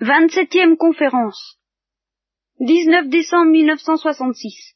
27e 0.00 0.76
conférence. 0.76 1.58
19 2.60 3.08
décembre 3.08 3.50
1966. 3.50 4.74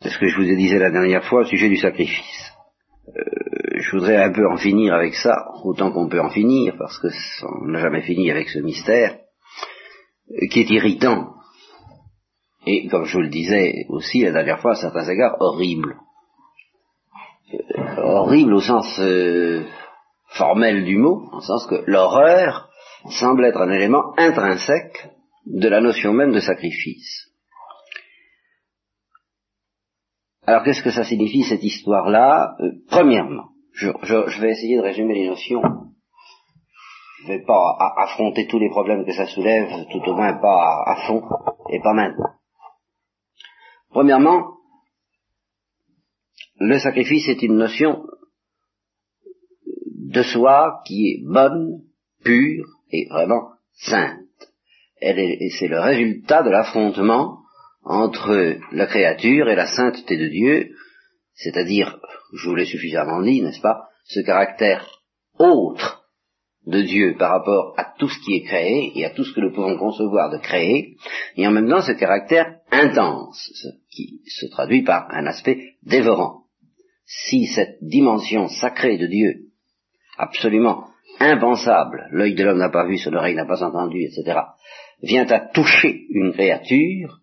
C'est 0.00 0.10
ce 0.10 0.18
que 0.18 0.28
je 0.28 0.36
vous 0.36 0.48
ai 0.48 0.56
dit 0.56 0.68
la 0.68 0.90
dernière 0.90 1.24
fois 1.24 1.40
au 1.40 1.44
sujet 1.44 1.68
du 1.68 1.76
sacrifice. 1.76 2.52
Euh, 3.08 3.80
je 3.80 3.90
voudrais 3.96 4.22
un 4.22 4.32
peu 4.32 4.46
en 4.46 4.58
finir 4.58 4.94
avec 4.94 5.14
ça, 5.14 5.34
autant 5.64 5.90
qu'on 5.92 6.08
peut 6.08 6.20
en 6.20 6.28
finir, 6.28 6.76
parce 6.78 6.98
que 6.98 7.08
on 7.62 7.68
n'a 7.68 7.80
jamais 7.80 8.02
fini 8.02 8.30
avec 8.30 8.50
ce 8.50 8.58
mystère, 8.58 9.18
euh, 10.30 10.46
qui 10.50 10.60
est 10.60 10.70
irritant. 10.70 11.32
Et 12.66 12.86
comme 12.88 13.06
je 13.06 13.14
vous 13.14 13.22
le 13.22 13.30
disais 13.30 13.86
aussi 13.88 14.20
la 14.20 14.32
dernière 14.32 14.60
fois, 14.60 14.72
à 14.72 14.76
certains 14.76 15.08
égards, 15.08 15.36
horrible. 15.40 15.96
Euh, 17.54 17.96
horrible 17.96 18.52
au 18.52 18.60
sens 18.60 18.98
euh, 19.00 19.64
formel 20.34 20.84
du 20.84 20.98
mot, 20.98 21.30
en 21.32 21.40
sens 21.40 21.66
que 21.66 21.82
l'horreur 21.86 22.67
semble 23.10 23.44
être 23.44 23.60
un 23.60 23.70
élément 23.70 24.12
intrinsèque 24.16 25.08
de 25.46 25.68
la 25.68 25.80
notion 25.80 26.12
même 26.12 26.32
de 26.32 26.40
sacrifice. 26.40 27.28
Alors 30.46 30.62
qu'est-ce 30.64 30.82
que 30.82 30.90
ça 30.90 31.04
signifie 31.04 31.44
cette 31.44 31.62
histoire-là? 31.62 32.56
Euh, 32.60 32.72
Premièrement, 32.88 33.50
je, 33.72 34.40
vais 34.40 34.50
essayer 34.50 34.76
de 34.76 34.82
résumer 34.82 35.14
les 35.14 35.28
notions. 35.28 35.62
Je 37.20 37.32
ne 37.32 37.38
vais 37.38 37.44
pas 37.44 37.76
affronter 37.98 38.46
tous 38.46 38.58
les 38.58 38.70
problèmes 38.70 39.04
que 39.04 39.12
ça 39.12 39.26
soulève, 39.26 39.68
tout 39.92 40.10
au 40.10 40.14
moins 40.14 40.34
pas 40.34 40.82
à 40.86 41.06
fond 41.06 41.22
et 41.70 41.80
pas 41.80 41.92
maintenant. 41.92 42.32
Premièrement, 43.90 44.54
le 46.60 46.78
sacrifice 46.78 47.28
est 47.28 47.42
une 47.42 47.56
notion 47.56 48.04
de 49.96 50.22
soi 50.22 50.80
qui 50.86 51.10
est 51.10 51.22
bonne, 51.24 51.82
pure 52.24 52.77
et 52.90 53.06
vraiment 53.10 53.50
sainte. 53.74 54.20
c'est 55.00 55.68
le 55.68 55.80
résultat 55.80 56.42
de 56.42 56.50
l'affrontement 56.50 57.38
entre 57.84 58.58
la 58.72 58.86
créature 58.86 59.48
et 59.48 59.56
la 59.56 59.66
sainteté 59.66 60.16
de 60.16 60.28
Dieu, 60.28 60.70
c'est-à-dire, 61.34 61.98
je 62.34 62.48
vous 62.48 62.54
l'ai 62.54 62.66
suffisamment 62.66 63.22
dit, 63.22 63.40
n'est-ce 63.40 63.60
pas, 63.60 63.88
ce 64.04 64.20
caractère 64.20 64.86
autre 65.38 66.04
de 66.66 66.82
Dieu 66.82 67.16
par 67.18 67.30
rapport 67.30 67.74
à 67.78 67.94
tout 67.98 68.08
ce 68.08 68.18
qui 68.20 68.34
est 68.34 68.42
créé 68.42 68.92
et 68.94 69.04
à 69.04 69.10
tout 69.10 69.24
ce 69.24 69.32
que 69.32 69.40
nous 69.40 69.52
pouvons 69.52 69.78
concevoir 69.78 70.30
de 70.30 70.38
créer, 70.38 70.96
et 71.36 71.46
en 71.46 71.50
même 71.50 71.68
temps 71.68 71.80
ce 71.80 71.92
caractère 71.92 72.56
intense, 72.70 73.50
qui 73.90 74.20
se 74.26 74.46
traduit 74.50 74.82
par 74.82 75.08
un 75.10 75.26
aspect 75.26 75.76
dévorant. 75.82 76.42
Si 77.06 77.46
cette 77.46 77.78
dimension 77.80 78.48
sacrée 78.48 78.98
de 78.98 79.06
Dieu 79.06 79.48
absolument 80.18 80.88
impensable, 81.20 82.06
l'œil 82.10 82.34
de 82.34 82.44
l'homme 82.44 82.58
n'a 82.58 82.70
pas 82.70 82.86
vu, 82.86 82.98
son 82.98 83.14
oreille 83.14 83.34
n'a 83.34 83.46
pas 83.46 83.62
entendu, 83.62 84.02
etc., 84.02 84.38
vient 85.02 85.26
à 85.26 85.40
toucher 85.40 86.06
une 86.10 86.32
créature, 86.32 87.20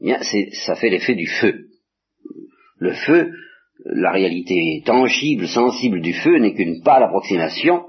eh 0.00 0.04
bien 0.04 0.18
ça 0.66 0.74
fait 0.74 0.90
l'effet 0.90 1.14
du 1.14 1.26
feu. 1.26 1.66
Le 2.78 2.92
feu, 2.92 3.32
la 3.84 4.12
réalité 4.12 4.82
tangible, 4.84 5.46
sensible 5.46 6.00
du 6.00 6.12
feu 6.12 6.38
n'est 6.38 6.54
qu'une 6.54 6.82
pâle 6.82 7.02
approximation 7.02 7.86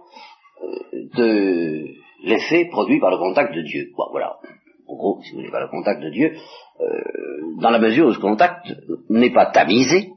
euh, 0.62 1.00
de 1.16 1.86
l'effet 2.24 2.66
produit 2.66 3.00
par 3.00 3.12
le 3.12 3.18
contact 3.18 3.54
de 3.54 3.62
Dieu. 3.62 3.90
voilà. 4.12 4.38
En 4.88 4.96
gros, 4.96 5.20
si 5.24 5.32
vous 5.32 5.38
voulez, 5.38 5.52
par 5.52 5.62
le 5.62 5.68
contact 5.68 6.02
de 6.02 6.10
Dieu, 6.12 6.36
euh, 6.80 6.86
dans 7.60 7.72
la 7.72 7.80
mesure 7.80 8.08
où 8.08 8.14
ce 8.14 8.20
contact 8.20 8.68
n'est 9.10 9.34
pas 9.34 9.48
tamisé, 9.48 10.12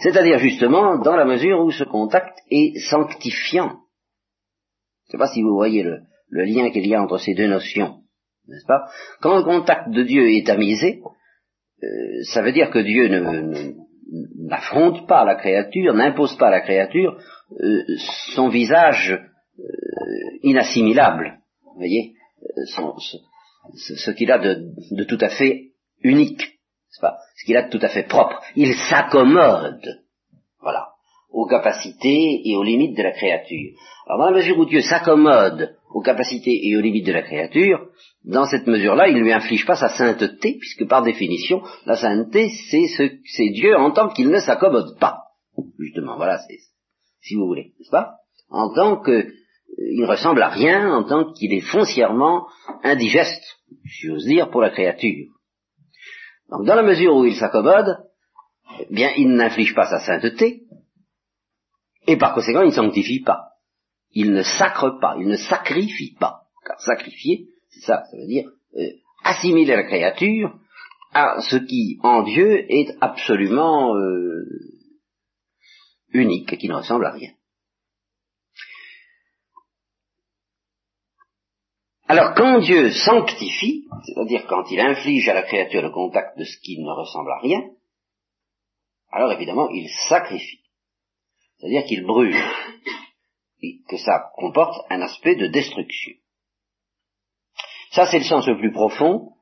c'est-à-dire 0.00 0.38
justement 0.38 0.98
dans 0.98 1.16
la 1.16 1.24
mesure 1.24 1.60
où 1.60 1.70
ce 1.70 1.84
contact 1.84 2.38
est 2.50 2.78
sanctifiant. 2.90 3.78
Je 5.08 5.16
ne 5.16 5.18
sais 5.18 5.18
pas 5.18 5.32
si 5.32 5.42
vous 5.42 5.54
voyez 5.54 5.82
le, 5.82 6.02
lien 6.30 6.70
qu'il 6.70 6.86
y 6.86 6.94
a 6.94 7.02
entre 7.02 7.18
ces 7.18 7.34
deux 7.34 7.48
notions, 7.48 8.02
n'est-ce 8.46 8.66
pas? 8.66 8.88
Quand 9.20 9.36
le 9.36 9.44
contact 9.44 9.90
de 9.90 10.02
Dieu 10.02 10.30
est 10.30 10.46
tamisé, 10.46 11.00
euh, 11.82 11.86
ça 12.32 12.42
veut 12.42 12.52
dire 12.52 12.70
que 12.70 12.78
Dieu 12.78 13.08
n'affronte 14.36 15.06
pas 15.06 15.24
la 15.24 15.36
créature, 15.36 15.94
n'impose 15.94 16.36
pas 16.36 16.48
à 16.48 16.50
la 16.50 16.60
créature 16.60 17.18
euh, 17.60 17.82
son 18.34 18.48
visage 18.48 19.12
euh, 19.58 19.64
inassimilable, 20.42 21.38
vous 21.64 21.78
voyez, 21.78 22.14
ce, 23.74 24.10
qu'il 24.10 24.30
a 24.30 24.38
de 24.38 25.04
tout 25.04 25.18
à 25.20 25.28
fait 25.28 25.72
unique 26.02 26.58
pas? 27.00 27.18
Ce 27.36 27.44
qu'il 27.44 27.56
a 27.56 27.62
de 27.62 27.70
tout 27.70 27.84
à 27.84 27.88
fait 27.88 28.04
propre. 28.04 28.42
Il 28.56 28.74
s'accommode, 28.74 30.04
voilà, 30.60 30.88
aux 31.30 31.46
capacités 31.46 32.42
et 32.44 32.56
aux 32.56 32.62
limites 32.62 32.96
de 32.96 33.02
la 33.02 33.12
créature. 33.12 33.72
Alors 34.06 34.20
dans 34.20 34.30
la 34.30 34.36
mesure 34.36 34.58
où 34.58 34.64
Dieu 34.64 34.80
s'accommode 34.80 35.76
aux 35.90 36.00
capacités 36.00 36.66
et 36.68 36.76
aux 36.76 36.80
limites 36.80 37.06
de 37.06 37.12
la 37.12 37.22
créature, 37.22 37.88
dans 38.24 38.44
cette 38.44 38.66
mesure-là, 38.66 39.08
il 39.08 39.16
ne 39.16 39.22
lui 39.22 39.32
inflige 39.32 39.66
pas 39.66 39.76
sa 39.76 39.88
sainteté, 39.88 40.56
puisque 40.58 40.86
par 40.88 41.02
définition, 41.02 41.62
la 41.86 41.96
sainteté, 41.96 42.48
c'est, 42.70 42.86
c'est 43.24 43.48
Dieu 43.50 43.76
en 43.76 43.90
tant 43.90 44.08
qu'il 44.08 44.28
ne 44.28 44.38
s'accommode 44.38 44.98
pas. 44.98 45.24
Justement, 45.78 46.16
voilà, 46.16 46.38
c'est, 46.38 46.58
si 47.22 47.34
vous 47.34 47.46
voulez, 47.46 47.72
n'est-ce 47.78 47.90
pas? 47.90 48.16
En 48.50 48.72
tant 48.72 49.02
qu'il 49.02 49.32
ne 49.78 50.06
ressemble 50.06 50.42
à 50.42 50.48
rien, 50.48 50.92
en 50.92 51.04
tant 51.04 51.32
qu'il 51.32 51.52
est 51.52 51.60
foncièrement 51.72 52.46
indigeste, 52.82 53.44
si 53.86 54.06
j'ose 54.06 54.24
dire, 54.24 54.50
pour 54.50 54.60
la 54.60 54.70
créature. 54.70 55.26
Donc 56.50 56.64
dans 56.64 56.74
la 56.74 56.82
mesure 56.82 57.14
où 57.14 57.24
il 57.24 57.36
s'accommode, 57.36 57.98
eh 58.80 58.94
bien 58.94 59.10
il 59.16 59.28
n'inflige 59.28 59.74
pas 59.74 59.86
sa 59.86 60.00
sainteté, 60.00 60.62
et 62.08 62.16
par 62.16 62.34
conséquent 62.34 62.62
il 62.62 62.68
ne 62.68 62.74
sanctifie 62.74 63.20
pas. 63.20 63.52
Il 64.12 64.32
ne 64.32 64.42
sacre 64.42 64.98
pas, 64.98 65.14
il 65.20 65.28
ne 65.28 65.36
sacrifie 65.36 66.16
pas. 66.18 66.46
Car 66.66 66.80
sacrifier, 66.80 67.48
c'est 67.68 67.82
ça, 67.82 68.04
ça 68.10 68.16
veut 68.16 68.26
dire 68.26 68.50
euh, 68.76 68.82
assimiler 69.22 69.76
la 69.76 69.84
créature 69.84 70.58
à 71.12 71.40
ce 71.40 71.56
qui 71.56 71.98
en 72.02 72.22
Dieu 72.22 72.66
est 72.72 72.96
absolument 73.00 73.94
euh, 73.94 74.44
unique 76.12 76.52
et 76.52 76.56
qui 76.56 76.68
ne 76.68 76.74
ressemble 76.74 77.04
à 77.04 77.12
rien. 77.12 77.30
Alors 82.06 82.34
quand 82.34 82.60
Dieu 82.60 82.90
sanctifie, 82.90 83.86
c'est-à-dire 84.04 84.46
quand 84.46 84.70
il 84.70 84.80
inflige 84.80 85.28
à 85.28 85.34
la 85.34 85.42
créature 85.42 85.82
le 85.82 85.90
contact 85.90 86.38
de 86.38 86.44
ce 86.44 86.58
qui 86.60 86.80
ne 86.80 86.90
ressemble 86.90 87.30
à 87.32 87.38
rien, 87.40 87.60
alors 89.10 89.30
évidemment 89.32 89.68
il 89.68 89.90
sacrifie, 90.08 90.62
c'est-à-dire 91.58 91.84
qu'il 91.84 92.04
brûle, 92.04 92.36
et 93.62 93.80
que 93.88 93.96
ça 93.96 94.30
comporte 94.36 94.84
un 94.90 95.00
aspect 95.02 95.36
de 95.36 95.48
destruction. 95.48 96.14
Ça 97.92 98.06
c'est 98.06 98.18
le 98.18 98.24
sens 98.24 98.46
le 98.46 98.58
plus 98.58 98.72
profond 98.72 99.32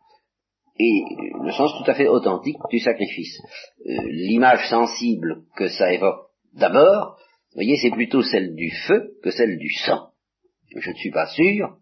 et 0.78 1.02
le 1.42 1.52
sens 1.52 1.72
tout 1.78 1.90
à 1.90 1.94
fait 1.94 2.08
authentique 2.08 2.58
du 2.70 2.78
sacrifice. 2.78 3.38
Euh, 3.86 4.02
l'image 4.08 4.68
sensible 4.68 5.44
que 5.56 5.68
ça 5.68 5.92
évoque 5.92 6.30
d'abord, 6.52 7.16
vous 7.50 7.62
voyez, 7.62 7.76
c'est 7.76 7.90
plutôt 7.90 8.22
celle 8.22 8.54
du 8.54 8.70
feu 8.86 9.14
que 9.22 9.30
celle 9.30 9.58
du 9.58 9.70
sang. 9.70 10.10
Je 10.76 10.90
ne 10.90 10.96
suis 10.96 11.10
pas 11.10 11.26
sûr 11.28 11.78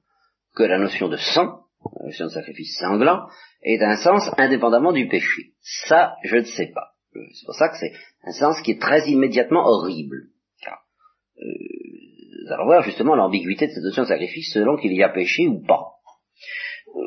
que 0.55 0.63
la 0.63 0.79
notion 0.79 1.09
de 1.09 1.17
sang, 1.17 1.65
la 1.99 2.07
notion 2.07 2.27
de 2.27 2.31
sacrifice 2.31 2.79
sanglant, 2.79 3.27
est 3.63 3.83
un 3.83 3.97
sens 3.97 4.31
indépendamment 4.39 4.93
du 4.93 5.09
péché. 5.09 5.55
Ça, 5.89 6.15
je 6.23 6.37
ne 6.37 6.45
sais 6.45 6.71
pas. 6.73 6.94
C'est 7.33 7.47
pour 7.47 7.55
ça 7.55 7.69
que 7.69 7.77
c'est 7.79 7.93
un 8.25 8.33
sens 8.33 8.61
qui 8.63 8.73
est 8.73 8.81
très 8.81 9.09
immédiatement 9.09 9.65
horrible. 9.65 10.29
Car, 10.63 10.81
euh, 11.39 11.45
vous 12.45 12.53
allez 12.53 12.65
voir 12.65 12.83
justement 12.83 13.15
l'ambiguïté 13.15 13.67
de 13.67 13.73
cette 13.73 13.85
notion 13.85 14.03
de 14.03 14.09
sacrifice 14.09 14.53
selon 14.53 14.77
qu'il 14.77 14.93
y 14.93 15.03
a 15.03 15.09
péché 15.09 15.47
ou 15.47 15.65
pas. 15.65 15.93
Euh, 16.89 17.01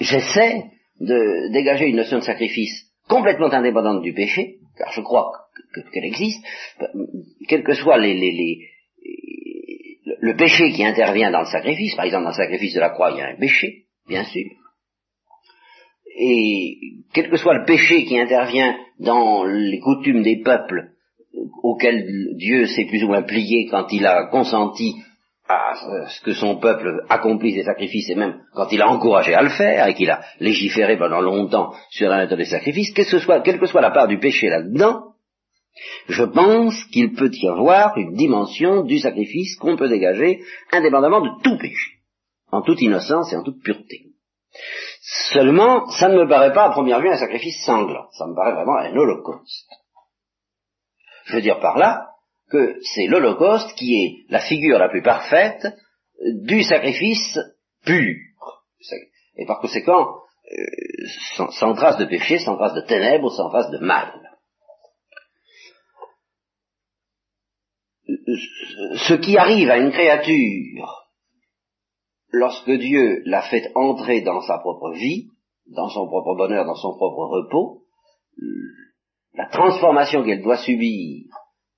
j'essaie 0.00 0.64
de 1.00 1.52
dégager 1.52 1.86
une 1.86 1.96
notion 1.96 2.18
de 2.18 2.24
sacrifice 2.24 2.86
complètement 3.08 3.52
indépendante 3.52 4.02
du 4.02 4.12
péché, 4.12 4.58
car 4.78 4.92
je 4.92 5.00
crois 5.00 5.32
qu'elle 5.92 6.04
existe, 6.04 6.44
quels 7.48 7.64
que 7.64 7.98
les, 7.98 8.68
le 10.20 10.36
péché 10.36 10.70
qui 10.72 10.84
intervient 10.84 11.30
dans 11.30 11.40
le 11.40 11.46
sacrifice, 11.46 11.94
par 11.96 12.04
exemple 12.04 12.24
dans 12.24 12.30
le 12.30 12.36
sacrifice 12.36 12.74
de 12.74 12.80
la 12.80 12.90
croix, 12.90 13.10
il 13.10 13.18
y 13.18 13.20
a 13.20 13.28
un 13.28 13.36
péché, 13.36 13.86
bien 14.06 14.24
sûr. 14.24 14.44
Et 16.16 16.78
quel 17.12 17.30
que 17.30 17.36
soit 17.36 17.58
le 17.58 17.64
péché 17.64 18.04
qui 18.04 18.18
intervient 18.18 18.76
dans 18.98 19.44
les 19.44 19.80
coutumes 19.80 20.22
des 20.22 20.42
peuples 20.42 20.90
auxquels 21.62 22.04
Dieu 22.36 22.66
s'est 22.66 22.86
plus 22.86 23.04
ou 23.04 23.08
moins 23.08 23.22
plié 23.22 23.66
quand 23.70 23.86
il 23.92 24.06
a 24.06 24.26
consenti 24.26 24.96
à 25.48 26.06
ce 26.08 26.20
que 26.22 26.32
son 26.32 26.56
peuple 26.56 27.04
accomplisse 27.08 27.56
des 27.56 27.64
sacrifices 27.64 28.08
et 28.10 28.14
même 28.14 28.40
quand 28.54 28.70
il 28.70 28.82
a 28.82 28.88
encouragé 28.88 29.34
à 29.34 29.42
le 29.42 29.48
faire 29.48 29.86
et 29.88 29.94
qu'il 29.94 30.10
a 30.10 30.22
légiféré 30.38 30.96
pendant 30.96 31.20
longtemps 31.20 31.72
sur 31.90 32.08
la 32.08 32.18
nature 32.18 32.36
des 32.36 32.44
sacrifices, 32.44 32.92
quelle 32.92 33.58
que 33.58 33.66
soit 33.66 33.80
la 33.80 33.90
part 33.90 34.06
du 34.06 34.18
péché 34.18 34.48
là-dedans, 34.48 35.10
je 36.08 36.24
pense 36.24 36.84
qu'il 36.92 37.14
peut 37.14 37.30
y 37.32 37.48
avoir 37.48 37.96
une 37.96 38.14
dimension 38.14 38.84
du 38.84 38.98
sacrifice 38.98 39.56
qu'on 39.56 39.76
peut 39.76 39.88
dégager 39.88 40.40
indépendamment 40.72 41.20
de 41.20 41.30
tout 41.42 41.58
péché, 41.58 41.98
en 42.50 42.62
toute 42.62 42.80
innocence 42.80 43.32
et 43.32 43.36
en 43.36 43.42
toute 43.42 43.62
pureté. 43.62 44.06
Seulement, 45.00 45.88
ça 45.90 46.08
ne 46.08 46.16
me 46.16 46.28
paraît 46.28 46.52
pas 46.52 46.64
à 46.64 46.70
première 46.70 47.00
vue 47.00 47.08
un 47.08 47.16
sacrifice 47.16 47.64
sanglant, 47.64 48.10
ça 48.12 48.26
me 48.26 48.34
paraît 48.34 48.52
vraiment 48.52 48.76
un 48.76 48.94
holocauste. 48.94 49.70
Je 51.24 51.36
veux 51.36 51.42
dire 51.42 51.58
par 51.60 51.78
là 51.78 52.10
que 52.50 52.78
c'est 52.82 53.06
l'holocauste 53.06 53.74
qui 53.76 53.94
est 53.94 54.30
la 54.30 54.40
figure 54.40 54.78
la 54.78 54.90
plus 54.90 55.02
parfaite 55.02 55.66
du 56.42 56.62
sacrifice 56.62 57.38
pur. 57.84 58.16
Et 59.36 59.46
par 59.46 59.60
conséquent, 59.60 60.16
euh, 60.52 61.06
sans, 61.36 61.50
sans, 61.50 61.74
trace 61.74 61.96
de 61.96 62.04
péché, 62.04 62.38
sans 62.38 62.56
trace 62.56 62.74
de 62.74 62.82
ténèbres, 62.82 63.30
sans 63.30 63.48
trace 63.48 63.70
de 63.70 63.78
mal. 63.78 64.12
Ce 68.96 69.14
qui 69.14 69.38
arrive 69.38 69.70
à 69.70 69.78
une 69.78 69.92
créature 69.92 70.99
lorsque 72.32 72.70
Dieu 72.70 73.22
l'a 73.24 73.42
fait 73.42 73.70
entrer 73.74 74.22
dans 74.22 74.40
sa 74.40 74.58
propre 74.58 74.92
vie, 74.92 75.28
dans 75.66 75.88
son 75.88 76.06
propre 76.06 76.36
bonheur, 76.36 76.64
dans 76.64 76.74
son 76.74 76.94
propre 76.96 77.26
repos, 77.26 77.82
la 79.34 79.46
transformation 79.46 80.24
qu'elle 80.24 80.42
doit 80.42 80.58
subir 80.58 81.26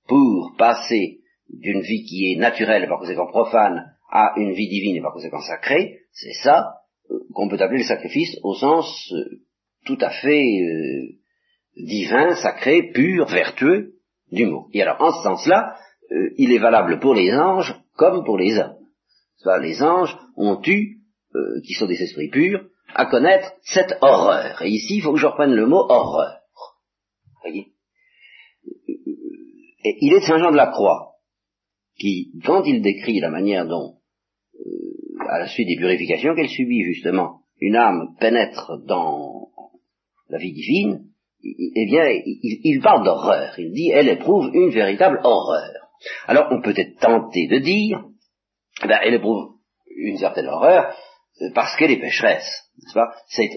pour 0.07 0.53
passer 0.57 1.19
d'une 1.49 1.81
vie 1.81 2.03
qui 2.03 2.31
est 2.31 2.39
naturelle 2.39 2.83
et 2.83 2.87
par 2.87 2.99
conséquent 2.99 3.27
profane 3.27 3.95
à 4.11 4.33
une 4.37 4.53
vie 4.53 4.69
divine 4.69 4.97
et 4.97 5.01
par 5.01 5.13
conséquent 5.13 5.41
sacrée, 5.41 5.99
c'est 6.11 6.33
ça 6.43 6.75
euh, 7.11 7.19
qu'on 7.33 7.49
peut 7.49 7.59
appeler 7.59 7.79
le 7.79 7.87
sacrifice 7.87 8.37
au 8.43 8.53
sens 8.53 9.11
euh, 9.13 9.41
tout 9.85 9.97
à 10.01 10.09
fait 10.09 10.61
euh, 10.61 11.17
divin, 11.77 12.35
sacré, 12.35 12.91
pur, 12.91 13.25
vertueux 13.25 13.93
du 14.31 14.45
mot. 14.45 14.67
Et 14.73 14.81
alors 14.81 15.01
en 15.01 15.11
ce 15.11 15.23
sens-là, 15.23 15.75
il 16.37 16.51
est 16.51 16.59
valable 16.59 16.99
pour 16.99 17.15
les 17.15 17.33
anges 17.33 17.75
comme 17.95 18.23
pour 18.23 18.37
les 18.37 18.57
hommes. 18.59 18.75
Les 19.61 19.81
anges 19.81 20.17
ont 20.37 20.61
eu, 20.65 20.99
qui 21.65 21.73
sont 21.73 21.87
des 21.87 22.01
esprits 22.01 22.29
purs, 22.29 22.65
à 22.93 23.05
connaître 23.05 23.53
cette 23.63 23.97
horreur. 24.01 24.61
Et 24.61 24.69
ici, 24.69 24.97
il 24.97 25.01
faut 25.01 25.13
que 25.13 25.19
je 25.19 25.25
reprenne 25.25 25.53
le 25.53 25.65
mot 25.65 25.85
horreur. 25.89 26.39
Voyez? 27.41 27.67
Et 29.85 29.97
il 30.01 30.13
est 30.13 30.21
Saint 30.21 30.37
Jean 30.37 30.51
de 30.51 30.57
la 30.57 30.67
Croix, 30.67 31.15
qui, 31.99 32.31
quand 32.45 32.63
il 32.63 32.81
décrit 32.81 33.19
la 33.19 33.29
manière 33.29 33.67
dont, 33.67 33.97
euh, 34.55 35.27
à 35.29 35.39
la 35.39 35.47
suite 35.47 35.67
des 35.67 35.77
purifications 35.77 36.35
qu'elle 36.35 36.49
subit 36.49 36.83
justement, 36.83 37.41
une 37.59 37.75
âme 37.75 38.15
pénètre 38.19 38.77
dans 38.85 39.49
la 40.29 40.37
vie 40.37 40.53
divine, 40.53 41.05
eh 41.43 41.85
bien, 41.85 42.05
il 42.25 42.79
parle 42.81 43.03
d'horreur. 43.03 43.53
Il 43.59 43.73
dit, 43.73 43.89
elle 43.89 44.07
éprouve 44.07 44.49
une 44.53 44.69
véritable 44.69 45.19
horreur. 45.23 45.89
Alors, 46.25 46.47
on 46.51 46.61
peut 46.61 46.73
être 46.75 46.97
tenté 46.99 47.47
de 47.47 47.59
dire, 47.59 48.05
ben, 48.81 48.99
elle 49.03 49.15
éprouve 49.15 49.53
une 49.95 50.17
certaine 50.17 50.47
horreur 50.47 50.93
euh, 51.41 51.49
parce 51.53 51.75
qu'elle 51.77 51.91
est 51.91 51.99
pécheresse. 51.99 52.49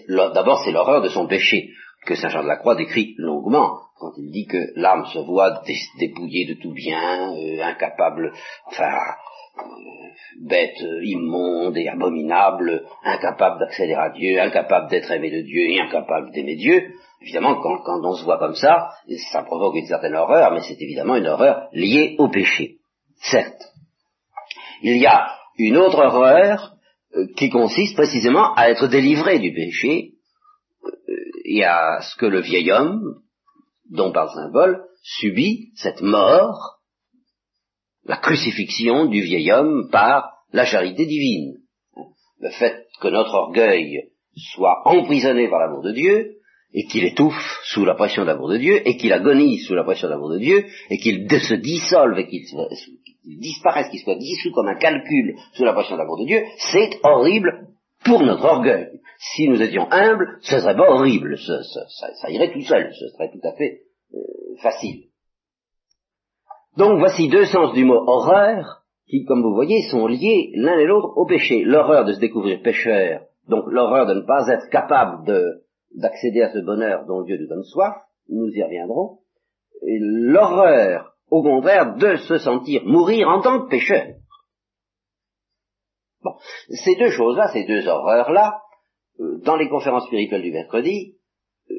D'abord, 0.09 0.63
c'est 0.65 0.73
l'horreur 0.73 1.03
de 1.03 1.09
son 1.09 1.27
péché 1.27 1.71
que 2.05 2.15
Saint 2.15 2.29
Jean 2.29 2.43
de 2.43 2.49
la 2.49 2.57
Croix 2.57 2.77
décrit 2.77 3.15
longuement 3.19 3.81
quand 3.99 4.13
il 4.19 4.31
dit 4.31 4.47
que 4.47 4.73
l'âme 4.77 5.07
se 5.07 5.19
voit 5.21 5.63
dépouillée 5.99 6.47
de 6.47 6.61
tout 6.61 6.73
bien, 6.73 7.33
euh, 7.33 7.63
incapable, 7.63 8.33
enfin, 8.67 8.93
euh, 9.59 9.63
bête, 10.43 10.79
immonde 11.03 11.77
et 11.79 11.89
abominable, 11.89 12.85
incapable 13.03 13.59
d'accéder 13.59 13.95
à 13.95 14.11
Dieu, 14.11 14.39
incapable 14.41 14.91
d'être 14.91 15.11
aimé 15.11 15.31
de 15.31 15.41
Dieu 15.41 15.71
et 15.71 15.81
incapable 15.81 16.31
d'aimer 16.33 16.57
Dieu. 16.57 16.93
Évidemment, 17.23 17.55
quand, 17.63 17.79
quand, 17.79 18.05
on 18.05 18.13
se 18.13 18.25
voit 18.25 18.39
comme 18.39 18.55
ça, 18.55 18.91
ça 19.33 19.43
provoque 19.43 19.77
une 19.77 19.87
certaine 19.87 20.15
horreur, 20.15 20.53
mais 20.53 20.61
c'est 20.61 20.81
évidemment 20.81 21.17
une 21.17 21.27
horreur 21.27 21.69
liée 21.73 22.17
au 22.19 22.29
péché. 22.29 22.77
Certes. 23.17 23.73
Il 24.83 24.97
y 24.99 25.07
a 25.07 25.31
une 25.59 25.77
autre 25.77 25.99
horreur 25.99 26.75
euh, 27.15 27.27
qui 27.37 27.51
consiste 27.51 27.97
précisément 27.97 28.55
à 28.55 28.71
être 28.71 28.89
délivré 28.89 29.39
du 29.39 29.53
péché 29.53 30.13
euh, 30.85 31.15
et 31.45 31.65
à 31.65 32.01
ce 32.01 32.17
que 32.17 32.27
le 32.27 32.41
vieil 32.41 32.71
homme, 32.73 33.21
dont 33.91 34.13
parle 34.13 34.31
Saint 34.31 34.79
subit 35.03 35.71
cette 35.77 36.03
mort, 36.03 36.81
la 38.05 38.17
crucifixion 38.17 39.07
du 39.07 39.23
vieil 39.23 39.51
homme 39.53 39.89
par 39.91 40.33
la 40.53 40.65
charité 40.65 41.07
divine. 41.07 41.59
Le 42.41 42.51
fait 42.51 42.87
que 43.01 43.09
notre 43.09 43.35
orgueil 43.35 44.11
soit 44.37 44.83
emprisonné 44.85 45.49
par 45.49 45.61
l'amour 45.61 45.83
de 45.83 45.93
Dieu, 45.93 46.33
et 46.75 46.85
qu'il 46.87 47.05
étouffe 47.05 47.61
sous 47.65 47.85
la 47.85 47.95
pression 47.95 48.23
de 48.23 48.27
l'amour 48.27 48.51
de 48.51 48.59
Dieu, 48.59 48.87
et 48.87 48.97
qu'il 48.97 49.13
agonise 49.13 49.67
sous 49.67 49.75
la 49.75 49.85
pression 49.85 50.09
de 50.09 50.13
l'amour 50.13 50.31
de 50.31 50.39
Dieu, 50.39 50.67
et 50.91 50.99
qu'il 50.99 51.27
se 51.31 51.55
dissolve 51.55 52.19
et 52.19 52.27
qu'il 52.27 52.47
disparaisse, 53.27 53.89
qu'il 53.89 54.01
soit 54.01 54.17
dissous 54.17 54.53
comme 54.53 54.69
un 54.69 54.77
calcul 54.77 55.37
sous 55.55 55.65
la 55.65 55.73
pression 55.73 55.97
de 55.97 56.01
l'amour 56.01 56.19
de 56.19 56.27
Dieu, 56.27 56.45
c'est 56.73 56.91
horrible 57.03 57.69
pour 58.05 58.23
notre 58.23 58.45
orgueil. 58.45 59.01
Si 59.19 59.49
nous 59.49 59.61
étions 59.61 59.91
humbles, 59.91 60.39
ce 60.43 60.61
serait 60.61 60.77
pas 60.77 60.91
horrible, 60.91 61.37
ça, 61.39 62.31
irait 62.31 62.53
tout 62.53 62.63
seul, 62.63 62.93
ce 62.93 63.09
serait 63.09 63.31
tout 63.31 63.47
à 63.47 63.53
fait 63.53 63.81
euh, 64.15 64.19
facile. 64.63 65.07
Donc 66.77 66.99
voici 66.99 67.29
deux 67.29 67.47
sens 67.47 67.73
du 67.73 67.85
mot 67.85 68.03
horreur 68.07 68.83
qui, 69.09 69.25
comme 69.25 69.43
vous 69.43 69.55
voyez, 69.55 69.83
sont 69.91 70.07
liés 70.07 70.53
l'un 70.55 70.79
et 70.79 70.85
l'autre 70.85 71.17
au 71.17 71.25
péché. 71.25 71.63
L'horreur 71.65 72.05
de 72.05 72.13
se 72.13 72.21
découvrir 72.21 72.61
pécheur, 72.63 73.23
donc 73.49 73.65
l'horreur 73.69 74.07
de 74.07 74.15
ne 74.15 74.27
pas 74.27 74.47
être 74.49 74.69
capable 74.71 75.25
d'accéder 75.95 76.43
à 76.43 76.53
ce 76.53 76.59
bonheur 76.59 77.07
dont 77.07 77.23
Dieu 77.23 77.39
nous 77.39 77.49
donne 77.49 77.65
soif, 77.65 77.95
nous 78.29 78.49
y 78.49 78.63
reviendrons, 78.63 79.21
et 79.87 79.99
l'horreur 80.01 81.16
au 81.31 81.43
contraire, 81.43 81.97
de 81.97 82.17
se 82.17 82.39
sentir 82.39 82.83
mourir 82.85 83.29
en 83.29 83.41
tant 83.41 83.65
que 83.65 83.69
pécheur. 83.69 84.07
Bon, 86.23 86.33
ces 86.69 86.97
deux 86.97 87.11
choses-là, 87.11 87.49
ces 87.53 87.65
deux 87.65 87.87
horreurs-là, 87.87 88.61
euh, 89.21 89.39
dans 89.45 89.57
les 89.57 89.69
conférences 89.69 90.07
spirituelles 90.07 90.43
du 90.43 90.53
mercredi, 90.53 91.17
euh, 91.71 91.75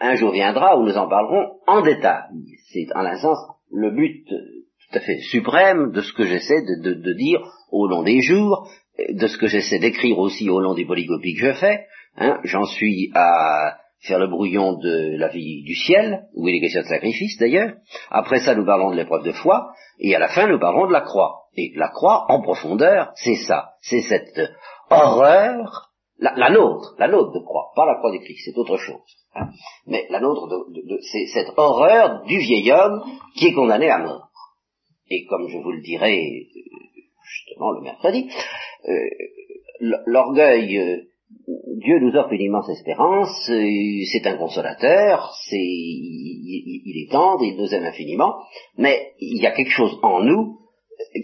un 0.00 0.14
jour 0.14 0.32
viendra 0.32 0.78
où 0.78 0.84
nous 0.84 0.96
en 0.96 1.08
parlerons 1.08 1.58
en 1.66 1.82
détail. 1.82 2.24
C'est 2.72 2.86
en 2.94 3.04
un 3.04 3.16
sens 3.16 3.38
le 3.70 3.90
but 3.90 4.24
tout 4.28 4.98
à 4.98 5.00
fait 5.00 5.18
suprême 5.18 5.92
de 5.92 6.00
ce 6.00 6.12
que 6.12 6.24
j'essaie 6.24 6.62
de, 6.62 7.12
dire 7.12 7.40
au 7.70 7.86
long 7.88 8.02
des 8.02 8.20
jours, 8.22 8.70
de 8.98 9.26
ce 9.26 9.36
que 9.36 9.46
j'essaie 9.46 9.78
d'écrire 9.78 10.18
aussi 10.18 10.48
au 10.48 10.60
long 10.60 10.74
des 10.74 10.86
polycopies 10.86 11.34
que 11.34 11.46
je 11.46 11.52
fais. 11.52 11.86
Hein. 12.16 12.38
J'en 12.44 12.64
suis 12.64 13.10
à 13.14 13.78
faire 14.00 14.18
le 14.18 14.28
brouillon 14.28 14.74
de 14.74 15.16
la 15.16 15.28
vie 15.28 15.62
du 15.62 15.74
ciel, 15.74 16.26
où 16.34 16.48
il 16.48 16.56
est 16.56 16.60
question 16.60 16.82
de 16.82 16.86
sacrifice 16.86 17.36
d'ailleurs. 17.38 17.72
Après 18.10 18.40
ça, 18.40 18.54
nous 18.54 18.64
parlons 18.64 18.90
de 18.90 18.96
l'épreuve 18.96 19.24
de 19.24 19.32
foi, 19.32 19.72
et 19.98 20.14
à 20.14 20.18
la 20.18 20.28
fin, 20.28 20.46
nous 20.46 20.58
parlons 20.58 20.86
de 20.86 20.92
la 20.92 21.00
croix. 21.00 21.46
Et 21.56 21.72
la 21.74 21.88
croix, 21.88 22.26
en 22.28 22.40
profondeur, 22.40 23.10
c'est 23.16 23.34
ça, 23.34 23.70
c'est 23.80 24.02
cette 24.02 24.40
horreur, 24.90 25.90
la, 26.18 26.50
nôtre, 26.50 26.94
la 26.98 27.08
nôtre 27.08 27.32
de 27.32 27.44
croix, 27.44 27.72
pas 27.74 27.86
la 27.86 27.96
croix 27.96 28.12
du 28.12 28.20
Christ, 28.20 28.42
c'est 28.44 28.58
autre 28.58 28.76
chose. 28.76 29.00
Hein. 29.34 29.48
Mais 29.86 30.06
la 30.10 30.20
nôtre, 30.20 30.48
de, 30.48 30.98
c'est 31.00 31.26
cette 31.26 31.52
horreur 31.56 32.22
du 32.24 32.38
vieil 32.38 32.70
homme 32.72 33.02
qui 33.36 33.48
est 33.48 33.54
condamné 33.54 33.90
à 33.90 33.98
mort. 33.98 34.28
Et 35.10 35.24
comme 35.26 35.48
je 35.48 35.58
vous 35.58 35.72
le 35.72 35.80
dirai 35.80 36.48
justement 37.22 37.72
le 37.72 37.82
mercredi, 37.82 38.28
euh, 38.88 39.90
l'orgueil 40.06 40.78
euh, 40.78 41.02
Dieu 41.76 41.98
nous 42.00 42.16
offre 42.16 42.32
une 42.32 42.42
immense 42.42 42.68
espérance, 42.70 43.30
c'est 43.46 44.26
un 44.26 44.36
consolateur, 44.36 45.34
il, 45.52 47.04
est 47.04 47.10
tendre, 47.10 47.44
il 47.44 47.56
nous 47.56 47.72
aime 47.74 47.84
infiniment, 47.84 48.34
mais 48.76 49.12
il 49.20 49.42
y 49.42 49.46
a 49.46 49.52
quelque 49.52 49.70
chose 49.70 49.98
en 50.02 50.22
nous 50.22 50.58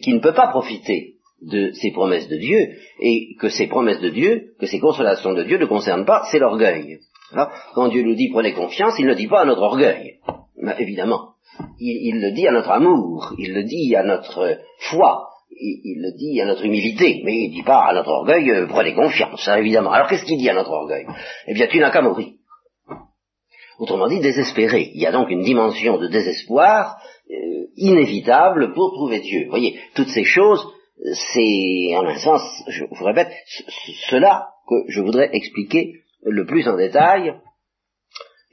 qui 0.02 0.12
ne 0.12 0.20
peut 0.20 0.34
pas 0.34 0.48
profiter 0.48 1.14
de 1.42 1.72
ces 1.72 1.90
promesses 1.90 2.28
de 2.28 2.36
Dieu, 2.36 2.70
et 3.00 3.34
que 3.38 3.48
ces 3.48 3.66
promesses 3.66 4.00
de 4.00 4.10
Dieu, 4.10 4.54
que 4.58 4.66
ces 4.66 4.78
consolations 4.78 5.34
de 5.34 5.42
Dieu 5.44 5.58
ne 5.58 5.66
concernent 5.66 6.06
pas, 6.06 6.26
c'est 6.30 6.38
l'orgueil. 6.38 7.00
Quand 7.74 7.88
Dieu 7.88 8.02
nous 8.02 8.14
dit 8.14 8.30
prenez 8.30 8.52
confiance, 8.52 8.94
il 8.98 9.06
ne 9.06 9.14
dit 9.14 9.26
pas 9.26 9.40
à 9.40 9.44
notre 9.44 9.62
orgueil, 9.62 10.20
évidemment. 10.78 11.34
il 11.78 12.20
le 12.20 12.32
dit 12.32 12.46
à 12.46 12.52
notre 12.52 12.70
amour, 12.70 13.34
il 13.38 13.52
le 13.52 13.64
dit 13.64 13.94
à 13.96 14.02
notre 14.02 14.58
foi, 14.90 15.28
il, 15.60 16.02
le 16.02 16.16
dit 16.16 16.40
à 16.40 16.46
notre 16.46 16.64
humilité, 16.64 17.22
mais 17.24 17.36
il 17.36 17.50
ne 17.50 17.54
dit 17.54 17.62
pas 17.62 17.86
à 17.88 17.94
notre 17.94 18.10
orgueil, 18.10 18.50
euh, 18.50 18.66
prenez 18.66 18.94
confiance, 18.94 19.46
hein, 19.48 19.56
évidemment. 19.56 19.92
Alors 19.92 20.08
qu'est-ce 20.08 20.24
qu'il 20.24 20.38
dit 20.38 20.48
à 20.48 20.54
notre 20.54 20.70
orgueil? 20.70 21.06
Eh 21.46 21.54
bien, 21.54 21.66
tu 21.66 21.78
n'as 21.78 21.90
qu'à 21.90 22.02
mourir. 22.02 22.28
Autrement 23.78 24.08
dit, 24.08 24.20
désespéré. 24.20 24.90
Il 24.94 25.00
y 25.00 25.06
a 25.06 25.12
donc 25.12 25.30
une 25.30 25.42
dimension 25.42 25.98
de 25.98 26.08
désespoir 26.08 26.96
euh, 27.30 27.66
inévitable 27.76 28.72
pour 28.72 28.92
trouver 28.92 29.20
Dieu. 29.20 29.44
Vous 29.44 29.50
voyez, 29.50 29.78
toutes 29.94 30.08
ces 30.08 30.24
choses, 30.24 30.64
c'est, 31.12 31.96
en 31.96 32.06
un 32.06 32.16
sens, 32.16 32.42
je 32.68 32.84
vous 32.84 33.04
répète, 33.04 33.32
cela 34.08 34.48
que 34.68 34.74
je 34.88 35.00
voudrais 35.00 35.30
expliquer 35.32 35.94
le 36.22 36.46
plus 36.46 36.66
en 36.68 36.76
détail, 36.76 37.34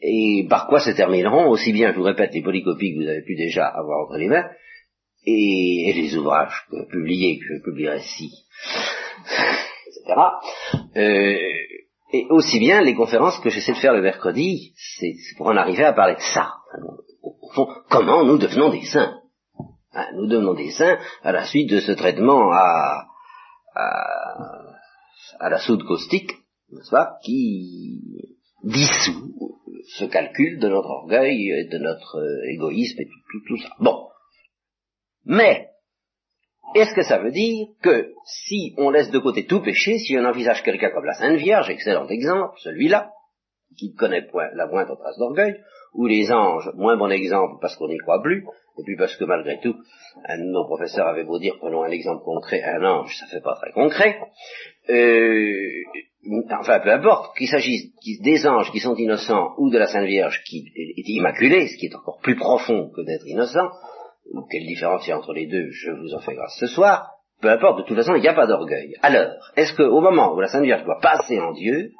et 0.01 0.47
par 0.49 0.67
quoi 0.67 0.79
se 0.79 0.91
termineront, 0.91 1.49
aussi 1.49 1.71
bien, 1.71 1.91
je 1.91 1.97
vous 1.97 2.03
répète, 2.03 2.33
les 2.33 2.41
polycopies 2.41 2.95
que 2.95 3.03
vous 3.03 3.09
avez 3.09 3.21
pu 3.21 3.35
déjà 3.35 3.67
avoir 3.67 4.05
entre 4.05 4.17
les 4.17 4.27
mains, 4.27 4.49
et, 5.25 5.93
les 5.93 6.15
ouvrages 6.17 6.65
publiés 6.89 7.39
que 7.39 7.45
je 7.45 7.63
publierai 7.63 7.99
ici, 7.99 8.31
etc. 9.87 10.21
Euh, 10.97 11.37
et 12.13 12.27
aussi 12.29 12.59
bien 12.59 12.81
les 12.81 12.95
conférences 12.95 13.39
que 13.39 13.49
j'essaie 13.49 13.73
de 13.73 13.77
faire 13.77 13.93
le 13.93 14.01
mercredi, 14.01 14.73
c'est 14.75 15.15
pour 15.37 15.47
en 15.47 15.55
arriver 15.55 15.83
à 15.83 15.93
parler 15.93 16.15
de 16.15 16.21
ça. 16.33 16.53
Au 17.21 17.51
fond, 17.53 17.67
comment 17.89 18.25
nous 18.25 18.37
devenons 18.37 18.69
des 18.69 18.83
saints? 18.83 19.21
Hein, 19.93 20.07
Nous 20.15 20.27
devenons 20.27 20.53
des 20.53 20.71
saints 20.71 20.97
à 21.23 21.31
la 21.31 21.45
suite 21.45 21.69
de 21.69 21.79
ce 21.79 21.91
traitement 21.93 22.51
à, 22.51 23.07
la 25.39 25.59
soude 25.59 25.83
caustique, 25.83 26.31
n'est-ce 26.71 26.91
pas, 26.91 27.17
qui 27.23 28.01
dissout 28.63 29.57
ce 29.97 30.05
calcul 30.05 30.59
de 30.59 30.69
notre 30.69 30.89
orgueil 30.89 31.49
et 31.49 31.65
de 31.65 31.77
notre 31.77 32.21
égoïsme 32.53 33.01
et 33.01 33.05
tout, 33.05 33.19
tout, 33.31 33.41
tout 33.47 33.57
ça. 33.57 33.69
Bon. 33.79 34.10
Mais, 35.25 35.67
est-ce 36.75 36.93
que 36.95 37.03
ça 37.03 37.19
veut 37.19 37.31
dire 37.31 37.67
que 37.81 38.13
si 38.25 38.73
on 38.77 38.89
laisse 38.89 39.11
de 39.11 39.19
côté 39.19 39.45
tout 39.45 39.61
péché, 39.61 39.97
si 39.97 40.17
on 40.17 40.25
envisage 40.25 40.63
quelqu'un 40.63 40.89
comme 40.91 41.05
la 41.05 41.13
Sainte 41.13 41.37
Vierge, 41.37 41.69
excellent 41.69 42.07
exemple, 42.07 42.55
celui-là, 42.59 43.11
qui 43.77 43.93
connaît 43.93 44.27
point 44.27 44.49
la 44.53 44.67
moindre 44.67 44.95
trace 44.97 45.17
d'orgueil, 45.17 45.55
ou 45.93 46.07
les 46.07 46.31
anges, 46.31 46.69
moins 46.75 46.95
bon 46.95 47.11
exemple 47.11 47.55
parce 47.61 47.75
qu'on 47.75 47.89
n'y 47.89 47.97
croit 47.97 48.21
plus, 48.21 48.45
et 48.79 48.83
puis 48.85 48.95
parce 48.95 49.15
que 49.17 49.25
malgré 49.25 49.59
tout, 49.59 49.75
un 50.25 50.37
de 50.37 50.43
nos 50.43 50.65
professeurs 50.65 51.07
avait 51.07 51.25
beau 51.25 51.39
dire, 51.39 51.55
prenons 51.59 51.83
un 51.83 51.91
exemple 51.91 52.23
concret, 52.23 52.63
un 52.63 52.83
ange, 52.83 53.13
ça 53.17 53.25
fait 53.27 53.41
pas 53.41 53.55
très 53.55 53.71
concret, 53.71 54.17
euh, 54.89 55.83
enfin 56.59 56.79
peu 56.79 56.91
importe, 56.91 57.37
qu'il 57.37 57.47
s'agisse 57.47 57.91
des 58.21 58.47
anges 58.47 58.71
qui 58.71 58.79
sont 58.79 58.95
innocents 58.95 59.53
ou 59.57 59.69
de 59.69 59.77
la 59.77 59.87
Sainte 59.87 60.07
Vierge 60.07 60.41
qui 60.45 60.71
est 60.75 61.09
immaculée, 61.09 61.67
ce 61.67 61.77
qui 61.77 61.87
est 61.87 61.95
encore 61.95 62.19
plus 62.21 62.37
profond 62.37 62.89
que 62.95 63.01
d'être 63.05 63.27
innocent, 63.27 63.69
ou 64.33 64.43
quelle 64.49 64.65
différence 64.65 65.05
il 65.05 65.09
y 65.09 65.13
a 65.13 65.17
entre 65.17 65.33
les 65.33 65.47
deux, 65.47 65.69
je 65.71 65.91
vous 65.91 66.13
en 66.13 66.19
fais 66.19 66.35
grâce 66.35 66.57
ce 66.59 66.67
soir, 66.67 67.11
peu 67.41 67.49
importe, 67.49 67.79
de 67.79 67.83
toute 67.83 67.97
façon, 67.97 68.15
il 68.15 68.21
n'y 68.21 68.27
a 68.27 68.33
pas 68.33 68.45
d'orgueil. 68.45 68.95
Alors, 69.01 69.31
est-ce 69.55 69.73
qu'au 69.73 69.99
moment 69.99 70.33
où 70.33 70.39
la 70.39 70.47
Sainte 70.47 70.63
Vierge 70.63 70.83
doit 70.83 70.99
passer 71.01 71.39
en 71.39 71.53
Dieu, 71.53 71.91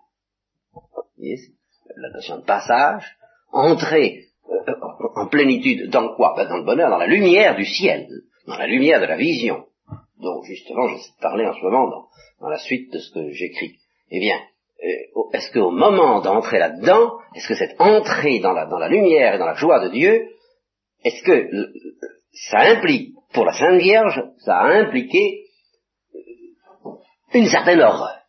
la 1.97 2.09
notion 2.13 2.37
de 2.37 2.45
passage, 2.45 3.03
entrer 3.51 4.25
euh, 4.49 4.73
en 5.15 5.27
plénitude 5.27 5.89
dans 5.89 6.15
quoi? 6.15 6.35
Ben 6.37 6.47
Dans 6.47 6.57
le 6.57 6.63
bonheur, 6.63 6.89
dans 6.89 6.97
la 6.97 7.07
lumière 7.07 7.55
du 7.55 7.65
ciel, 7.65 8.07
dans 8.47 8.57
la 8.57 8.67
lumière 8.67 9.01
de 9.01 9.05
la 9.05 9.17
vision, 9.17 9.65
dont 10.19 10.43
justement 10.43 10.87
j'essaie 10.89 11.11
de 11.17 11.21
parler 11.21 11.45
en 11.45 11.53
ce 11.53 11.61
moment 11.61 11.89
dans, 12.39 12.49
la 12.49 12.57
suite 12.57 12.91
de 12.93 12.99
ce 12.99 13.11
que 13.11 13.31
j'écris. 13.31 13.77
Eh 14.11 14.19
bien, 14.19 14.37
euh, 14.83 15.21
est-ce 15.33 15.51
qu'au 15.51 15.71
moment 15.71 16.21
d'entrer 16.21 16.59
là-dedans, 16.59 17.13
est-ce 17.35 17.47
que 17.47 17.55
cette 17.55 17.79
entrée 17.79 18.39
dans 18.39 18.53
la 18.53 18.89
lumière 18.89 19.35
et 19.35 19.37
dans 19.39 19.45
la 19.45 19.55
joie 19.55 19.79
de 19.79 19.89
Dieu, 19.89 20.27
est-ce 21.03 21.23
que 21.23 21.49
ça 22.49 22.59
implique, 22.59 23.15
pour 23.33 23.45
la 23.45 23.53
Sainte 23.53 23.81
Vierge, 23.81 24.23
ça 24.39 24.57
a 24.57 24.67
impliqué 24.67 25.45
une 27.33 27.47
certaine 27.47 27.81
horreur? 27.81 28.19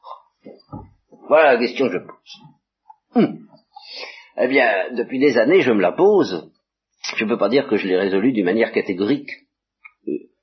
Voilà 1.29 1.55
la 1.55 1.59
question 1.59 1.88
que 1.88 1.95
je 1.95 1.99
pose. 1.99 2.43
Hum. 3.14 3.47
Eh 4.38 4.49
bien, 4.49 4.93
depuis 4.93 5.19
des 5.19 5.38
années, 5.38 5.61
je 5.61 5.73
me 5.73 5.81
la 5.81 5.93
pose. 5.93 6.50
Je 7.17 7.25
ne 7.25 7.31
peux 7.31 7.38
pas 7.38 7.49
dire 7.49 7.69
que 7.69 7.76
je 7.76 7.87
l'ai 7.87 7.97
résolue 7.97 8.33
d'une 8.33 8.45
manière 8.45 8.73
catégorique. 8.73 9.31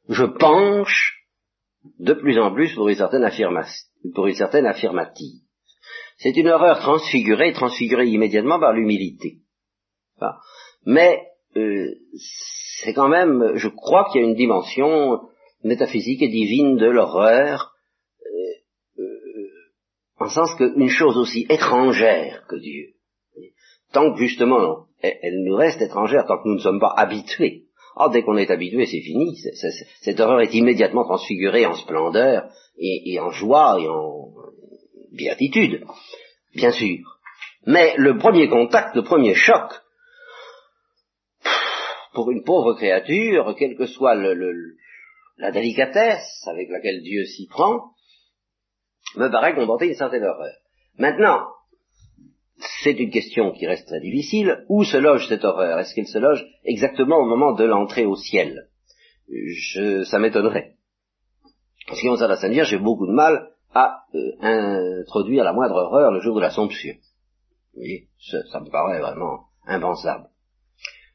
Je 0.07 0.25
penche 0.25 1.25
de 1.99 2.13
plus 2.13 2.37
en 2.39 2.53
plus 2.53 2.73
pour 2.75 2.89
une 2.89 2.95
certaine, 2.95 3.27
pour 4.13 4.27
une 4.27 4.35
certaine 4.35 4.65
affirmative. 4.65 5.41
C'est 6.17 6.35
une 6.35 6.49
horreur 6.49 6.79
transfigurée, 6.79 7.53
transfigurée 7.53 8.07
immédiatement 8.07 8.59
par 8.59 8.73
l'humilité. 8.73 9.37
mais 10.85 11.28
euh, 11.55 11.95
c'est 12.81 12.93
quand 12.93 13.09
même, 13.09 13.53
je 13.55 13.67
crois 13.67 14.07
qu'il 14.11 14.21
y 14.21 14.23
a 14.23 14.27
une 14.27 14.35
dimension 14.35 15.19
métaphysique 15.63 16.21
et 16.21 16.29
divine 16.29 16.77
de 16.77 16.85
l'horreur, 16.85 17.73
euh, 18.25 19.01
euh, 19.01 19.49
en 20.19 20.29
sens 20.29 20.55
qu'une 20.55 20.89
chose 20.89 21.17
aussi 21.17 21.45
étrangère 21.49 22.45
que 22.47 22.55
Dieu, 22.55 22.93
tant 23.91 24.13
que 24.13 24.19
justement 24.19 24.85
elle, 25.01 25.43
nous 25.43 25.55
reste 25.55 25.81
étrangère, 25.81 26.25
tant 26.27 26.37
que 26.37 26.47
nous 26.47 26.55
ne 26.55 26.61
sommes 26.61 26.79
pas 26.79 26.93
habitués. 26.95 27.65
Ah, 27.95 28.09
dès 28.11 28.21
qu'on 28.21 28.37
est 28.37 28.51
habitué, 28.51 28.85
c'est 28.85 29.01
fini. 29.01 29.35
cette 30.01 30.19
horreur 30.19 30.41
est 30.41 30.53
immédiatement 30.53 31.03
transfigurée 31.03 31.65
en 31.65 31.73
splendeur 31.73 32.49
et, 32.77 33.19
en 33.19 33.31
joie 33.31 33.77
et 33.79 33.87
en 33.89 34.29
béatitude, 35.11 35.83
bien 36.55 36.71
sûr. 36.71 36.99
Mais 37.65 37.95
le 37.97 38.17
premier 38.17 38.47
contact, 38.47 38.95
le 38.95 39.03
premier 39.03 39.33
choc, 39.33 39.73
pour 42.19 42.31
une 42.31 42.43
pauvre 42.43 42.73
créature, 42.73 43.55
quelle 43.57 43.77
que 43.77 43.85
soit 43.85 44.13
la 44.13 45.51
délicatesse 45.51 46.45
avec 46.47 46.69
laquelle 46.69 47.01
Dieu 47.01 47.23
s'y 47.23 47.47
prend, 47.47 47.91
me 49.15 49.29
paraît 49.29 49.55
comporter 49.55 49.87
une 49.87 49.95
certaine 49.95 50.25
horreur. 50.25 50.53
Maintenant, 50.97 51.47
c'est 52.83 52.99
une 52.99 53.09
question 53.09 53.53
qui 53.53 53.65
reste 53.65 53.87
très 53.87 54.01
difficile. 54.01 54.65
Où 54.67 54.83
se 54.83 54.97
loge 54.97 55.29
cette 55.29 55.45
horreur? 55.45 55.79
Est-ce 55.79 55.95
qu'elle 55.95 56.07
se 56.07 56.17
loge 56.17 56.45
exactement 56.65 57.19
au 57.19 57.25
moment 57.25 57.53
de 57.53 57.63
l'entrée 57.63 58.05
au 58.05 58.17
ciel? 58.17 58.67
Je, 59.29 60.03
Ça 60.03 60.19
m'étonnerait. 60.19 60.75
En 61.89 61.95
ce 61.95 62.01
qui 62.01 62.07
concerne 62.07 62.31
la 62.31 62.35
Sainte 62.35 62.51
Vierge, 62.51 62.69
j'ai 62.69 62.79
beaucoup 62.79 63.07
de 63.07 63.13
mal 63.13 63.49
à 63.73 64.01
euh, 64.13 65.03
introduire 65.03 65.45
la 65.45 65.53
moindre 65.53 65.75
horreur 65.75 66.11
le 66.11 66.19
jour 66.19 66.35
de 66.35 66.41
l'Assomption. 66.41 66.95
Vous 67.75 67.79
voyez, 67.79 68.09
ça, 68.29 68.43
ça, 68.51 68.59
me 68.59 68.69
paraît 68.69 68.99
vraiment 68.99 69.45
impensable. 69.65 70.28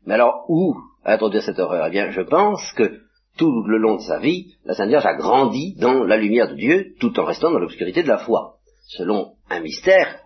Mais 0.06 0.14
alors, 0.14 0.44
où 0.48 0.74
introduire 1.04 1.42
cette 1.42 1.58
horreur? 1.58 1.86
Eh 1.86 1.90
bien, 1.90 2.10
je 2.10 2.20
pense 2.20 2.72
que 2.72 3.00
tout 3.36 3.62
le 3.66 3.78
long 3.78 3.96
de 3.96 4.02
sa 4.02 4.18
vie, 4.18 4.54
la 4.64 4.74
Sainte 4.74 4.88
Vierge 4.88 5.06
a 5.06 5.14
grandi 5.14 5.74
dans 5.76 6.04
la 6.04 6.16
lumière 6.16 6.48
de 6.48 6.54
Dieu, 6.54 6.94
tout 7.00 7.18
en 7.18 7.24
restant 7.24 7.50
dans 7.50 7.58
l'obscurité 7.58 8.02
de 8.02 8.08
la 8.08 8.18
foi, 8.18 8.56
selon 8.86 9.34
un 9.50 9.60
mystère 9.60 10.20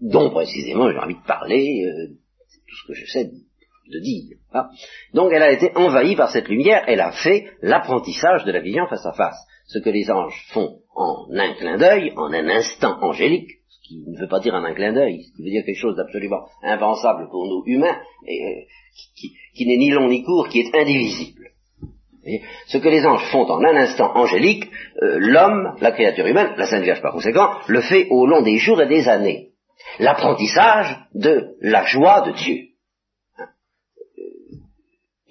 dont 0.00 0.30
précisément 0.30 0.90
j'ai 0.90 0.98
envie 0.98 1.16
de 1.16 1.26
parler, 1.26 1.84
euh, 1.86 2.14
c'est 2.48 2.60
tout 2.60 2.76
ce 2.82 2.88
que 2.88 2.94
j'essaie 2.94 3.24
de 3.24 4.00
dire. 4.00 4.38
Hein. 4.52 4.68
Donc 5.12 5.32
elle 5.32 5.42
a 5.42 5.52
été 5.52 5.76
envahie 5.76 6.16
par 6.16 6.30
cette 6.30 6.48
lumière, 6.48 6.84
elle 6.86 7.00
a 7.00 7.12
fait 7.12 7.50
l'apprentissage 7.60 8.44
de 8.44 8.52
la 8.52 8.60
vision 8.60 8.86
face 8.86 9.04
à 9.04 9.12
face. 9.12 9.38
Ce 9.66 9.78
que 9.78 9.90
les 9.90 10.10
anges 10.10 10.46
font 10.52 10.80
en 10.94 11.26
un 11.32 11.54
clin 11.54 11.76
d'œil, 11.76 12.12
en 12.16 12.32
un 12.32 12.48
instant 12.48 12.98
angélique, 13.02 13.50
qui 13.86 14.02
ne 14.06 14.18
veut 14.18 14.28
pas 14.28 14.40
dire 14.40 14.54
en 14.54 14.64
un 14.64 14.74
clin 14.74 14.92
d'œil, 14.92 15.24
qui 15.36 15.42
veut 15.42 15.50
dire 15.50 15.64
quelque 15.64 15.78
chose 15.78 15.96
d'absolument 15.96 16.46
impensable 16.62 17.28
pour 17.30 17.46
nous 17.46 17.62
humains, 17.66 17.96
et 18.26 18.42
euh, 18.42 18.60
qui, 19.54 19.66
n'est 19.66 19.76
ni 19.76 19.90
long 19.90 20.08
ni 20.08 20.22
court, 20.22 20.48
qui 20.48 20.60
est 20.60 20.74
indivisible. 20.74 21.50
ce 22.66 22.78
que 22.78 22.88
les 22.88 23.04
anges 23.04 23.24
font 23.30 23.44
en 23.44 23.62
un 23.62 23.76
instant 23.76 24.16
angélique, 24.16 24.70
euh, 25.02 25.18
l'homme, 25.18 25.76
la 25.80 25.92
créature 25.92 26.26
humaine, 26.26 26.54
la 26.56 26.66
Sainte 26.66 26.82
Vierge 26.82 27.02
par 27.02 27.12
conséquent, 27.12 27.50
le 27.66 27.82
fait 27.82 28.08
au 28.10 28.26
long 28.26 28.42
des 28.42 28.58
jours 28.58 28.80
et 28.80 28.88
des 28.88 29.08
années 29.08 29.50
l'apprentissage 29.98 30.96
de 31.14 31.56
la 31.60 31.84
joie 31.84 32.22
de 32.22 32.32
Dieu 32.32 32.73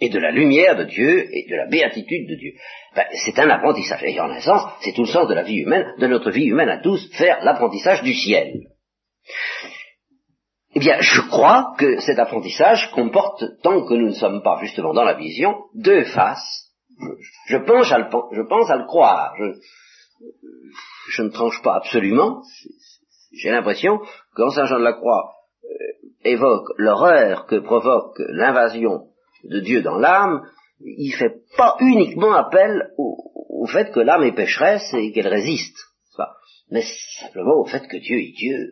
et 0.03 0.10
de 0.10 0.19
la 0.19 0.31
lumière 0.31 0.75
de 0.75 0.83
Dieu 0.83 1.29
et 1.31 1.50
de 1.50 1.55
la 1.55 1.67
béatitude 1.67 2.29
de 2.29 2.36
Dieu. 2.36 2.51
Ben, 2.93 3.05
c'est 3.24 3.39
un 3.39 3.50
apprentissage. 3.50 4.03
Et 4.03 4.19
en 4.19 4.29
un 4.29 4.41
sens, 4.41 4.62
c'est 4.81 4.93
tout 4.93 5.03
le 5.03 5.07
sens 5.07 5.29
de 5.29 5.33
la 5.33 5.43
vie 5.43 5.60
humaine, 5.60 5.86
de 5.98 6.07
notre 6.07 6.29
vie 6.29 6.45
humaine 6.45 6.69
à 6.69 6.81
tous, 6.81 7.10
faire 7.17 7.43
l'apprentissage 7.43 8.03
du 8.03 8.13
ciel. 8.13 8.51
Eh 10.75 10.79
bien, 10.79 10.98
je 11.00 11.22
crois 11.29 11.74
que 11.77 12.00
cet 12.01 12.19
apprentissage 12.19 12.91
comporte, 12.91 13.45
tant 13.62 13.86
que 13.86 13.93
nous 13.93 14.07
ne 14.07 14.13
sommes 14.13 14.43
pas 14.43 14.60
justement 14.62 14.93
dans 14.93 15.05
la 15.05 15.13
vision, 15.13 15.55
deux 15.74 16.03
faces. 16.03 16.72
Je, 17.48 17.57
pense, 17.57 17.91
à 17.91 18.00
le, 18.00 18.07
je 18.33 18.41
pense 18.41 18.69
à 18.69 18.75
le 18.75 18.86
croire. 18.86 19.33
Je, 19.38 19.45
je 21.12 21.22
ne 21.22 21.29
tranche 21.29 21.62
pas 21.62 21.75
absolument, 21.75 22.41
j'ai 23.33 23.51
l'impression 23.51 24.00
que 24.36 24.50
Saint 24.50 24.65
Jean 24.65 24.79
de 24.79 24.83
la 24.83 24.93
Croix 24.93 25.33
euh, 25.63 25.69
évoque 26.24 26.67
l'horreur 26.77 27.45
que 27.45 27.55
provoque 27.55 28.15
l'invasion 28.29 29.07
de 29.43 29.59
Dieu 29.59 29.81
dans 29.81 29.97
l'âme, 29.97 30.41
il 30.79 31.13
fait 31.13 31.41
pas 31.57 31.75
uniquement 31.79 32.33
appel 32.33 32.91
au, 32.97 33.65
fait 33.71 33.91
que 33.91 34.01
l'âme 34.01 34.23
est 34.23 34.35
pécheresse 34.35 34.93
et 34.93 35.12
qu'elle 35.13 35.27
résiste, 35.27 35.77
mais 36.69 36.83
simplement 37.19 37.55
au 37.62 37.65
fait 37.65 37.88
que 37.88 37.97
Dieu 37.97 38.17
est 38.17 38.33
Dieu, 38.35 38.71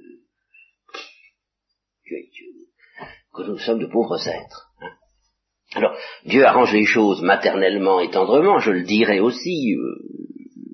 Dieu 2.06 2.18
est 2.18 2.30
Dieu, 2.34 2.48
que 3.34 3.44
nous 3.44 3.58
sommes 3.58 3.80
de 3.80 3.86
pauvres 3.86 4.28
êtres. 4.28 4.72
Hein. 4.82 4.92
Alors, 5.76 5.96
Dieu 6.26 6.46
arrange 6.46 6.74
les 6.74 6.86
choses 6.86 7.22
maternellement 7.22 8.02
et 8.02 8.12
tendrement, 8.12 8.60
je 8.60 8.72
le 8.72 8.84
dirai 8.84 9.22
aussi, 9.22 9.76
euh, 9.76 9.96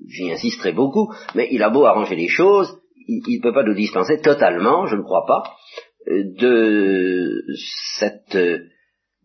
j'y 0.08 0.32
insisterai 0.32 0.72
beaucoup, 0.72 1.12
mais 1.34 1.48
il 1.52 1.62
a 1.62 1.70
beau 1.70 1.84
arranger 1.84 2.16
les 2.16 2.28
choses, 2.28 2.80
il 3.06 3.38
ne 3.38 3.42
peut 3.42 3.54
pas 3.54 3.62
nous 3.62 3.74
dispenser 3.74 4.20
totalement, 4.20 4.86
je 4.86 4.96
ne 4.96 5.02
crois 5.02 5.24
pas, 5.26 5.56
euh, 6.08 6.24
de 6.36 7.44
cette 7.98 8.34
euh, 8.34 8.58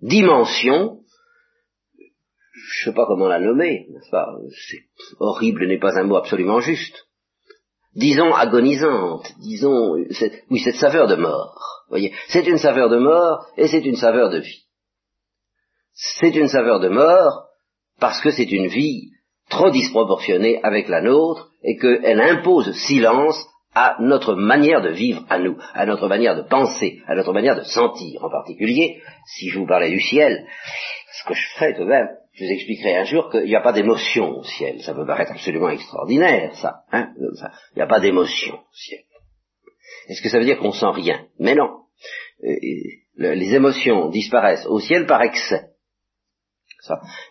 dimension, 0.03 0.99
je 1.95 2.89
ne 2.89 2.91
sais 2.91 2.95
pas 2.95 3.05
comment 3.07 3.27
la 3.27 3.39
nommer, 3.39 3.87
c'est 4.11 4.83
horrible 5.19 5.67
n'est 5.67 5.79
pas 5.79 5.97
un 5.97 6.03
mot 6.03 6.17
absolument 6.17 6.59
juste, 6.59 7.07
disons 7.95 8.33
agonisante, 8.33 9.31
disons, 9.41 9.95
oui, 10.49 10.59
cette 10.59 10.75
saveur 10.75 11.07
de 11.07 11.15
mort, 11.15 11.83
voyez, 11.89 12.13
c'est 12.27 12.45
une 12.47 12.57
saveur 12.57 12.89
de 12.89 12.97
mort 12.97 13.47
et 13.57 13.67
c'est 13.67 13.85
une 13.85 13.95
saveur 13.95 14.29
de 14.29 14.39
vie. 14.39 14.63
C'est 15.93 16.35
une 16.35 16.47
saveur 16.47 16.79
de 16.79 16.89
mort 16.89 17.45
parce 17.99 18.19
que 18.21 18.31
c'est 18.31 18.51
une 18.51 18.67
vie 18.67 19.11
trop 19.49 19.69
disproportionnée 19.69 20.59
avec 20.63 20.87
la 20.87 21.01
nôtre 21.01 21.51
et 21.63 21.77
qu'elle 21.77 22.19
impose 22.19 22.71
silence 22.87 23.45
à 23.75 23.97
notre 23.99 24.35
manière 24.35 24.81
de 24.81 24.89
vivre 24.89 25.25
à 25.29 25.39
nous, 25.39 25.57
à 25.73 25.85
notre 25.85 26.07
manière 26.07 26.35
de 26.35 26.43
penser, 26.43 27.01
à 27.07 27.15
notre 27.15 27.33
manière 27.33 27.55
de 27.55 27.63
sentir 27.63 28.23
en 28.23 28.29
particulier. 28.29 29.01
Si 29.25 29.49
je 29.49 29.59
vous 29.59 29.65
parlais 29.65 29.89
du 29.89 29.99
ciel, 29.99 30.45
ce 31.13 31.27
que 31.27 31.33
je 31.33 31.47
ferais 31.55 31.73
tout 31.73 31.83
de 31.83 31.89
même, 31.89 32.09
je 32.33 32.45
vous 32.45 32.51
expliquerai 32.51 32.95
un 32.97 33.03
jour 33.03 33.29
qu'il 33.29 33.45
n'y 33.45 33.55
a 33.55 33.61
pas 33.61 33.73
d'émotion 33.73 34.39
au 34.39 34.43
ciel. 34.43 34.81
Ça 34.81 34.93
peut 34.93 35.05
paraître 35.05 35.31
absolument 35.31 35.69
extraordinaire, 35.69 36.55
ça. 36.55 36.81
Hein 36.91 37.13
Il 37.17 37.77
n'y 37.77 37.81
a 37.81 37.87
pas 37.87 37.99
d'émotion 37.99 38.55
au 38.55 38.75
ciel. 38.75 39.01
Est-ce 40.07 40.21
que 40.21 40.29
ça 40.29 40.39
veut 40.39 40.45
dire 40.45 40.57
qu'on 40.57 40.71
sent 40.71 40.91
rien? 40.93 41.25
Mais 41.39 41.55
non. 41.55 41.69
Euh, 42.43 42.55
les 43.15 43.53
émotions 43.53 44.09
disparaissent 44.09 44.65
au 44.65 44.79
ciel 44.79 45.05
par 45.05 45.21
excès. 45.21 45.69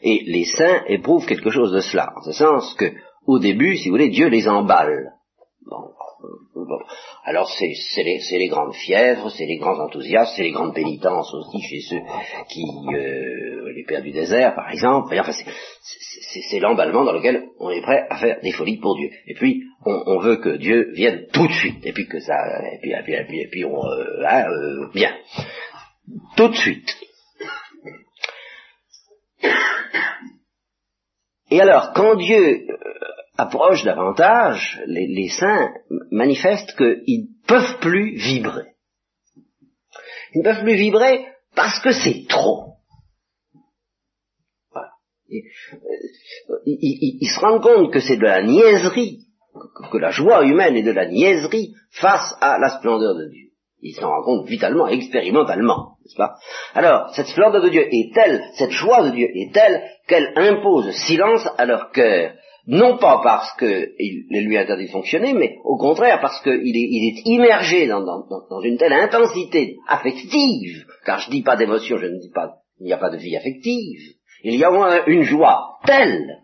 Et 0.03 0.23
les 0.27 0.45
saints 0.45 0.85
éprouvent 0.87 1.27
quelque 1.27 1.51
chose 1.51 1.73
de 1.73 1.81
cela, 1.81 2.13
en 2.17 2.23
ce 2.23 2.33
sens 2.33 2.75
que, 2.75 2.93
au 3.27 3.39
début, 3.39 3.77
si 3.77 3.89
vous 3.89 3.95
voulez, 3.95 4.09
Dieu 4.09 4.29
les 4.29 4.49
emballe. 4.49 5.13
Alors 7.25 7.49
c'est 7.51 8.03
les, 8.03 8.21
les, 8.39 8.49
grandes 8.49 8.75
fièvres, 8.75 9.31
c'est 9.31 9.47
les 9.47 9.59
grands 9.59 9.79
enthousiasmes, 9.79 10.33
c'est 10.37 10.43
les 10.43 10.53
grandes 10.53 10.75
pénitences 10.75 11.33
aussi 11.35 11.61
chez 11.61 11.81
ceux 11.81 12.01
qui, 12.49 12.63
euh, 12.95 13.73
les 13.75 13.85
pères 13.85 14.03
du 14.03 14.13
désert 14.13 14.55
par 14.55 14.71
exemple. 14.71 15.17
enfin, 15.19 15.33
c'est 15.33 16.61
l'emballement 16.61 17.05
dans 17.05 17.13
lequel 17.13 17.49
on 17.59 17.71
est 17.71 17.83
prêt 17.83 18.07
à 18.11 18.17
faire 18.17 18.41
des 18.43 18.53
folies 18.53 18.79
pour 18.79 18.97
Dieu. 18.97 19.11
Et 19.27 19.35
puis 19.35 19.63
on, 19.85 20.03
on, 20.07 20.19
veut 20.19 20.37
que 20.37 20.57
Dieu 20.57 20.91
vienne 20.95 21.27
tout 21.33 21.47
de 21.47 21.53
suite. 21.53 21.85
Et 21.85 21.93
puis 21.93 22.07
que 22.07 22.21
ça, 22.21 22.35
et 22.73 22.79
puis, 22.81 22.93
et 22.93 23.03
puis, 23.03 23.15
et 23.15 23.25
puis, 23.25 23.41
et 23.41 23.49
puis 23.49 23.65
on, 23.65 23.85
euh, 23.85 24.25
hein, 24.27 24.45
euh, 24.49 24.89
bien, 24.93 25.15
tout 26.37 26.49
de 26.49 26.57
suite. 26.57 26.97
Et 31.51 31.61
alors, 31.61 31.93
quand 31.95 32.15
Dieu 32.17 32.67
euh, 32.71 32.75
approche 33.43 33.85
davantage, 33.85 34.81
les, 34.87 35.29
saints 35.29 35.73
manifestent 36.11 36.77
qu'ils 36.77 37.23
ne 37.23 37.47
peuvent 37.47 37.79
plus 37.81 38.17
vibrer. 38.17 38.73
Ils 40.35 40.39
ne 40.39 40.45
peuvent 40.45 40.63
plus 40.63 40.77
vibrer 40.77 41.27
parce 41.55 41.81
que 41.81 41.93
c'est 41.93 42.27
trop. 42.29 42.73
Euh, 44.75 45.39
ils, 46.67 47.29
se 47.29 47.41
rendent 47.41 47.63
compte 47.63 47.93
que 47.93 48.01
c'est 48.01 48.17
de 48.17 48.25
la 48.25 48.43
niaiserie, 48.43 49.21
que 49.91 49.99
la 49.99 50.11
joie 50.11 50.45
humaine 50.45 50.77
est 50.77 50.83
de 50.83 50.93
la 50.93 51.07
niaiserie 51.07 51.75
face 51.91 52.37
à 52.41 52.59
la 52.59 52.79
splendeur 52.79 53.15
de 53.15 53.29
Dieu. 53.31 53.49
Ils 53.81 53.95
s'en 53.95 54.09
rendent 54.09 54.25
compte 54.25 54.49
vitalement, 54.49 54.87
expérimentalement, 54.87 55.97
n'est-ce 56.05 56.17
pas? 56.17 56.37
Alors, 56.75 57.13
cette 57.15 57.27
splendeur 57.27 57.63
de 57.63 57.71
Dieu 57.71 57.89
est 57.91 58.15
telle, 58.15 58.45
cette 58.55 58.71
joie 58.71 59.03
de 59.03 59.11
Dieu 59.11 59.29
est 59.35 59.53
telle 59.53 59.83
qu'elle 60.07 60.33
impose 60.37 60.91
silence 61.07 61.49
à 61.59 61.65
leur 61.65 61.91
cœur 61.91 62.35
non 62.67 62.99
pas 62.99 63.21
parce 63.23 63.53
qu'il 63.57 64.27
lui 64.31 64.57
interdit 64.57 64.87
de 64.87 64.91
fonctionner, 64.91 65.33
mais 65.33 65.57
au 65.65 65.77
contraire 65.77 66.21
parce 66.21 66.41
qu'il 66.43 66.77
est, 66.77 67.23
immergé 67.25 67.89
dans, 67.89 68.61
une 68.63 68.79
telle 68.79 68.93
intensité 68.93 69.77
affective, 69.89 70.87
car 71.05 71.19
je 71.19 71.29
ne 71.29 71.33
dis 71.33 71.43
pas 71.43 71.57
d'émotion, 71.57 71.99
je 71.99 72.07
ne 72.07 72.21
dis 72.21 72.31
pas, 72.31 72.55
il 72.79 72.87
n'y 72.87 72.93
a 72.93 72.99
pas 72.99 73.11
de 73.11 73.17
vie 73.17 73.37
affective, 73.37 74.01
il 74.45 74.57
y 74.57 74.65
a 74.65 74.71
au 74.71 74.75
moins 74.75 75.05
une 75.07 75.23
joie 75.23 75.79
telle, 75.87 76.43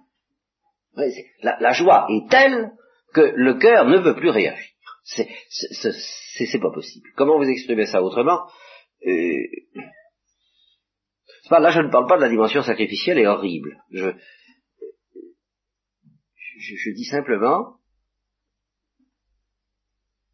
la, 1.42 1.72
joie 1.72 2.06
est 2.10 2.28
telle 2.28 2.72
que 3.14 3.32
le 3.34 3.54
cœur 3.54 3.86
ne 3.86 3.98
veut 3.98 4.16
plus 4.16 4.30
réagir. 4.30 4.64
C'est 5.04 6.60
pas 6.60 6.72
possible. 6.72 7.08
Comment 7.16 7.38
vous 7.38 7.48
exprimez 7.48 7.86
ça 7.86 8.02
autrement? 8.02 8.40
Euh, 9.06 9.10
Là, 11.50 11.70
je 11.70 11.80
ne 11.80 11.90
parle 11.90 12.06
pas 12.06 12.16
de 12.16 12.22
la 12.22 12.28
dimension 12.28 12.62
sacrificielle 12.62 13.18
et 13.18 13.26
horrible. 13.26 13.78
Je, 16.58 16.90
dis 16.90 17.04
simplement, 17.04 17.74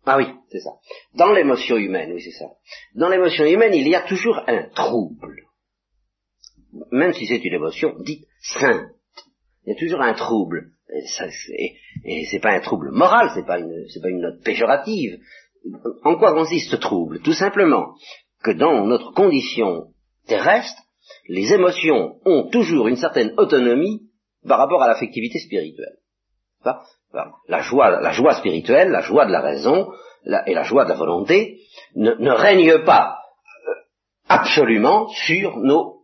ah 0.07 0.19
oui, 0.19 0.26
c'est 0.50 0.61
ça. 0.61 0.71
Dans 1.14 1.33
l'émotion 1.33 1.76
humaine, 1.76 2.12
oui, 2.12 2.23
c'est 2.23 2.38
ça. 2.38 2.47
Dans 2.95 3.09
l'émotion 3.09 3.45
humaine, 3.47 3.75
il 3.75 3.88
y 3.88 3.95
a 3.95 4.02
toujours 4.02 4.38
un 4.47 4.69
trouble. 4.71 5.43
Même 6.90 7.12
si 7.12 7.26
c'est 7.26 7.43
une 7.45 7.54
émotion 7.54 7.95
dite 8.00 8.26
sainte. 8.40 8.90
Il 9.64 9.73
y 9.73 9.76
a 9.76 9.78
toujours 9.78 10.02
un 10.02 10.14
trouble. 10.14 10.73
Et, 10.88 11.76
et 12.04 12.25
c'est 12.31 12.40
pas 12.40 12.52
un 12.52 12.61
trouble 12.61 12.90
moral, 12.90 13.31
c'est 13.35 13.47
pas 13.47 13.59
une, 13.59 13.87
pas 14.02 14.09
une 14.09 14.21
note 14.21 14.43
péjorative. 14.45 15.19
En 16.04 16.16
quoi 16.16 16.35
consiste 16.35 16.71
ce 16.71 16.76
trouble? 16.76 17.21
Tout 17.23 17.33
simplement 17.33 17.95
que 18.43 18.50
dans 18.50 18.87
notre 18.87 19.12
condition 19.12 19.95
terrestre, 20.26 20.83
les 21.28 21.52
émotions 21.52 22.21
ont 22.26 22.49
toujours 22.50 22.88
une 22.88 22.97
certaine 22.97 23.33
autonomie 23.38 24.02
par 24.47 24.59
rapport 24.59 24.83
à 24.83 24.88
l'affectivité 24.88 25.38
spirituelle. 25.38 25.97
La 27.49 27.61
joie, 27.61 28.00
la 28.00 28.11
joie 28.11 28.35
spirituelle, 28.35 28.90
la 28.90 29.00
joie 29.00 29.26
de 29.26 29.33
la 29.33 29.40
raison 29.40 29.88
et 30.47 30.54
la 30.54 30.62
joie 30.64 30.85
de 30.85 30.88
la 30.88 30.97
volonté 30.97 31.61
ne, 31.94 32.12
ne 32.12 32.30
règnent 32.30 32.83
pas 32.85 33.18
euh, 33.68 33.73
absolument 34.29 35.09
sur 35.09 35.57
nos 35.59 35.94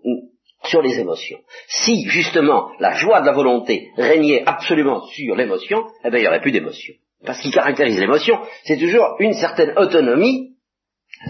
sur 0.65 0.83
les 0.83 0.99
émotions. 0.99 1.39
Si 1.69 2.07
justement 2.09 2.71
la 2.79 2.93
joie 2.93 3.21
de 3.21 3.27
la 3.27 3.33
volonté 3.33 3.91
régnait 3.97 4.43
absolument 4.45 5.07
sur 5.07 5.35
l'émotion, 5.35 5.87
eh 6.05 6.11
bien 6.11 6.19
il 6.19 6.23
n'y 6.23 6.29
aurait 6.29 6.43
plus 6.43 6.53
d'émotion. 6.53 6.95
Parce 7.25 7.39
ce 7.39 7.45
qui 7.45 7.51
caractérise 7.51 7.99
l'émotion, 7.99 8.41
c'est 8.65 8.79
toujours 8.79 9.17
une 9.19 9.35
certaine 9.35 9.77
autonomie, 9.77 10.57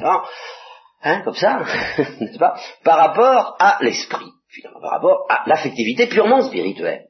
hein, 0.02 1.22
comme 1.24 1.34
ça, 1.34 1.64
n'est-ce 2.20 2.38
pas, 2.38 2.54
par 2.84 2.98
rapport 2.98 3.56
à 3.58 3.78
l'esprit, 3.80 4.30
finalement, 4.48 4.80
par 4.80 4.92
rapport 4.92 5.26
à 5.28 5.42
l'affectivité 5.46 6.06
purement 6.06 6.42
spirituelle. 6.42 7.06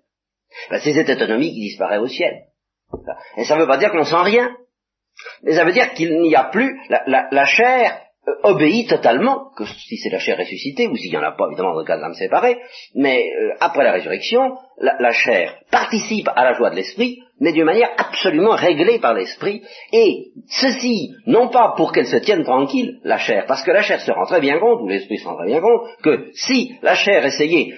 Ben, 0.70 0.80
c'est 0.82 0.92
cette 0.92 1.10
autonomie 1.10 1.52
qui 1.52 1.60
disparaît 1.60 1.98
au 1.98 2.06
ciel. 2.06 2.44
Et 3.36 3.44
ça 3.44 3.56
ne 3.56 3.60
veut 3.60 3.66
pas 3.66 3.78
dire 3.78 3.90
qu'on 3.90 4.04
sent 4.04 4.22
rien. 4.22 4.56
Mais 5.42 5.52
ça 5.52 5.64
veut 5.64 5.72
dire 5.72 5.92
qu'il 5.92 6.20
n'y 6.20 6.34
a 6.34 6.44
plus 6.44 6.78
la, 6.88 7.44
chair 7.44 8.00
euh, 8.28 8.32
obéit 8.42 8.88
totalement, 8.88 9.50
que 9.56 9.64
si 9.66 9.96
c'est 9.96 10.10
la 10.10 10.18
chair 10.18 10.38
ressuscitée, 10.38 10.88
ou 10.88 10.96
s'il 10.96 11.10
n'y 11.10 11.16
en 11.16 11.22
a 11.22 11.32
pas, 11.32 11.46
évidemment, 11.46 11.72
dans 11.72 11.80
le 11.80 11.84
cas 11.84 11.96
de 11.96 12.02
l'âme 12.02 12.14
séparée, 12.14 12.58
mais 12.94 13.22
euh, 13.22 13.54
après 13.60 13.84
la 13.84 13.92
résurrection, 13.92 14.56
la, 14.78 15.12
chair 15.12 15.56
participe 15.70 16.28
à 16.34 16.44
la 16.44 16.54
joie 16.54 16.70
de 16.70 16.76
l'esprit, 16.76 17.18
mais 17.38 17.52
d'une 17.52 17.64
manière 17.64 17.90
absolument 17.98 18.54
réglée 18.54 18.98
par 18.98 19.14
l'esprit, 19.14 19.62
et 19.92 20.28
ceci, 20.48 21.12
non 21.26 21.48
pas 21.48 21.74
pour 21.76 21.92
qu'elle 21.92 22.06
se 22.06 22.16
tienne 22.16 22.44
tranquille, 22.44 22.98
la 23.04 23.18
chair, 23.18 23.44
parce 23.46 23.62
que 23.62 23.70
la 23.70 23.82
chair 23.82 24.00
se 24.00 24.12
rend 24.12 24.26
très 24.26 24.40
bien 24.40 24.58
compte, 24.58 24.80
ou 24.80 24.88
l'esprit 24.88 25.18
se 25.18 25.26
rend 25.26 25.36
très 25.36 25.48
bien 25.48 25.60
compte, 25.60 25.82
que 26.02 26.30
si 26.34 26.76
la 26.82 26.94
chair 26.94 27.24
essayait 27.24 27.74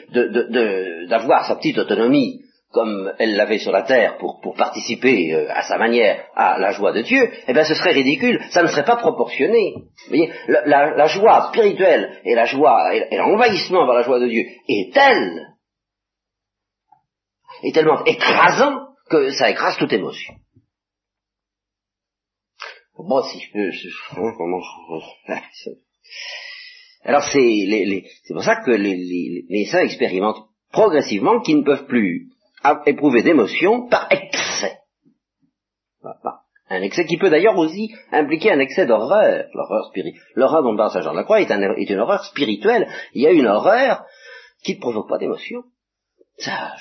d'avoir 1.09 1.47
sa 1.47 1.57
petite 1.57 1.79
autonomie 1.79 2.41
comme 2.73 3.13
elle 3.19 3.37
l'avait 3.37 3.59
sur 3.59 3.71
la 3.71 3.83
terre 3.83 4.17
pour, 4.19 4.41
pour 4.41 4.55
participer 4.55 5.35
euh, 5.35 5.47
à 5.51 5.63
sa 5.63 5.79
manière 5.79 6.27
à 6.35 6.59
la 6.59 6.73
joie 6.73 6.93
de 6.93 7.03
Dieu, 7.03 7.31
eh 7.47 7.53
bien 7.53 7.65
ce 7.65 7.75
serait 7.75 7.93
ridicule, 7.93 8.41
ça 8.51 8.63
ne 8.63 8.69
serait 8.69 8.85
pas 8.85 8.97
proportionné. 8.97 9.75
Vous 9.77 10.09
voyez, 10.09 10.33
la, 10.49 10.95
la, 10.97 11.07
joie 11.07 11.49
spirituelle 11.49 12.19
et 12.25 12.35
la 12.35 12.47
joie 12.47 12.95
et, 12.95 13.17
l'envahissement 13.17 13.87
par 13.87 13.95
la 13.95 14.03
joie 14.03 14.19
de 14.21 14.27
Dieu 14.27 14.45
est 14.69 14.93
telle, 14.93 15.49
est 17.63 17.75
tellement 17.75 18.03
écrasant 18.05 18.89
que 19.09 19.31
ça 19.31 19.51
écrase 19.51 19.77
toute 19.77 19.93
émotion. 19.93 20.35
Bon, 22.97 23.23
si 23.23 23.41
je 23.41 23.53
peux... 23.53 23.71
Alors 27.05 27.23
c'est 27.25 28.33
pour 28.33 28.45
ça 28.45 28.57
que 28.65 28.71
les, 28.71 28.95
les, 28.95 29.45
les 29.49 29.67
saints 29.67 29.85
expérimentent 29.85 30.47
progressivement 30.71 31.41
qu'ils 31.41 31.59
ne 31.59 31.65
peuvent 31.65 31.87
plus 31.87 32.32
éprouver 32.87 33.23
d'émotion 33.23 33.89
par 33.89 34.09
excès. 34.11 34.79
Un 36.73 36.81
excès 36.81 37.05
qui 37.05 37.19
peut 37.19 37.29
d'ailleurs 37.29 37.59
aussi 37.59 37.93
impliquer 38.13 38.51
un 38.51 38.59
excès 38.59 38.87
d'horreur. 38.87 39.47
L'horreur 39.53 39.89
spirituelle. 39.89 40.23
L'horreur 40.35 40.63
dont 40.63 40.75
parle 40.75 40.91
Saint 40.91 41.03
Jean 41.03 41.13
de 41.13 41.19
la 41.19 41.25
Croix 41.25 41.41
est, 41.41 41.51
une 41.51 42.01
horreur 42.01 42.25
spirituelle. 42.25 42.89
Il 43.13 43.23
y 43.23 43.27
a 43.27 43.31
une 43.31 43.47
horreur 43.47 44.05
qui 44.65 44.77
ne 44.77 44.81
provoque 44.81 45.09
pas 45.09 45.19
d'émotion. 45.19 45.65
Ça, 46.39 46.73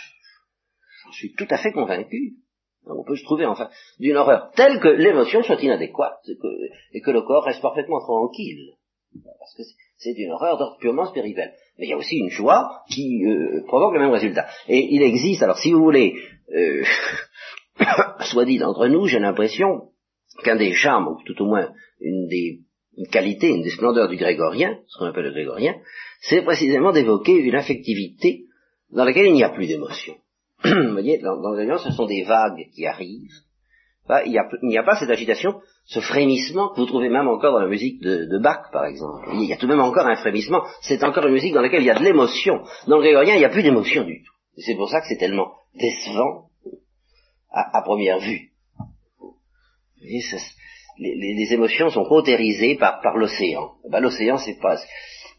j'en 1.04 1.12
suis 1.12 1.34
tout 1.34 1.48
à 1.50 1.58
fait 1.58 1.74
convaincu. 1.74 2.38
On 2.86 3.04
peut 3.04 3.17
se 3.17 3.26
trouver 3.26 3.46
enfin 3.46 3.70
d'une 4.00 4.15
horreur 4.15 4.52
telle 4.56 4.80
que 4.80 4.88
l'émotion 4.88 5.44
soit 5.44 5.62
inadéquate 5.62 6.22
et 6.28 6.38
que, 6.38 6.48
et 6.94 7.02
que, 7.02 7.12
le 7.12 7.22
corps 7.22 7.44
reste 7.44 7.62
parfaitement 7.62 8.00
tranquille. 8.00 8.76
Parce 9.39 9.54
que 9.56 9.63
c'est 9.98 10.13
une 10.17 10.32
horreur 10.32 10.78
purement 10.80 11.06
spirituelle. 11.06 11.54
Mais 11.78 11.88
il 11.88 11.90
y 11.90 11.94
a 11.94 11.98
aussi 11.98 12.18
une 12.18 12.30
joie 12.30 12.84
qui 12.90 13.26
euh, 13.26 13.64
provoque 13.66 13.94
le 13.94 14.00
même 14.00 14.12
résultat. 14.12 14.48
Et 14.68 14.94
il 14.94 15.02
existe, 15.02 15.42
alors 15.44 15.58
si 15.58 15.72
vous 15.72 15.84
voulez, 15.84 16.16
euh, 16.56 16.84
soit 18.22 18.46
dit 18.46 18.58
d'entre 18.58 18.88
nous, 18.88 19.08
j'ai 19.08 19.20
l'impression 19.20 19.90
qu'un 20.44 20.56
des 20.56 20.74
charmes, 20.74 21.08
ou 21.08 21.18
tout 21.26 21.42
au 21.42 21.46
moins 21.46 21.70
une 22.00 22.28
des 22.28 22.60
qualités, 23.12 23.50
une 23.50 23.64
des 23.64 23.70
splendeurs 23.70 24.10
du 24.10 24.18
grégorien, 24.18 24.80
ce 24.88 25.00
qu'on 25.00 25.06
appelle 25.06 25.26
le 25.26 25.32
grégorien, 25.32 25.76
c'est 26.22 26.44
précisément 26.44 26.92
d'évoquer 26.92 27.34
une 27.34 27.56
affectivité 27.56 28.46
dans 28.92 29.06
laquelle 29.06 29.28
il 29.28 29.34
n'y 29.34 29.44
a 29.44 29.50
plus 29.50 29.68
d'émotion. 29.68 30.16
vous 30.64 30.92
voyez, 30.92 31.18
dans, 31.20 31.42
dans 31.42 31.52
le 31.52 31.58
grégorien, 31.58 31.84
ce 31.84 31.96
sont 31.96 32.06
des 32.06 32.24
vagues 32.24 32.68
qui 32.76 32.86
arrivent, 32.86 33.42
il 34.26 34.32
n'y 34.64 34.78
a, 34.78 34.84
pas 34.84 34.96
cette 34.96 35.10
agitation, 35.10 35.62
ce 35.86 36.00
frémissement 36.00 36.70
que 36.70 36.80
vous 36.80 36.86
trouvez 36.86 37.10
même 37.10 37.28
encore 37.28 37.54
dans 37.54 37.60
la 37.60 37.67
musique 37.67 38.02
de, 38.02 38.38
Bach, 38.38 38.72
par 38.72 38.86
exemple. 38.86 39.28
Il 39.34 39.44
y 39.44 39.54
a 39.54 39.58
tout 39.58 39.67
de 39.67 39.72
même 39.72 39.82
encore 39.82 40.08
un 40.08 40.15
frémissement. 40.15 40.63
C'est 40.82 41.04
encore 41.04 41.26
une 41.28 41.34
musique 41.34 41.54
dans 41.54 41.62
laquelle 41.62 41.82
il 41.82 41.88
y 41.88 41.91
a 41.91 42.00
de 42.00 42.04
l'émotion. 42.04 42.63
Dans 42.88 42.98
le 42.98 43.04
grégorien, 43.04 43.36
il 43.36 43.39
n'y 43.39 43.46
a 43.46 43.50
plus 43.50 43.63
d'émotion 43.63 44.04
du 44.04 44.24
tout. 44.24 44.32
C'est 44.58 44.76
pour 44.76 44.89
ça 44.89 45.02
que 45.02 45.08
c'est 45.08 45.17
tellement 45.17 45.54
décevant 45.76 46.46
à, 47.52 47.82
première 47.82 48.20
vue. 48.20 48.52
les, 50.98 51.54
émotions 51.54 51.89
sont 51.89 52.06
cautérisées 52.06 52.76
par, 52.76 53.17
l'océan. 53.17 53.74
Eh 53.86 53.89
ben, 53.89 54.00
l'océan, 54.00 54.38
c'est 54.38 54.60
pas 54.60 54.78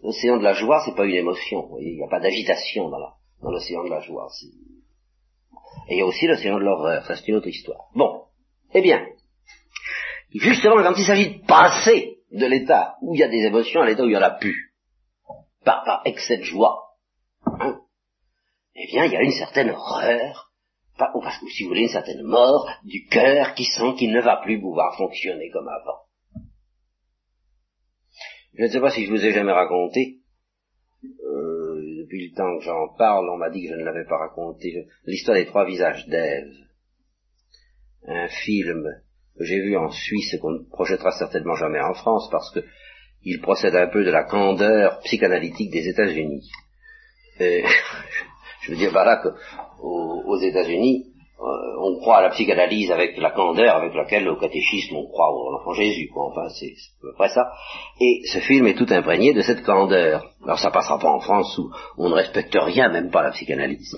l'océan 0.03 0.37
de 0.37 0.43
la 0.43 0.53
joie, 0.53 0.83
c'est 0.85 0.95
pas 0.95 1.07
une 1.07 1.15
émotion. 1.15 1.79
il 1.81 1.97
n'y 1.97 2.03
a 2.03 2.09
pas 2.09 2.21
d'agitation 2.21 2.91
dans 2.91 3.51
l'océan 3.51 3.85
de 3.85 3.91
la 3.91 4.01
joie. 4.01 4.29
Et 5.89 5.95
il 5.95 5.99
y 5.99 6.03
a 6.03 6.07
aussi 6.07 6.27
l'océan 6.27 6.59
de 6.59 6.65
l'horreur. 6.65 7.07
Ça, 7.07 7.17
c'est 7.17 7.29
une 7.29 7.37
autre 7.37 7.49
histoire. 7.49 7.89
Bon. 7.95 8.25
Eh 8.75 8.83
bien, 8.83 9.07
justement, 10.35 10.83
quand 10.83 10.95
il 10.97 11.07
s'agit 11.07 11.39
de 11.39 11.47
passer 11.47 12.19
de 12.31 12.47
l'état 12.47 12.97
où 13.03 13.15
il 13.15 13.21
y 13.21 13.25
a 13.25 13.29
des 13.29 13.45
émotions 13.47 13.83
à 13.83 13.87
l'état 13.87 14.03
où 14.03 14.07
il 14.07 14.11
n'y 14.11 14.17
en 14.17 14.23
a 14.23 14.31
plus, 14.31 14.75
par, 15.65 15.85
par 15.85 16.03
excès 16.05 16.39
de 16.39 16.43
joie, 16.43 16.97
hein, 17.47 17.81
eh 18.75 18.87
bien, 18.87 19.05
il 19.05 19.13
y 19.13 19.17
a 19.17 19.23
une 19.23 19.33
certaine 19.33 19.71
horreur, 19.71 20.53
ou 21.15 21.23
si 21.51 21.65
vous 21.65 21.71
voulez, 21.71 21.83
une 21.83 21.89
certaine 21.89 22.23
mort 22.23 22.71
du 22.85 23.07
cœur 23.07 23.55
qui 23.55 23.65
sent 23.65 23.95
qu'il 23.99 24.13
ne 24.13 24.21
va 24.21 24.37
plus 24.37 24.61
pouvoir 24.61 24.97
fonctionner 24.97 25.51
comme 25.51 25.69
avant. 25.69 26.03
Je 28.55 28.63
ne 28.65 28.69
sais 28.69 28.81
pas 28.81 28.91
si 28.91 29.07
je 29.07 29.11
vous 29.11 29.25
ai 29.25 29.33
jamais 29.33 29.53
raconté, 29.53 30.19
euh, 31.05 32.03
depuis 32.03 32.29
le 32.29 32.37
temps 32.37 32.59
que 32.59 32.65
j'en 32.65 32.95
parle, 32.97 33.29
on 33.31 33.39
m'a 33.39 33.51
dit 33.51 33.63
que 33.63 33.71
je 33.71 33.79
ne 33.79 33.85
l'avais 33.85 34.05
pas 34.05 34.19
raconté, 34.19 34.87
l'histoire 35.05 35.37
des 35.37 35.47
trois 35.47 35.65
visages 35.65 36.07
d'Ève. 36.07 36.53
Un 38.07 38.29
film 38.29 38.85
que 39.39 39.45
j'ai 39.45 39.61
vu 39.61 39.77
en 39.77 39.91
Suisse 39.91 40.35
et 40.35 40.39
qu'on 40.39 40.53
ne 40.53 40.71
projettera 40.71 41.13
certainement 41.13 41.55
jamais 41.55 41.81
en 41.81 41.95
France 41.95 42.29
parce 42.31 42.51
que 42.51 42.61
il 43.25 43.41
procède 43.41 43.77
un 43.77 43.87
peu 43.87 44.05
de 44.05 44.11
la 44.11 44.25
candeur 44.25 45.01
psychanalytique 45.01 45.71
des 45.71 45.89
États-Unis. 45.89 46.51
je 47.39 48.71
veux 48.71 48.77
dire 48.77 48.93
par 48.93 49.05
là 49.05 49.17
qu'aux 49.17 50.39
États-Unis, 50.39 51.07
euh, 51.43 51.45
on 51.81 51.99
croit 51.99 52.19
à 52.19 52.23
la 52.23 52.31
psychanalyse 52.31 52.93
avec 52.93 53.17
la 53.19 53.33
candeur 53.33 53.75
avec 53.75 53.95
laquelle 53.95 54.29
au 54.29 54.37
catéchisme 54.37 54.95
on 54.95 55.09
croit 55.09 55.33
au 55.33 55.57
enfant 55.57 55.73
Jésus, 55.73 56.09
quoi. 56.13 56.27
Enfin, 56.27 56.49
c'est 56.51 56.67
à 56.67 57.01
peu 57.01 57.13
près 57.15 57.31
ça. 57.31 57.51
Et 58.01 58.21
ce 58.27 58.39
film 58.39 58.69
est 58.69 58.77
tout 58.77 58.87
imprégné 58.91 59.33
de 59.33 59.41
cette 59.41 59.65
candeur. 59.65 60.31
Alors 60.45 60.61
ça 60.61 60.71
passera 60.71 61.01
pas 61.01 61.11
en 61.11 61.19
France 61.19 61.59
où 61.59 61.73
on 61.99 62.11
ne 62.11 62.15
respecte 62.15 62.57
rien, 62.57 62.91
même 62.91 63.11
pas 63.11 63.23
la 63.23 63.33
psychanalyse. 63.33 63.97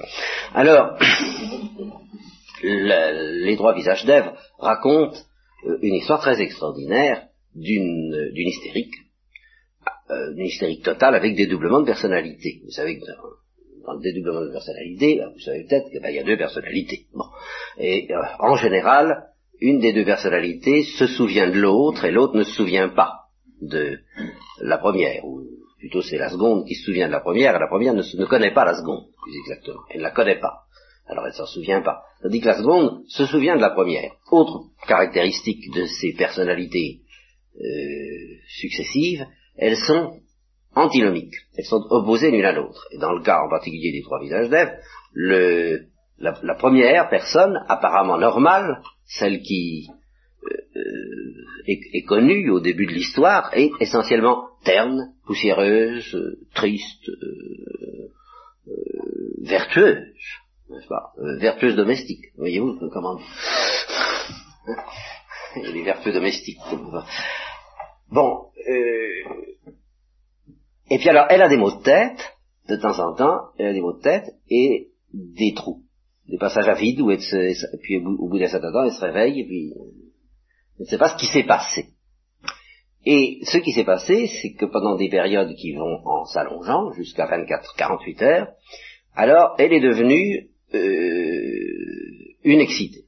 Alors, 0.55 0.97
les 2.64 3.57
trois 3.57 3.74
visages 3.74 4.05
d'Ève 4.05 4.33
racontent 4.59 5.18
euh, 5.66 5.79
une 5.83 5.94
histoire 5.94 6.20
très 6.20 6.40
extraordinaire 6.40 7.29
d'une 7.55 8.12
hystérique, 8.35 8.94
euh, 10.11 10.35
d'une 10.35 10.46
hystérique 10.46 10.83
totale 10.83 11.14
avec 11.14 11.37
des 11.37 11.46
doublements 11.46 11.81
de 11.81 11.87
personnalité. 11.87 12.61
Vous 12.64 12.70
savez 12.70 12.98
que 12.98 13.05
dans 13.87 13.94
le 13.94 14.00
dédoublement 14.00 14.40
de 14.40 14.50
personnalité, 14.50 15.20
vous 15.33 15.40
savez 15.40 15.64
peut-être 15.64 15.90
qu'il 15.90 16.00
ben, 16.00 16.11
y 16.11 16.18
a 16.18 16.24
deux 16.24 16.38
personnalités. 16.38 17.07
Bon. 17.12 17.27
Et 17.79 18.09
euh, 18.11 18.22
en 18.38 18.57
général, 18.57 19.29
une 19.61 19.79
des 19.79 19.92
deux 19.92 20.05
personnalités 20.05 20.83
se 20.83 21.07
souvient 21.07 21.48
de 21.48 21.59
l'autre 21.59 22.05
et 22.05 22.11
l'autre 22.11 22.37
ne 22.37 22.44
se 22.44 22.53
souvient 22.53 22.88
pas 22.88 23.27
de 23.61 23.98
la 24.61 24.79
première. 24.79 25.24
Ou 25.24 25.42
plutôt 25.79 26.03
c'est 26.03 26.18
la 26.18 26.31
seconde 26.31 26.66
qui 26.66 26.74
se 26.74 26.85
souvient 26.85 27.07
de 27.07 27.12
la 27.12 27.20
première 27.20 27.55
et 27.55 27.59
la 27.59 27.68
première 27.68 27.94
ne 27.94 28.24
connaît 28.24 28.55
pas 28.55 28.64
la 28.64 28.74
seconde, 28.74 29.07
plus 29.22 29.37
exactement. 29.38 29.83
Elle 29.90 29.98
ne 29.98 30.05
la 30.05 30.11
connaît 30.11 30.40
pas. 30.40 30.63
Alors 31.06 31.26
elle 31.26 31.34
s'en 31.34 31.46
souvient 31.46 31.82
pas. 31.82 32.02
Tandis 32.22 32.40
que 32.40 32.46
la 32.46 32.58
seconde 32.58 33.02
se 33.08 33.26
souvient 33.26 33.56
de 33.56 33.60
la 33.60 33.70
première. 33.70 34.12
Autre 34.30 34.64
caractéristique 34.86 35.72
de 35.74 35.84
ces 35.86 36.14
personnalités 36.14 37.00
euh, 37.56 38.36
successives, 38.48 39.26
elles 39.56 39.76
sont 39.76 40.20
antinomiques. 40.74 41.34
Elles 41.56 41.66
sont 41.66 41.84
opposées 41.90 42.30
l'une 42.30 42.44
à 42.44 42.52
l'autre. 42.52 42.88
Et 42.92 42.98
dans 42.98 43.12
le 43.12 43.22
cas 43.22 43.42
en 43.44 43.48
particulier 43.48 43.92
des 43.92 44.02
trois 44.02 44.20
visages 44.20 44.48
d'Ève, 44.48 44.72
la, 46.18 46.54
première 46.54 47.08
personne, 47.10 47.62
apparemment 47.68 48.18
normale, 48.18 48.80
celle 49.04 49.42
qui 49.42 49.88
euh, 50.44 50.56
euh, 50.76 51.62
est, 51.66 52.04
connue 52.06 52.50
au 52.50 52.60
début 52.60 52.86
de 52.86 52.92
l'histoire, 52.92 53.50
est 53.52 53.70
essentiellement 53.80 54.48
terne, 54.64 55.12
poussiéreuse, 55.26 56.16
triste, 56.54 57.10
vertueuse, 59.42 60.06
n'est-ce 60.70 60.88
pas? 60.88 61.12
Vertueuse 61.40 61.77
domestique, 61.77 62.27
voyez-vous 62.37 62.79
comment 62.92 63.18
Il 65.57 65.62
y 65.62 65.66
a 65.66 65.72
des 65.72 65.83
vertueux 65.83 66.12
domestiques. 66.12 66.59
Bon, 68.11 68.50
et 70.90 70.98
puis 70.98 71.09
alors, 71.09 71.27
elle 71.31 71.42
a 71.42 71.48
des 71.48 71.57
maux 71.57 71.70
de 71.70 71.83
tête, 71.83 72.35
de 72.68 72.77
temps 72.77 72.98
en 72.98 73.14
temps, 73.14 73.48
elle 73.59 73.66
a 73.66 73.72
des 73.72 73.81
maux 73.81 73.94
de 73.94 74.03
tête 74.03 74.27
et 74.48 74.90
des 75.12 75.55
trous, 75.55 75.83
des 76.29 76.38
passages 76.38 76.68
à 76.68 76.74
vide 76.74 77.00
où 77.00 77.11
elle 77.11 77.20
se, 77.20 77.77
puis 77.83 77.98
au 77.98 78.29
bout 78.29 78.38
d'un 78.38 78.48
certain 78.48 78.72
temps, 78.72 78.85
elle 78.85 78.92
se 78.92 79.00
réveille 79.00 79.40
et 79.40 79.44
puis 79.44 79.72
elle 80.79 80.85
ne 80.85 80.85
sait 80.87 80.98
pas 80.98 81.11
ce 81.11 81.16
qui 81.16 81.27
s'est 81.27 81.46
passé. 81.46 81.88
Et 83.07 83.40
ce 83.44 83.59
qui 83.59 83.72
s'est 83.72 83.85
passé, 83.85 84.29
c'est 84.40 84.55
que 84.55 84.64
pendant 84.64 84.96
des 84.96 85.11
périodes 85.11 85.55
qui 85.57 85.74
vont 85.74 86.00
en 86.07 86.24
s'allongeant, 86.24 86.90
jusqu'à 86.92 87.27
24-48 87.27 88.24
heures, 88.24 88.48
alors 89.14 89.55
elle 89.59 89.72
est 89.72 89.81
devenue 89.81 90.48
euh, 90.72 92.35
une 92.44 92.61
excitée. 92.61 93.05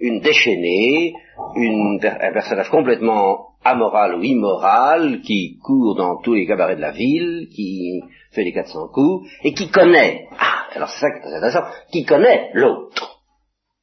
une 0.00 0.20
déchaînée, 0.20 1.14
un 1.36 2.32
personnage 2.32 2.70
complètement 2.70 3.50
amoral 3.64 4.14
ou 4.14 4.22
immoral, 4.22 5.20
qui 5.22 5.58
court 5.58 5.96
dans 5.96 6.20
tous 6.20 6.34
les 6.34 6.46
cabarets 6.46 6.76
de 6.76 6.80
la 6.80 6.92
ville, 6.92 7.48
qui 7.54 8.00
fait 8.32 8.44
les 8.44 8.52
400 8.52 8.88
coups, 8.88 9.28
et 9.44 9.52
qui 9.52 9.70
connaît, 9.70 10.28
ah, 10.38 10.66
alors 10.72 10.88
c'est 10.88 11.00
ça 11.00 11.10
qui 11.10 11.18
est 11.18 11.22
très 11.22 11.34
intéressant, 11.34 11.64
qui 11.92 12.04
connaît 12.04 12.50
l'autre, 12.54 13.22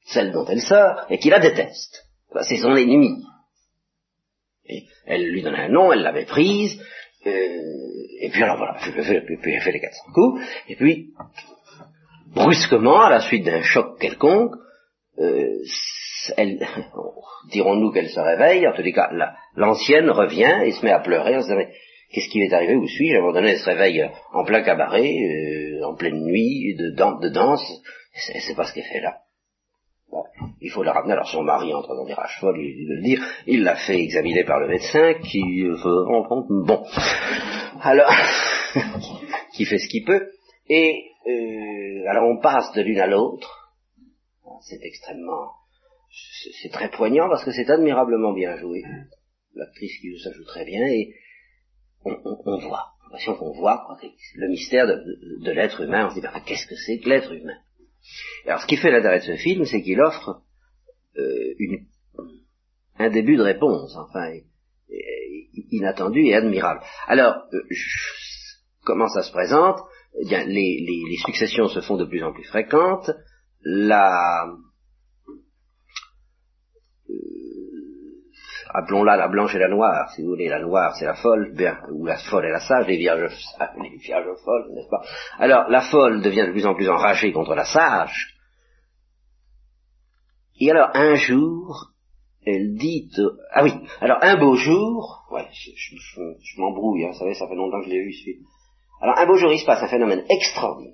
celle 0.05 0.31
dont 0.31 0.45
elle 0.45 0.61
sort, 0.61 1.05
et 1.09 1.19
qui 1.19 1.29
la 1.29 1.39
déteste. 1.39 2.05
C'est 2.41 2.57
son 2.57 2.75
ennemi. 2.75 3.23
Elle 5.05 5.29
lui 5.29 5.41
donne 5.41 5.55
un 5.55 5.69
nom, 5.69 5.93
elle 5.93 6.01
l'avait 6.01 6.25
prise, 6.25 6.81
euh, 7.25 7.31
et 8.19 8.29
puis 8.29 8.43
alors 8.43 8.57
voilà, 8.57 8.77
elle 8.85 9.03
fait 9.03 9.71
les 9.71 9.79
400 9.79 10.03
coups, 10.13 10.41
et 10.67 10.75
puis, 10.75 11.13
brusquement, 12.37 13.01
à 13.01 13.09
la 13.09 13.21
suite 13.21 13.45
d'un 13.45 13.61
choc 13.61 13.99
quelconque, 13.99 14.55
euh, 15.19 15.47
dirons-nous 17.51 17.91
qu'elle 17.91 18.09
se 18.09 18.19
réveille, 18.19 18.67
en 18.67 18.73
tous 18.73 18.81
les 18.81 18.93
cas, 18.93 19.09
l'ancienne 19.55 20.09
revient 20.09 20.61
et 20.63 20.71
se 20.71 20.85
met 20.85 20.91
à 20.91 20.99
pleurer 20.99 21.35
en 21.35 21.41
se 21.41 21.47
disant, 21.47 21.69
qu'est-ce 22.11 22.29
qui 22.29 22.39
m'est 22.39 22.53
arrivé, 22.53 22.75
où 22.75 22.87
suis-je? 22.87 23.15
À 23.15 23.17
un 23.17 23.21
moment 23.21 23.33
donné, 23.33 23.51
elle 23.51 23.59
se 23.59 23.69
réveille 23.69 24.09
en 24.33 24.43
plein 24.43 24.61
cabaret, 24.61 25.11
euh, 25.11 25.85
en 25.85 25.95
pleine 25.95 26.23
nuit, 26.23 26.75
de, 26.75 26.89
de 26.91 27.29
danse, 27.29 27.65
c'est 28.13 28.55
pas 28.55 28.65
ce 28.65 28.73
qu'elle 28.73 28.83
fait 28.83 29.01
là. 29.01 29.17
il 30.61 30.71
faut 30.71 30.83
la 30.83 30.93
ramener, 30.93 31.13
alors 31.13 31.27
son 31.27 31.43
mari 31.43 31.73
entre 31.73 31.95
dans 31.95 32.05
des 32.05 32.13
rages 32.13 32.37
folles, 32.39 32.59
il 32.59 32.87
le 32.87 33.01
dire, 33.01 33.23
il 33.45 33.63
l'a 33.63 33.75
fait 33.75 33.99
examiner 33.99 34.43
par 34.43 34.59
le 34.59 34.67
médecin, 34.67 35.13
qui 35.15 35.63
euh, 35.63 35.75
bon, 36.65 36.83
alors, 37.81 38.11
qui 39.53 39.65
fait 39.65 39.79
ce 39.79 39.87
qu'il 39.87 40.05
peut, 40.05 40.29
et 40.69 41.03
euh, 41.27 42.09
alors 42.09 42.29
on 42.29 42.39
passe 42.39 42.73
de 42.73 42.81
l'une 42.81 42.99
à 42.99 43.07
l'autre, 43.07 43.73
c'est 44.61 44.79
extrêmement 44.81 45.51
c'est 46.61 46.69
très 46.69 46.89
poignant 46.89 47.29
parce 47.29 47.43
que 47.43 47.51
c'est 47.51 47.69
admirablement 47.69 48.33
bien 48.33 48.57
joué. 48.57 48.83
L'actrice 49.53 49.99
qui 49.99 50.17
ça 50.19 50.31
joue 50.31 50.45
très 50.45 50.65
bien 50.65 50.85
et 50.87 51.13
on, 52.03 52.59
voit, 52.59 52.93
l'impression 53.03 53.35
qu'on 53.35 53.51
voit 53.51 53.85
le 54.35 54.47
mystère 54.47 54.87
de, 54.87 55.51
l'être 55.51 55.81
humain. 55.81 56.07
On 56.07 56.09
se 56.09 56.15
dit, 56.15 56.21
ben, 56.21 56.31
qu'est-ce 56.45 56.67
que 56.67 56.75
c'est 56.75 56.99
que 56.99 57.09
l'être 57.09 57.33
humain? 57.33 57.57
Alors 58.45 58.61
ce 58.61 58.67
qui 58.67 58.77
fait 58.77 58.91
l'intérêt 58.91 59.19
de 59.19 59.25
ce 59.25 59.35
film, 59.35 59.65
c'est 59.65 59.81
qu'il 59.81 59.99
offre 59.99 60.41
euh, 61.17 61.55
un 62.97 63.09
début 63.09 63.35
de 63.35 63.41
réponse, 63.41 63.95
enfin, 63.97 64.31
inattendu 65.71 66.25
et 66.25 66.35
admirable. 66.35 66.81
Alors, 67.07 67.35
euh, 67.53 67.61
comment 68.85 69.07
ça 69.09 69.23
se 69.23 69.31
présente? 69.31 69.79
Eh 70.19 70.45
les, 70.45 71.17
successions 71.25 71.67
se 71.67 71.81
font 71.81 71.97
de 71.97 72.05
plus 72.05 72.23
en 72.23 72.33
plus 72.33 72.45
fréquentes. 72.45 73.11
La, 73.61 74.45
appelons-la 78.69 79.17
la 79.17 79.27
blanche 79.27 79.55
et 79.55 79.59
la 79.59 79.69
noire, 79.69 80.09
si 80.11 80.21
vous 80.21 80.29
voulez, 80.29 80.47
la 80.47 80.59
noire 80.59 80.95
c'est 80.95 81.05
la 81.05 81.15
folle, 81.15 81.53
bien, 81.55 81.79
ou 81.91 82.05
la 82.05 82.17
folle 82.17 82.45
et 82.45 82.51
la 82.51 82.59
sage, 82.59 82.87
les 82.87 82.97
vierges, 82.97 83.35
les 83.81 83.97
vierges 83.97 84.37
folles, 84.43 84.71
n'est-ce 84.73 84.89
pas? 84.89 85.01
Alors, 85.37 85.69
la 85.69 85.81
folle 85.81 86.21
devient 86.21 86.45
de 86.47 86.51
plus 86.51 86.65
en 86.65 86.75
plus 86.75 86.89
enragée 86.89 87.31
contre 87.31 87.55
la 87.55 87.65
sage, 87.65 88.37
et 90.59 90.71
alors, 90.71 90.89
un 90.93 91.15
jour, 91.15 91.91
elle 92.45 92.75
dit, 92.75 93.09
ah 93.51 93.63
oui, 93.63 93.73
alors 94.01 94.17
un 94.21 94.37
beau 94.37 94.55
jour, 94.55 95.27
ouais, 95.31 95.47
je, 95.51 96.59
m'embrouille, 96.59 97.05
hein, 97.05 97.09
vous 97.11 97.19
savez, 97.19 97.35
ça 97.35 97.47
fait 97.47 97.55
longtemps 97.55 97.79
que 97.81 97.85
je 97.85 97.91
l'ai 97.91 98.03
vu, 98.03 98.13
Alors, 99.01 99.17
un 99.17 99.25
beau 99.25 99.35
jour, 99.35 99.51
il 99.51 99.59
se 99.59 99.65
passe 99.65 99.83
un 99.83 99.87
phénomène 99.87 100.23
extraordinaire. 100.29 100.93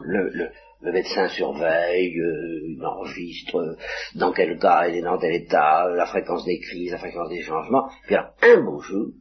Le, 0.00 0.52
médecin 0.92 1.28
surveille, 1.28 2.18
euh, 2.18 2.68
il 2.68 2.82
enregistre 2.84 3.56
euh, 3.56 3.76
dans 4.14 4.32
quel 4.32 4.58
cas 4.58 4.84
elle 4.86 4.96
est 4.96 5.02
dans 5.02 5.18
tel 5.18 5.34
état, 5.34 5.86
la 5.88 6.06
fréquence 6.06 6.44
des 6.46 6.58
crises, 6.58 6.92
la 6.92 6.98
fréquence 6.98 7.28
des 7.28 7.42
changements. 7.42 7.90
Puis 8.06 8.14
alors, 8.14 8.32
un 8.42 8.64
beau 8.64 8.80
jour, 8.80 9.12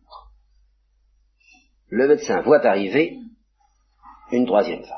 le 1.90 2.08
médecin 2.08 2.42
voit 2.42 2.66
arriver 2.66 3.18
une 4.32 4.46
troisième 4.46 4.84
femme. 4.84 4.98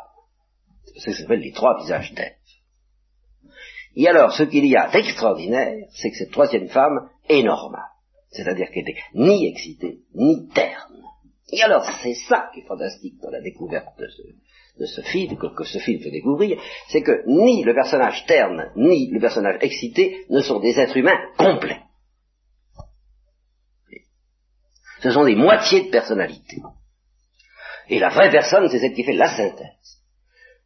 C'est 0.85 0.99
ce 0.99 1.17
que 1.17 1.21
s'appelle 1.23 1.39
les 1.39 1.53
trois 1.53 1.79
visages 1.79 2.13
d'Ève. 2.13 2.35
Et 3.95 4.07
alors, 4.07 4.31
ce 4.31 4.43
qu'il 4.43 4.65
y 4.65 4.75
a 4.75 4.89
d'extraordinaire, 4.89 5.87
c'est 5.91 6.11
que 6.11 6.17
cette 6.17 6.31
troisième 6.31 6.69
femme 6.69 7.09
est 7.27 7.43
normale. 7.43 7.89
C'est-à-dire 8.29 8.69
qu'elle 8.71 8.85
n'est 8.85 9.03
ni 9.15 9.47
excitée, 9.47 9.99
ni 10.15 10.47
terne. 10.49 11.00
Et 11.51 11.61
alors, 11.63 11.85
c'est 12.01 12.13
ça 12.13 12.49
qui 12.53 12.61
est 12.61 12.67
fantastique 12.67 13.19
dans 13.21 13.29
la 13.29 13.41
découverte 13.41 13.97
de 13.99 14.07
ce, 14.07 14.21
de 14.79 14.85
ce 14.85 15.01
film, 15.01 15.37
que, 15.37 15.63
ce 15.63 15.79
film 15.79 16.01
fait 16.01 16.11
découvrir, 16.11 16.61
c'est 16.87 17.01
que 17.01 17.23
ni 17.27 17.63
le 17.63 17.73
personnage 17.73 18.25
terne, 18.25 18.71
ni 18.75 19.11
le 19.11 19.19
personnage 19.19 19.57
excité 19.61 20.25
ne 20.29 20.41
sont 20.41 20.59
des 20.59 20.79
êtres 20.79 20.97
humains 20.97 21.19
complets. 21.37 21.81
Ce 25.01 25.11
sont 25.11 25.25
des 25.25 25.35
moitiés 25.35 25.85
de 25.85 25.89
personnalité. 25.89 26.57
Et 27.89 27.99
la 27.99 28.09
vraie 28.09 28.31
personne, 28.31 28.69
c'est 28.69 28.79
celle 28.79 28.93
qui 28.93 29.03
fait 29.03 29.13
la 29.13 29.35
synthèse. 29.35 29.99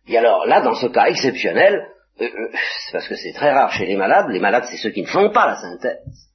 Et 0.08 0.17
alors 0.17 0.45
là, 0.45 0.62
dans 0.62 0.76
ce 0.76 0.88
cas 0.88 1.06
exceptionnel, 1.06 1.88
euh, 2.21 2.26
euh, 2.26 2.52
c'est 2.54 2.91
parce 2.91 3.08
que 3.08 3.15
c'est 3.15 3.34
très 3.34 3.52
rare 3.52 3.71
chez 3.71 3.86
les 3.86 3.95
malades, 3.95 4.30
les 4.30 4.39
malades, 4.39 4.65
c'est 4.69 4.78
ceux 4.78 4.91
qui 4.91 5.02
ne 5.02 5.08
font 5.08 5.32
pas 5.32 5.48
la 5.48 5.56
synthèse. 5.56 6.30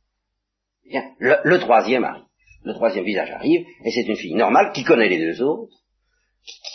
Bien, 0.89 1.05
le, 1.19 1.37
le 1.45 1.59
troisième 1.61 2.05
arrive. 2.05 2.25
Le 2.63 2.75
troisième 2.75 3.05
visage 3.05 3.31
arrive, 3.31 3.67
et 3.85 3.91
c'est 3.91 4.07
une 4.07 4.17
fille 4.17 4.35
normale 4.35 4.73
qui 4.73 4.85
connaît 4.85 5.09
les 5.09 5.19
deux 5.19 5.43
autres, 5.43 5.77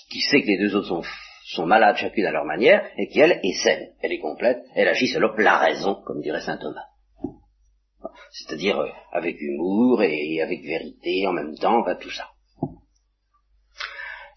qui, 0.10 0.19
sait 0.21 0.41
que 0.41 0.48
les 0.48 0.58
deux 0.58 0.76
autres 0.76 1.04
sont, 1.43 1.65
malades 1.65 1.98
chacune 1.98 2.26
à 2.26 2.32
leur 2.32 2.45
manière, 2.45 2.89
et 2.98 3.08
qui, 3.08 3.19
elle, 3.19 3.39
est 3.43 3.63
saine, 3.63 3.93
elle 4.02 4.13
est 4.13 4.19
complète, 4.19 4.63
elle 4.76 4.88
agit 4.88 5.08
selon 5.08 5.34
la 5.38 5.58
raison, 5.58 6.02
comme 6.06 6.21
dirait 6.21 6.41
saint 6.41 6.58
Thomas. 6.58 6.86
C'est-à-dire 8.32 8.80
euh, 8.80 8.89
avec 9.12 9.39
humour 9.39 10.04
et 10.04 10.41
avec 10.41 10.62
vérité 10.63 11.26
en 11.28 11.34
même 11.34 11.56
temps, 11.56 11.84
tout 12.00 12.12
ça. 12.12 12.30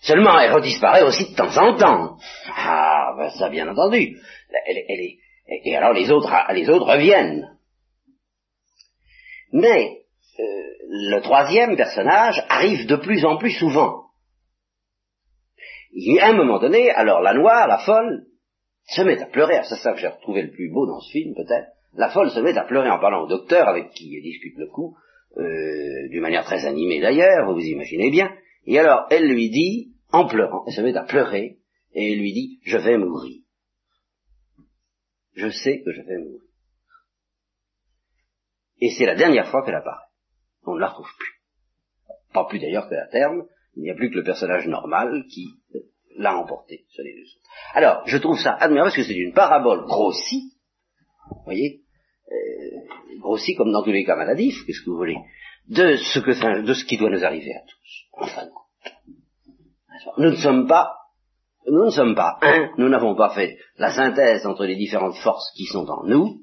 Seulement, 0.01 0.39
elle 0.39 0.53
redisparaît 0.53 1.03
aussi 1.03 1.31
de 1.31 1.35
temps 1.35 1.57
en 1.57 1.77
temps. 1.77 2.19
Ah, 2.57 3.15
ben 3.17 3.31
ça, 3.31 3.49
bien 3.49 3.69
entendu. 3.69 4.17
Et 5.65 5.77
alors 5.77 5.93
les 5.93 6.11
autres, 6.11 6.33
les 6.53 6.69
autres 6.69 6.87
reviennent. 6.87 7.59
Mais 9.53 10.03
le 10.91 11.21
troisième 11.21 11.77
personnage 11.77 12.43
arrive 12.49 12.87
de 12.87 12.97
plus 12.97 13.25
en 13.25 13.37
plus 13.37 13.53
souvent. 13.53 14.07
Il, 15.93 16.19
à 16.19 16.29
un 16.29 16.33
moment 16.33 16.59
donné, 16.59 16.91
alors 16.91 17.21
la 17.21 17.35
noire, 17.35 17.69
la 17.69 17.79
folle, 17.79 18.25
se 18.85 19.03
met 19.03 19.21
à 19.21 19.27
pleurer. 19.27 19.61
C'est 19.69 19.77
ça 19.77 19.93
que 19.93 19.99
j'ai 19.99 20.09
retrouvé 20.09 20.43
le 20.43 20.51
plus 20.51 20.71
beau 20.71 20.87
dans 20.87 21.01
ce 21.01 21.13
film, 21.13 21.35
peut-être. 21.35 21.69
La 21.93 22.09
folle 22.09 22.31
se 22.31 22.41
met 22.41 22.57
à 22.57 22.65
pleurer 22.65 22.91
en 22.91 22.99
parlant 22.99 23.23
au 23.23 23.29
docteur, 23.29 23.69
avec 23.69 23.91
qui 23.91 24.15
elle 24.17 24.23
discute 24.23 24.57
le 24.57 24.67
coup, 24.69 24.97
euh, 25.37 26.09
d'une 26.11 26.23
manière 26.23 26.45
très 26.45 26.65
animée 26.65 27.01
d'ailleurs, 27.01 27.47
vous 27.47 27.55
vous 27.55 27.67
imaginez 27.67 28.11
bien. 28.11 28.35
Et 28.67 28.79
alors, 28.79 29.07
elle 29.11 29.29
lui 29.29 29.51
dit, 29.51 29.93
en 30.11 30.27
pleurant, 30.27 30.65
elle 30.67 30.73
se 30.73 30.81
met 30.81 30.97
à 30.97 31.05
pleurer, 31.05 31.59
et 31.93 32.13
elle 32.13 32.19
lui 32.19 32.33
dit, 32.33 32.61
je 32.63 32.79
vais 32.79 32.97
mourir. 32.97 33.43
Je 35.35 35.51
sais 35.51 35.83
que 35.83 35.93
je 35.93 36.01
vais 36.01 36.19
mourir. 36.19 36.41
Et 38.81 38.91
c'est 38.97 39.07
la 39.07 39.17
dernière 39.17 39.51
fois 39.51 39.65
qu'elle 39.65 39.75
apparaît. 39.75 40.08
On 40.67 40.75
ne 40.75 40.81
la 40.81 40.89
retrouve 40.89 41.11
plus. 41.19 41.35
Pas 42.33 42.45
plus 42.45 42.59
d'ailleurs 42.59 42.89
qu'à 42.89 43.07
terme, 43.07 43.45
il 43.77 43.83
n'y 43.83 43.91
a 43.91 43.95
plus 43.95 44.11
que 44.11 44.17
le 44.17 44.25
personnage 44.25 44.67
normal 44.67 45.25
qui 45.31 45.55
l'a 46.17 46.37
emporté 46.37 46.85
sur 46.91 47.05
les 47.05 47.15
deux 47.15 47.23
autres. 47.23 47.51
Alors, 47.75 48.03
je 48.07 48.19
trouve 48.19 48.39
ça 48.39 48.53
admirable 48.53 48.89
parce 48.89 48.97
que 48.97 49.05
c'est 49.05 49.15
une 49.15 49.33
parabole 49.33 49.87
grossie, 49.87 50.53
vous 51.31 51.45
voyez, 51.45 51.83
euh, 52.31 53.21
grossie 53.21 53.55
comme 53.55 53.73
dans 53.73 53.83
tous 53.83 53.93
les 53.93 54.05
cas 54.05 54.17
maladifs, 54.17 54.65
qu'est-ce 54.67 54.83
que 54.83 54.91
vous 54.91 54.97
voulez, 54.97 55.19
de 55.69 55.97
ce, 55.97 56.19
que, 56.19 56.63
de 56.63 56.75
ce 56.75 56.85
qui 56.85 56.99
doit 56.99 57.11
nous 57.11 57.25
arriver 57.25 57.55
à 57.55 57.61
tous, 57.61 58.23
en 58.23 58.27
fin 58.27 58.45
de 58.47 58.51
compte. 58.51 58.65
Nous 60.19 60.31
ne 60.31 60.37
sommes 60.37 60.67
pas, 60.67 60.93
nous 61.67 61.85
ne 61.85 61.91
sommes 61.91 62.15
pas 62.15 62.39
un, 62.43 62.71
nous 62.79 62.89
n'avons 62.89 63.15
pas 63.15 63.31
fait 63.35 63.59
la 63.77 63.93
synthèse 63.93 64.47
entre 64.47 64.65
les 64.65 64.77
différentes 64.77 65.17
forces 65.17 65.51
qui 65.57 65.67
sont 65.67 65.87
en 65.89 66.05
nous, 66.05 66.43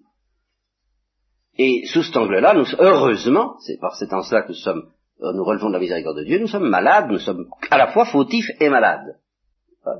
et 1.57 1.85
sous 1.85 2.03
cet 2.03 2.17
angle-là, 2.17 2.53
nous, 2.53 2.65
heureusement, 2.79 3.55
c'est 3.59 3.79
par 3.79 3.95
cet 3.95 4.11
en-cela 4.11 4.41
que 4.41 4.49
nous 4.49 4.55
sommes, 4.55 4.89
euh, 5.21 5.31
nous 5.33 5.43
relevons 5.43 5.69
de 5.69 5.73
la 5.73 5.79
miséricorde 5.79 6.17
de 6.17 6.23
Dieu, 6.23 6.39
nous 6.39 6.47
sommes 6.47 6.69
malades, 6.69 7.09
nous 7.09 7.19
sommes 7.19 7.47
à 7.71 7.77
la 7.77 7.87
fois 7.87 8.05
fautifs 8.05 8.49
et 8.59 8.69
malades. 8.69 9.17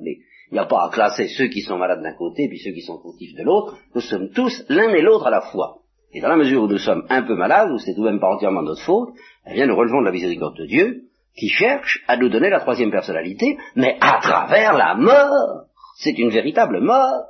Il 0.02 0.54
n'y 0.54 0.60
a 0.60 0.66
pas 0.66 0.86
à 0.86 0.90
classer 0.90 1.28
ceux 1.28 1.48
qui 1.48 1.62
sont 1.62 1.78
malades 1.78 2.02
d'un 2.02 2.14
côté 2.14 2.48
puis 2.50 2.60
ceux 2.60 2.72
qui 2.72 2.82
sont 2.82 3.00
fautifs 3.00 3.36
de 3.36 3.44
l'autre. 3.44 3.78
Nous 3.94 4.02
sommes 4.02 4.30
tous 4.32 4.66
l'un 4.70 4.90
et 4.90 5.02
l'autre 5.02 5.28
à 5.28 5.32
la 5.32 5.42
fois. 5.42 5.78
Et 6.14 6.22
dans 6.22 6.30
la 6.30 6.38
mesure 6.38 6.64
où 6.64 6.68
nous 6.68 6.78
sommes 6.78 7.06
un 7.10 7.24
peu 7.24 7.36
malades, 7.36 7.72
ou 7.72 7.78
c'est 7.78 7.94
tout 7.94 8.04
de 8.04 8.10
même 8.10 8.20
pas 8.20 8.34
entièrement 8.34 8.62
notre 8.62 8.82
faute, 8.82 9.10
eh 9.48 9.54
bien 9.54 9.68
nous 9.68 9.76
relevons 9.76 10.02
de 10.02 10.06
la 10.06 10.12
miséricorde 10.12 10.58
de 10.58 10.66
Dieu, 10.66 11.04
qui 11.38 11.50
cherche 11.50 12.04
à 12.08 12.18
nous 12.18 12.30
donner 12.30 12.50
la 12.50 12.62
troisième 12.62 12.92
personnalité, 12.92 13.58
mais 13.76 13.98
à 14.02 14.20
travers 14.22 14.74
la 14.74 14.96
mort. 14.96 15.66
C'est 15.98 16.18
une 16.18 16.30
véritable 16.30 16.82
mort 16.82 17.24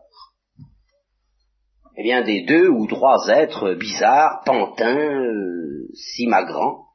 eh 1.98 2.04
bien, 2.04 2.24
des 2.24 2.42
deux 2.46 2.68
ou 2.68 2.88
trois 2.88 3.30
êtres 3.30 3.74
bizarres, 3.74 4.42
pantins, 4.46 4.98
euh, 4.98 5.88
simagrants, 5.94 6.86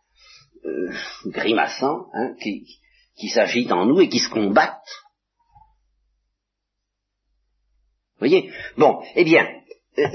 euh, 0.65 0.93
grimaçants, 1.27 2.07
hein, 2.13 2.35
qui, 2.43 2.67
s'agitent 3.29 3.73
en 3.73 3.87
nous 3.87 4.01
et 4.01 4.09
qui 4.09 4.19
se 4.19 4.31
combattent. 4.31 4.77
Vous 8.19 8.29
voyez? 8.29 8.51
Bon, 8.77 9.01
eh 9.15 9.25
bien, 9.25 9.47
euh, 9.99 10.07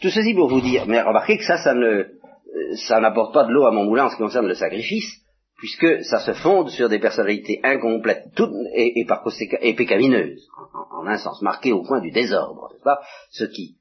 tout 0.00 0.10
ceci 0.10 0.34
pour 0.34 0.48
vous 0.48 0.60
dire, 0.60 0.86
mais 0.86 1.00
remarquez 1.02 1.38
que 1.38 1.44
ça, 1.44 1.58
ça 1.58 1.74
ne, 1.74 1.86
euh, 1.86 2.76
ça 2.88 3.00
n'apporte 3.00 3.34
pas 3.34 3.44
de 3.44 3.52
l'eau 3.52 3.66
à 3.66 3.70
mon 3.70 3.84
moulin 3.84 4.06
en 4.06 4.08
ce 4.08 4.16
qui 4.16 4.22
concerne 4.22 4.48
le 4.48 4.54
sacrifice, 4.54 5.20
puisque 5.58 6.04
ça 6.04 6.18
se 6.18 6.32
fonde 6.32 6.70
sur 6.70 6.88
des 6.88 6.98
personnalités 6.98 7.60
incomplètes 7.62 8.26
toutes, 8.34 8.54
et, 8.74 9.00
et, 9.00 9.04
par 9.04 9.24
et 9.60 9.74
pécamineuses, 9.74 10.48
en, 10.74 11.02
en, 11.02 11.06
un 11.06 11.18
sens 11.18 11.40
marqué 11.42 11.70
au 11.72 11.84
point 11.84 12.00
du 12.00 12.10
désordre, 12.10 12.70
n'est-ce 12.72 12.82
pas? 12.82 13.00
Ce 13.30 13.44
qui 13.44 13.76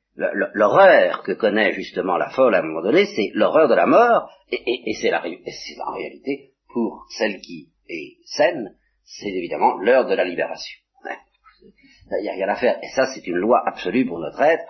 l'horreur 0.54 1.24
que 1.24 1.32
connaît 1.34 1.74
justement 1.74 2.18
la 2.18 2.30
folle 2.30 2.56
à 2.56 2.60
un 2.60 2.64
moment 2.64 2.82
donné, 2.82 3.06
c'est 3.06 3.32
l'horreur 3.34 3.68
de 3.68 3.76
la 3.76 3.86
mort, 3.86 4.30
et, 4.52 4.94
c'est 4.94 5.14
en 5.14 5.94
réalité, 5.94 6.52
pour 6.74 7.06
celle 7.18 7.40
qui 7.42 7.70
est 7.90 8.18
saine, 8.26 8.76
c'est 9.04 9.30
évidemment 9.30 9.78
l'heure 9.78 10.08
de 10.08 10.16
la 10.16 10.24
libération. 10.24 10.80
Il 12.20 12.24
n'y 12.24 12.30
a 12.30 12.34
rien 12.34 12.50
à 12.50 12.56
faire, 12.56 12.78
et 12.84 12.90
ça 12.96 13.06
c'est 13.14 13.26
une 13.26 13.38
loi 13.38 13.64
absolue 13.66 14.06
pour 14.06 14.20
notre 14.20 14.42
être 14.42 14.66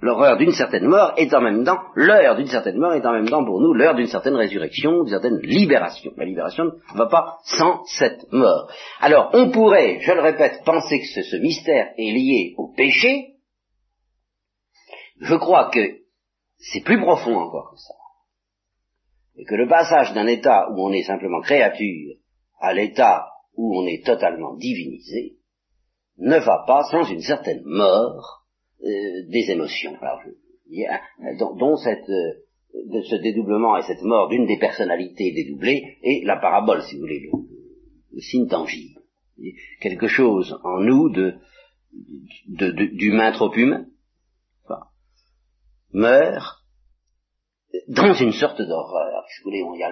l'horreur 0.00 0.36
d'une 0.36 0.52
certaine 0.52 0.86
mort 0.86 1.12
est 1.16 1.32
en 1.34 1.40
même 1.40 1.64
temps, 1.64 1.80
l'heure 1.94 2.36
d'une 2.36 2.46
certaine 2.46 2.78
mort 2.78 2.94
est 2.94 3.06
en 3.06 3.12
même 3.12 3.28
temps 3.28 3.44
pour 3.44 3.60
nous 3.60 3.72
l'heure 3.72 3.94
d'une 3.94 4.06
certaine 4.06 4.36
résurrection, 4.36 5.02
d'une 5.02 5.12
certaine 5.12 5.38
libération. 5.38 6.12
La 6.16 6.24
libération 6.24 6.64
ne 6.64 6.98
va 6.98 7.06
pas 7.06 7.38
sans 7.44 7.84
cette 7.86 8.30
mort. 8.32 8.70
Alors, 9.00 9.30
on 9.32 9.50
pourrait, 9.50 10.00
je 10.00 10.12
le 10.12 10.20
répète, 10.20 10.62
penser 10.64 11.00
que 11.00 11.22
ce, 11.22 11.36
mystère 11.36 11.92
est 11.96 12.12
lié 12.12 12.54
au 12.56 12.72
péché. 12.74 13.34
Je 15.20 15.34
crois 15.34 15.70
que 15.70 15.80
c'est 16.58 16.84
plus 16.84 17.00
profond 17.00 17.36
encore 17.36 17.72
que 17.72 17.78
ça. 17.78 17.94
Et 19.36 19.44
que 19.44 19.54
le 19.54 19.68
passage 19.68 20.12
d'un 20.14 20.26
état 20.26 20.68
où 20.70 20.86
on 20.86 20.92
est 20.92 21.02
simplement 21.02 21.40
créature 21.40 22.14
à 22.60 22.72
l'état 22.72 23.26
où 23.56 23.80
on 23.80 23.86
est 23.86 24.04
totalement 24.04 24.54
divinisé 24.56 25.36
ne 26.18 26.38
va 26.38 26.64
pas 26.66 26.84
sans 26.84 27.04
une 27.04 27.20
certaine 27.20 27.62
mort 27.64 28.43
des 28.80 29.50
émotions. 29.50 29.96
Alors, 30.00 30.20
dont, 31.56 31.76
cette, 31.76 32.08
euh, 32.08 32.32
de 32.86 33.02
ce 33.02 33.16
dédoublement 33.16 33.76
et 33.76 33.82
cette 33.82 34.02
mort 34.02 34.28
d'une 34.28 34.46
des 34.46 34.58
personnalités 34.58 35.32
dédoublées 35.32 35.98
est 36.02 36.24
la 36.24 36.36
parabole, 36.36 36.82
si 36.82 36.94
vous 36.94 37.02
voulez, 37.02 37.30
le, 38.12 38.20
signe 38.20 38.48
tangible. 38.48 39.00
Quelque 39.80 40.06
chose 40.06 40.58
en 40.62 40.80
nous 40.80 41.10
de, 41.10 41.34
d'humain 42.46 43.32
trop 43.32 43.52
humain 43.54 43.86
meurt 45.92 46.64
dans 47.88 48.14
une 48.14 48.32
sorte 48.32 48.60
d'horreur. 48.60 49.24
Si 49.28 49.42
vous 49.42 49.50
voulez, 49.50 49.62
on 49.62 49.74
y 49.74 49.82
a 49.82 49.90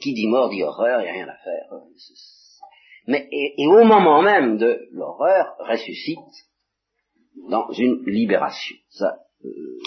qui 0.00 0.14
dit 0.14 0.26
mort 0.26 0.50
dit 0.50 0.62
horreur, 0.62 1.00
il 1.00 1.04
n'y 1.04 1.10
a 1.10 1.12
rien 1.12 1.28
à 1.28 1.36
faire. 1.36 1.80
Mais 3.06 3.28
et 3.30 3.66
au 3.66 3.84
moment 3.84 4.22
même 4.22 4.58
de 4.58 4.88
l'horreur 4.92 5.56
ressuscite 5.58 6.18
dans 7.48 7.70
une 7.72 8.04
libération. 8.06 8.76
Ça, 8.88 9.18
euh, 9.44 9.78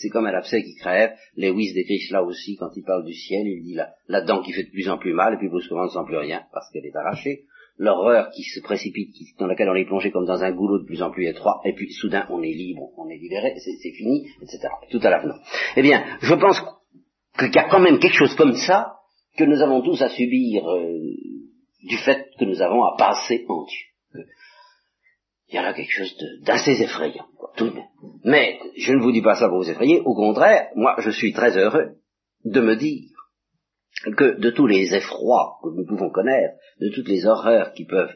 c'est 0.00 0.08
comme 0.08 0.26
un 0.26 0.34
abcès 0.34 0.62
qui 0.62 0.74
crève. 0.76 1.12
Lewis 1.36 1.74
décrit 1.74 2.00
cela 2.00 2.22
aussi 2.22 2.56
quand 2.56 2.70
il 2.74 2.82
parle 2.84 3.04
du 3.04 3.12
ciel. 3.12 3.46
Il 3.46 3.62
dit 3.62 3.74
la, 3.74 3.92
la 4.08 4.22
dent 4.22 4.42
qui 4.42 4.52
fait 4.52 4.64
de 4.64 4.70
plus 4.70 4.88
en 4.88 4.96
plus 4.96 5.12
mal, 5.12 5.34
et 5.34 5.36
puis 5.36 5.48
brusquement 5.48 5.84
ne 5.84 5.88
sent 5.88 6.06
plus 6.06 6.16
rien 6.16 6.42
parce 6.52 6.70
qu'elle 6.72 6.86
est 6.86 6.96
arrachée. 6.96 7.44
L'horreur 7.76 8.30
qui 8.30 8.42
se 8.42 8.60
précipite, 8.60 9.14
dans 9.38 9.46
laquelle 9.46 9.68
on 9.68 9.74
est 9.74 9.86
plongé 9.86 10.10
comme 10.10 10.26
dans 10.26 10.42
un 10.42 10.52
goulot 10.52 10.80
de 10.80 10.86
plus 10.86 11.02
en 11.02 11.10
plus 11.10 11.26
étroit, 11.26 11.60
et 11.64 11.74
puis 11.74 11.90
soudain 11.92 12.26
on 12.28 12.42
est 12.42 12.52
libre, 12.52 12.90
on 12.98 13.08
est 13.08 13.16
libéré, 13.16 13.54
c'est 13.58 13.92
fini, 13.92 14.26
etc. 14.42 14.68
Tout 14.90 15.00
à 15.02 15.08
l'avenant. 15.08 15.36
Eh 15.76 15.82
bien, 15.82 16.04
je 16.20 16.34
pense 16.34 16.60
qu'il 17.38 17.54
y 17.54 17.58
a 17.58 17.68
quand 17.70 17.80
même 17.80 17.98
quelque 17.98 18.18
chose 18.18 18.34
comme 18.36 18.54
ça 18.54 18.96
que 19.36 19.44
nous 19.44 19.62
avons 19.62 19.80
tous 19.80 20.02
à 20.02 20.10
subir 20.10 20.68
euh, 20.68 20.98
du 21.82 21.96
fait 22.04 22.28
que 22.38 22.44
nous 22.44 22.60
avons 22.60 22.84
à 22.84 22.96
passer 22.98 23.46
en 23.48 23.64
Dieu 23.64 24.24
il 25.50 25.56
y 25.56 25.58
a 25.58 25.62
là 25.62 25.74
quelque 25.74 25.90
chose 25.90 26.16
d'assez 26.42 26.80
effrayant, 26.80 27.26
tout 27.56 27.70
de 27.70 27.74
même. 27.74 27.88
Mais 28.22 28.60
je 28.76 28.92
ne 28.92 29.02
vous 29.02 29.10
dis 29.10 29.22
pas 29.22 29.34
ça 29.34 29.48
pour 29.48 29.58
vous 29.58 29.70
effrayer, 29.70 30.00
au 30.00 30.14
contraire, 30.14 30.68
moi 30.76 30.94
je 30.98 31.10
suis 31.10 31.32
très 31.32 31.56
heureux 31.58 31.96
de 32.44 32.60
me 32.60 32.76
dire 32.76 33.10
que 34.16 34.38
de 34.38 34.50
tous 34.50 34.66
les 34.66 34.94
effrois 34.94 35.58
que 35.62 35.70
nous 35.70 35.84
pouvons 35.86 36.10
connaître, 36.10 36.54
de 36.80 36.90
toutes 36.94 37.08
les 37.08 37.26
horreurs 37.26 37.72
qui 37.72 37.84
peuvent 37.84 38.14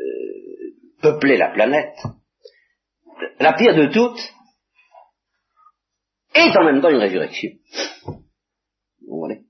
euh, 0.00 0.72
peupler 1.00 1.36
la 1.36 1.52
planète, 1.52 1.96
la 3.38 3.52
pire 3.52 3.76
de 3.76 3.86
toutes 3.92 4.20
est 6.34 6.56
en 6.58 6.64
même 6.64 6.82
temps 6.82 6.90
une 6.90 6.96
résurrection. 6.96 7.50
Vous 9.06 9.18
voyez? 9.18 9.44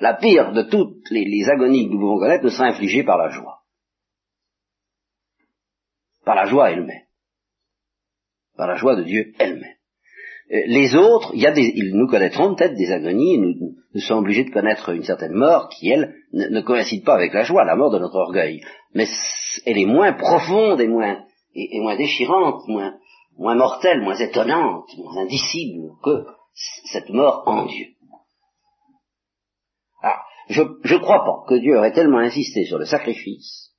La 0.00 0.14
pire 0.14 0.52
de 0.52 0.62
toutes 0.64 1.08
les, 1.10 1.24
les 1.24 1.48
agonies 1.48 1.86
que 1.86 1.94
nous 1.94 2.00
pouvons 2.00 2.18
connaître 2.18 2.44
ne 2.44 2.50
sera 2.50 2.66
infligée 2.66 3.02
par 3.02 3.16
la 3.16 3.30
joie 3.30 3.53
par 6.24 6.34
la 6.34 6.46
joie 6.46 6.70
elle-même, 6.70 7.02
par 8.56 8.66
la 8.66 8.76
joie 8.76 8.96
de 8.96 9.02
Dieu 9.02 9.32
elle-même. 9.38 9.74
Euh, 10.52 10.60
les 10.66 10.94
autres, 10.94 11.30
il 11.34 11.40
y 11.40 11.46
a 11.46 11.52
des, 11.52 11.72
ils 11.74 11.96
nous 11.96 12.06
connaîtront 12.06 12.54
peut-être 12.54 12.74
des 12.74 12.90
agonies, 12.92 13.38
nous, 13.38 14.00
sommes 14.00 14.18
obligés 14.18 14.44
de 14.44 14.50
connaître 14.50 14.90
une 14.90 15.02
certaine 15.02 15.32
mort 15.32 15.68
qui, 15.70 15.88
elle, 15.88 16.14
ne, 16.32 16.60
coïncide 16.60 17.04
pas 17.04 17.14
avec 17.14 17.32
la 17.32 17.44
joie, 17.44 17.64
la 17.64 17.76
mort 17.76 17.90
de 17.90 17.98
notre 17.98 18.16
orgueil. 18.16 18.60
Mais 18.92 19.06
elle 19.64 19.78
est 19.78 19.86
moins 19.86 20.12
profonde 20.12 20.80
et 20.80 20.88
moins, 20.88 21.24
déchirante, 21.96 22.66
moins, 22.68 22.94
mortelle, 23.38 24.02
moins 24.02 24.16
étonnante, 24.16 24.88
moins 24.98 25.22
indicible 25.22 25.92
que 26.02 26.26
cette 26.92 27.08
mort 27.08 27.44
en 27.46 27.66
Dieu. 27.66 27.86
Alors, 30.02 30.20
je 30.48 30.62
ne 30.62 30.98
crois 30.98 31.24
pas 31.24 31.44
que 31.48 31.58
Dieu 31.58 31.78
aurait 31.78 31.92
tellement 31.92 32.18
insisté 32.18 32.64
sur 32.64 32.78
le 32.78 32.84
sacrifice 32.84 33.73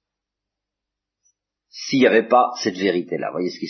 s'il 1.76 2.00
n'y 2.00 2.08
avait 2.08 2.28
pas 2.28 2.52
cette 2.64 2.78
vérité-là. 2.78 3.28
Vous 3.28 3.40
voyez, 3.40 3.50
c'est 3.50 3.66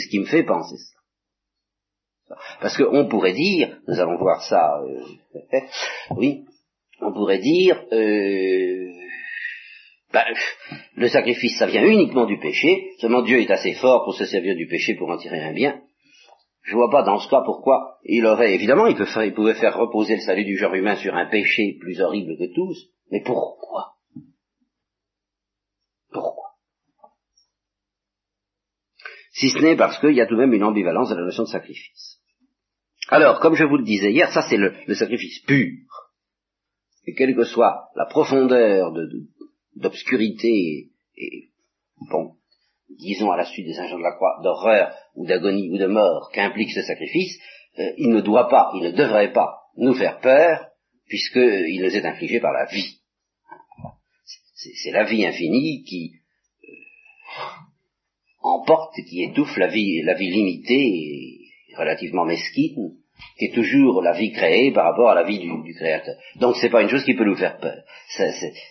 ce 0.00 0.08
qui 0.10 0.18
me 0.18 0.26
fait 0.26 0.42
penser 0.42 0.76
ça. 0.76 2.36
Parce 2.60 2.76
qu'on 2.76 3.08
pourrait 3.08 3.32
dire, 3.32 3.78
nous 3.88 3.98
allons 3.98 4.18
voir 4.18 4.42
ça, 4.42 4.80
euh, 4.82 5.60
oui, 6.16 6.44
on 7.00 7.12
pourrait 7.12 7.38
dire, 7.38 7.82
euh, 7.92 8.92
ben, 10.12 10.24
le 10.94 11.08
sacrifice, 11.08 11.58
ça 11.58 11.66
vient 11.66 11.84
uniquement 11.84 12.26
du 12.26 12.38
péché, 12.38 12.90
seulement 12.98 13.22
Dieu 13.22 13.40
est 13.40 13.50
assez 13.50 13.72
fort 13.74 14.04
pour 14.04 14.14
se 14.14 14.26
servir 14.26 14.54
du 14.54 14.68
péché 14.68 14.94
pour 14.94 15.08
en 15.08 15.16
tirer 15.16 15.40
un 15.40 15.52
bien. 15.52 15.80
Je 16.62 16.76
vois 16.76 16.90
pas 16.90 17.02
dans 17.02 17.18
ce 17.18 17.28
cas 17.28 17.42
pourquoi 17.44 17.98
il 18.04 18.26
aurait, 18.26 18.54
évidemment, 18.54 18.86
il, 18.86 18.96
peut 18.96 19.06
il 19.24 19.34
pouvait 19.34 19.54
faire 19.54 19.76
reposer 19.76 20.16
le 20.16 20.20
salut 20.20 20.44
du 20.44 20.56
genre 20.56 20.74
humain 20.74 20.96
sur 20.96 21.14
un 21.16 21.26
péché 21.26 21.78
plus 21.80 22.00
horrible 22.00 22.36
que 22.36 22.54
tous, 22.54 22.90
mais 23.10 23.22
pourquoi? 23.22 23.94
Pourquoi? 26.12 26.49
Si 29.32 29.50
ce 29.50 29.58
n'est 29.58 29.76
parce 29.76 29.98
qu'il 29.98 30.14
y 30.14 30.20
a 30.20 30.26
tout 30.26 30.34
de 30.34 30.40
même 30.40 30.52
une 30.52 30.64
ambivalence 30.64 31.10
de 31.10 31.14
la 31.14 31.24
notion 31.24 31.44
de 31.44 31.48
sacrifice. 31.48 32.20
Alors, 33.08 33.40
comme 33.40 33.54
je 33.54 33.64
vous 33.64 33.76
le 33.76 33.84
disais 33.84 34.12
hier, 34.12 34.32
ça 34.32 34.42
c'est 34.48 34.56
le, 34.56 34.72
sacrifice 34.94 35.40
pur. 35.46 35.78
Et 37.06 37.14
quelle 37.14 37.34
que 37.34 37.44
soit 37.44 37.88
la 37.96 38.06
profondeur 38.06 38.92
d'obscurité 39.74 40.90
et, 41.16 41.50
bon, 42.10 42.36
disons 42.88 43.30
à 43.30 43.36
la 43.36 43.44
suite 43.44 43.66
des 43.66 43.74
Saint 43.74 43.88
Jean 43.88 43.98
de 43.98 44.02
la 44.02 44.12
Croix, 44.12 44.40
d'horreur 44.42 44.94
ou 45.14 45.26
d'agonie 45.26 45.70
ou 45.70 45.78
de 45.78 45.86
mort 45.86 46.30
qu'implique 46.32 46.70
ce 46.70 46.82
sacrifice, 46.82 47.38
euh, 47.78 47.92
il 47.98 48.10
ne 48.10 48.20
doit 48.20 48.48
pas, 48.48 48.70
il 48.74 48.82
ne 48.82 48.90
devrait 48.90 49.32
pas 49.32 49.60
nous 49.76 49.94
faire 49.94 50.20
peur, 50.20 50.66
puisqu'il 51.06 51.82
nous 51.82 51.96
est 51.96 52.04
infligé 52.04 52.40
par 52.40 52.52
la 52.52 52.66
vie. 52.66 53.00
C'est 54.54 54.92
la 54.92 55.04
vie 55.04 55.24
infinie 55.24 55.82
qui 55.84 56.12
euh, 56.62 56.66
emporte, 58.40 58.94
qui 59.08 59.22
étouffe 59.22 59.56
la 59.56 59.68
vie, 59.68 60.02
la 60.02 60.14
vie 60.14 60.30
limitée 60.30 60.74
et 60.74 61.76
relativement 61.76 62.24
mesquine, 62.24 62.92
qui 63.38 63.46
est 63.46 63.54
toujours 63.54 64.02
la 64.02 64.12
vie 64.12 64.32
créée 64.32 64.72
par 64.72 64.84
rapport 64.84 65.10
à 65.10 65.14
la 65.14 65.24
vie 65.24 65.38
du, 65.38 65.74
Créateur. 65.74 66.16
Donc 66.36 66.56
c'est 66.56 66.70
pas 66.70 66.82
une 66.82 66.88
chose 66.88 67.04
qui 67.04 67.14
peut 67.14 67.24
nous 67.24 67.36
faire 67.36 67.58
peur. 67.58 67.82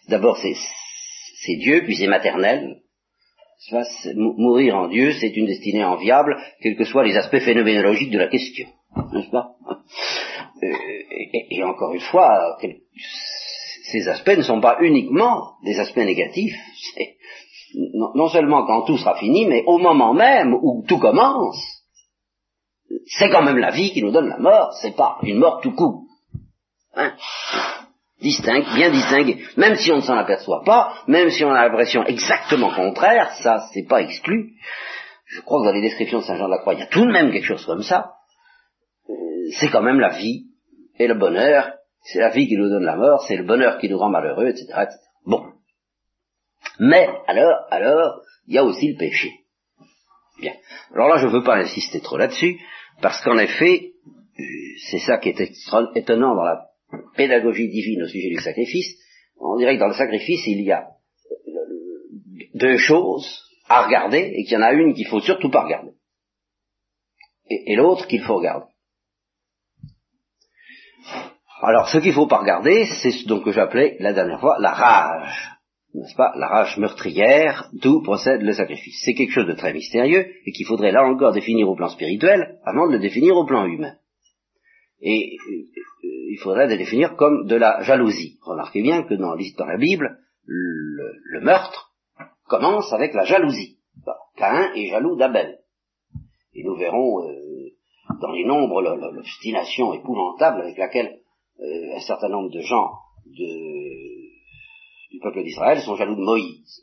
D'abord 0.08 0.38
c'est 0.38 1.56
Dieu, 1.56 1.84
puis 1.86 1.96
c'est 1.96 2.08
maternel. 2.08 2.82
mourir 4.16 4.76
en 4.76 4.88
Dieu, 4.88 5.14
c'est 5.14 5.36
une 5.36 5.46
destinée 5.46 5.84
enviable, 5.84 6.38
quels 6.62 6.76
que 6.76 6.86
soient 6.86 7.06
les 7.06 7.16
aspects 7.16 7.40
phénoménologiques 7.40 8.12
de 8.12 8.20
la 8.20 8.28
question. 8.28 8.68
N'est-ce 9.14 9.30
pas? 9.30 9.56
Euh, 10.64 10.68
et, 11.52 11.64
encore 11.64 11.94
une 11.94 12.02
fois, 12.02 12.58
ces 13.92 14.08
aspects 14.08 14.38
ne 14.38 14.42
sont 14.42 14.62
pas 14.62 14.78
uniquement 14.82 15.54
des 15.64 15.80
aspects 15.80 15.98
négatifs. 15.98 16.56
Non 17.74 18.30
seulement 18.30 18.66
quand 18.66 18.84
tout 18.84 18.98
sera 18.98 19.16
fini, 19.16 19.46
mais 19.46 19.64
au 19.66 19.78
moment 19.78 20.14
même 20.14 20.54
où 20.54 20.84
tout 20.88 21.00
commence, 21.00 21.80
c'est 23.06 23.30
quand 23.30 23.44
même 23.44 23.58
la 23.58 23.72
vie 23.72 23.92
qui 23.92 24.04
nous 24.04 24.12
donne 24.12 24.30
la 24.30 24.40
mort, 24.40 24.74
c'est 24.82 24.96
pas 24.96 25.18
une 25.24 25.40
mort 25.40 25.62
tout 25.62 25.74
coup. 25.74 26.08
Hein? 26.96 27.14
Distingue, 28.22 28.66
bien 28.76 28.90
distingué. 28.90 29.44
Même 29.56 29.76
si 29.76 29.92
on 29.92 29.98
ne 29.98 30.02
s'en 30.02 30.18
aperçoit 30.18 30.64
pas, 30.66 30.94
même 31.08 31.30
si 31.30 31.46
on 31.46 31.52
a 31.52 31.68
l'impression 31.68 32.04
exactement 32.06 32.74
contraire, 32.74 33.32
ça 33.44 33.66
c'est 33.74 33.88
pas 33.88 34.02
exclu. 34.02 34.54
Je 35.26 35.42
crois 35.42 35.62
que 35.62 35.68
dans 35.68 35.74
les 35.74 35.82
descriptions 35.82 36.20
de 36.20 36.24
Saint 36.24 36.36
Jean 36.36 36.46
de 36.46 36.52
la 36.52 36.58
Croix, 36.58 36.74
il 36.74 36.80
y 36.80 36.84
a 36.84 36.88
tout 36.88 37.06
de 37.06 37.12
même 37.12 37.32
quelque 37.32 37.46
chose 37.46 37.66
comme 37.66 37.84
ça. 37.84 38.14
Euh, 39.10 39.14
c'est 39.60 39.70
quand 39.70 39.84
même 39.84 40.00
la 40.00 40.10
vie 40.10 40.48
et 40.98 41.08
le 41.08 41.14
bonheur. 41.14 41.74
C'est 42.04 42.20
la 42.20 42.30
vie 42.30 42.48
qui 42.48 42.58
nous 42.58 42.70
donne 42.70 42.86
la 42.86 42.96
mort, 42.96 43.24
c'est 43.28 43.36
le 43.36 43.44
bonheur 43.44 43.78
qui 43.78 43.90
nous 43.90 43.98
rend 43.98 44.10
malheureux, 44.10 44.48
etc., 44.48 44.66
etc. 44.84 44.98
Bon. 45.26 45.44
Mais 46.80 47.10
alors, 47.28 47.68
alors, 47.70 48.22
il 48.48 48.56
y 48.56 48.58
a 48.58 48.64
aussi 48.64 48.94
le 48.94 48.98
péché. 48.98 49.32
Bien. 50.40 50.54
Alors 50.94 51.10
là, 51.10 51.18
je 51.18 51.28
ne 51.28 51.32
veux 51.32 51.44
pas 51.44 51.58
insister 51.58 52.00
trop 52.00 52.18
là-dessus. 52.18 52.58
Parce 53.02 53.22
qu'en 53.22 53.38
effet, 53.38 53.94
euh, 54.40 54.44
c'est 54.90 55.00
ça 55.00 55.18
qui 55.18 55.30
est 55.30 55.52
étonnant 55.96 56.36
dans 56.36 56.44
la 56.44 56.66
pédagogie 57.16 57.70
divine 57.70 58.04
au 58.04 58.08
sujet 58.08 58.30
du 58.30 58.42
sacrifice. 58.42 58.98
On 59.40 59.58
dirait 59.58 59.76
que 59.76 59.80
dans 59.80 59.88
le 59.88 59.94
sacrifice, 59.94 60.48
il 60.48 60.62
y 60.62 60.72
a 60.72 60.88
euh, 61.48 62.46
deux 62.56 62.78
choses 62.78 63.44
à 63.68 63.86
regarder 63.86 64.32
et 64.36 64.44
qu'il 64.44 64.54
y 64.54 64.58
en 64.58 64.62
a 64.62 64.74
une 64.74 64.94
qu'il 64.94 65.08
faut 65.08 65.22
surtout 65.22 65.50
pas 65.50 65.64
regarder. 65.64 65.92
Et, 67.50 67.76
l'autre 67.76 68.08
qu'il 68.08 68.22
faut 68.22 68.36
regarder. 68.36 68.68
Alors, 71.62 71.90
ce 71.90 71.98
qu'il 71.98 72.14
faut 72.14 72.28
pas 72.28 72.38
regarder, 72.38 72.86
c'est 73.02 73.12
ce 73.12 73.44
que 73.44 73.52
j'appelais 73.52 73.98
la 74.00 74.14
dernière 74.14 74.40
fois 74.40 74.58
la 74.60 74.72
rage 74.72 75.59
n'est-ce 75.94 76.16
pas, 76.16 76.34
la 76.36 76.48
rage 76.48 76.78
meurtrière, 76.78 77.70
d'où 77.74 78.02
procède 78.02 78.42
le 78.42 78.54
sacrifice. 78.54 79.02
C'est 79.04 79.16
quelque 79.16 79.32
chose 79.32 79.48
de 79.48 79.54
très 79.54 79.74
mystérieux 79.74 80.28
et 80.46 80.52
qu'il 80.52 80.66
faudrait 80.66 80.92
là 80.92 81.04
encore 81.04 81.34
définir 81.34 81.70
au 81.70 81.76
plan 81.76 81.90
spirituel 81.90 82.60
avant 82.64 82.88
de 82.88 82.94
le 82.94 83.00
définir 83.00 83.36
au 83.36 83.46
plan 83.46 83.66
humain. 83.66 83.96
Et 85.02 85.38
euh, 85.50 85.70
il 86.04 86.40
faudrait 86.42 86.68
le 86.68 86.78
définir 86.78 87.16
comme 87.16 87.48
de 87.48 87.56
la 87.56 87.82
jalousie. 87.82 88.38
Remarquez 88.44 88.82
bien 88.82 89.04
que 89.04 89.16
dans, 89.16 89.34
la 89.34 89.78
Bible, 89.78 90.20
le, 90.46 91.42
meurtre 91.42 91.92
commence 92.48 92.92
avec 92.94 93.14
la 93.14 93.24
jalousie. 93.24 93.80
Caïn 94.36 94.72
est 94.76 94.90
jaloux 94.90 95.18
d'Abel. 95.18 95.60
Et 96.54 96.64
nous 96.64 96.76
verrons 96.76 97.28
euh, 97.28 97.70
dans 98.22 98.32
les 98.32 98.46
nombres 98.46 98.82
l'obstination 98.82 99.94
épouvantable 99.94 100.62
avec 100.62 100.78
laquelle 100.78 101.20
euh, 101.60 101.96
un 101.96 102.00
certain 102.00 102.30
nombre 102.30 102.52
de 102.52 102.62
gens 102.62 102.92
de 103.26 104.09
du 105.20 105.24
peuple 105.24 105.44
d'Israël 105.44 105.82
sont 105.82 105.96
jaloux 105.96 106.16
de 106.16 106.22
Moïse. 106.22 106.82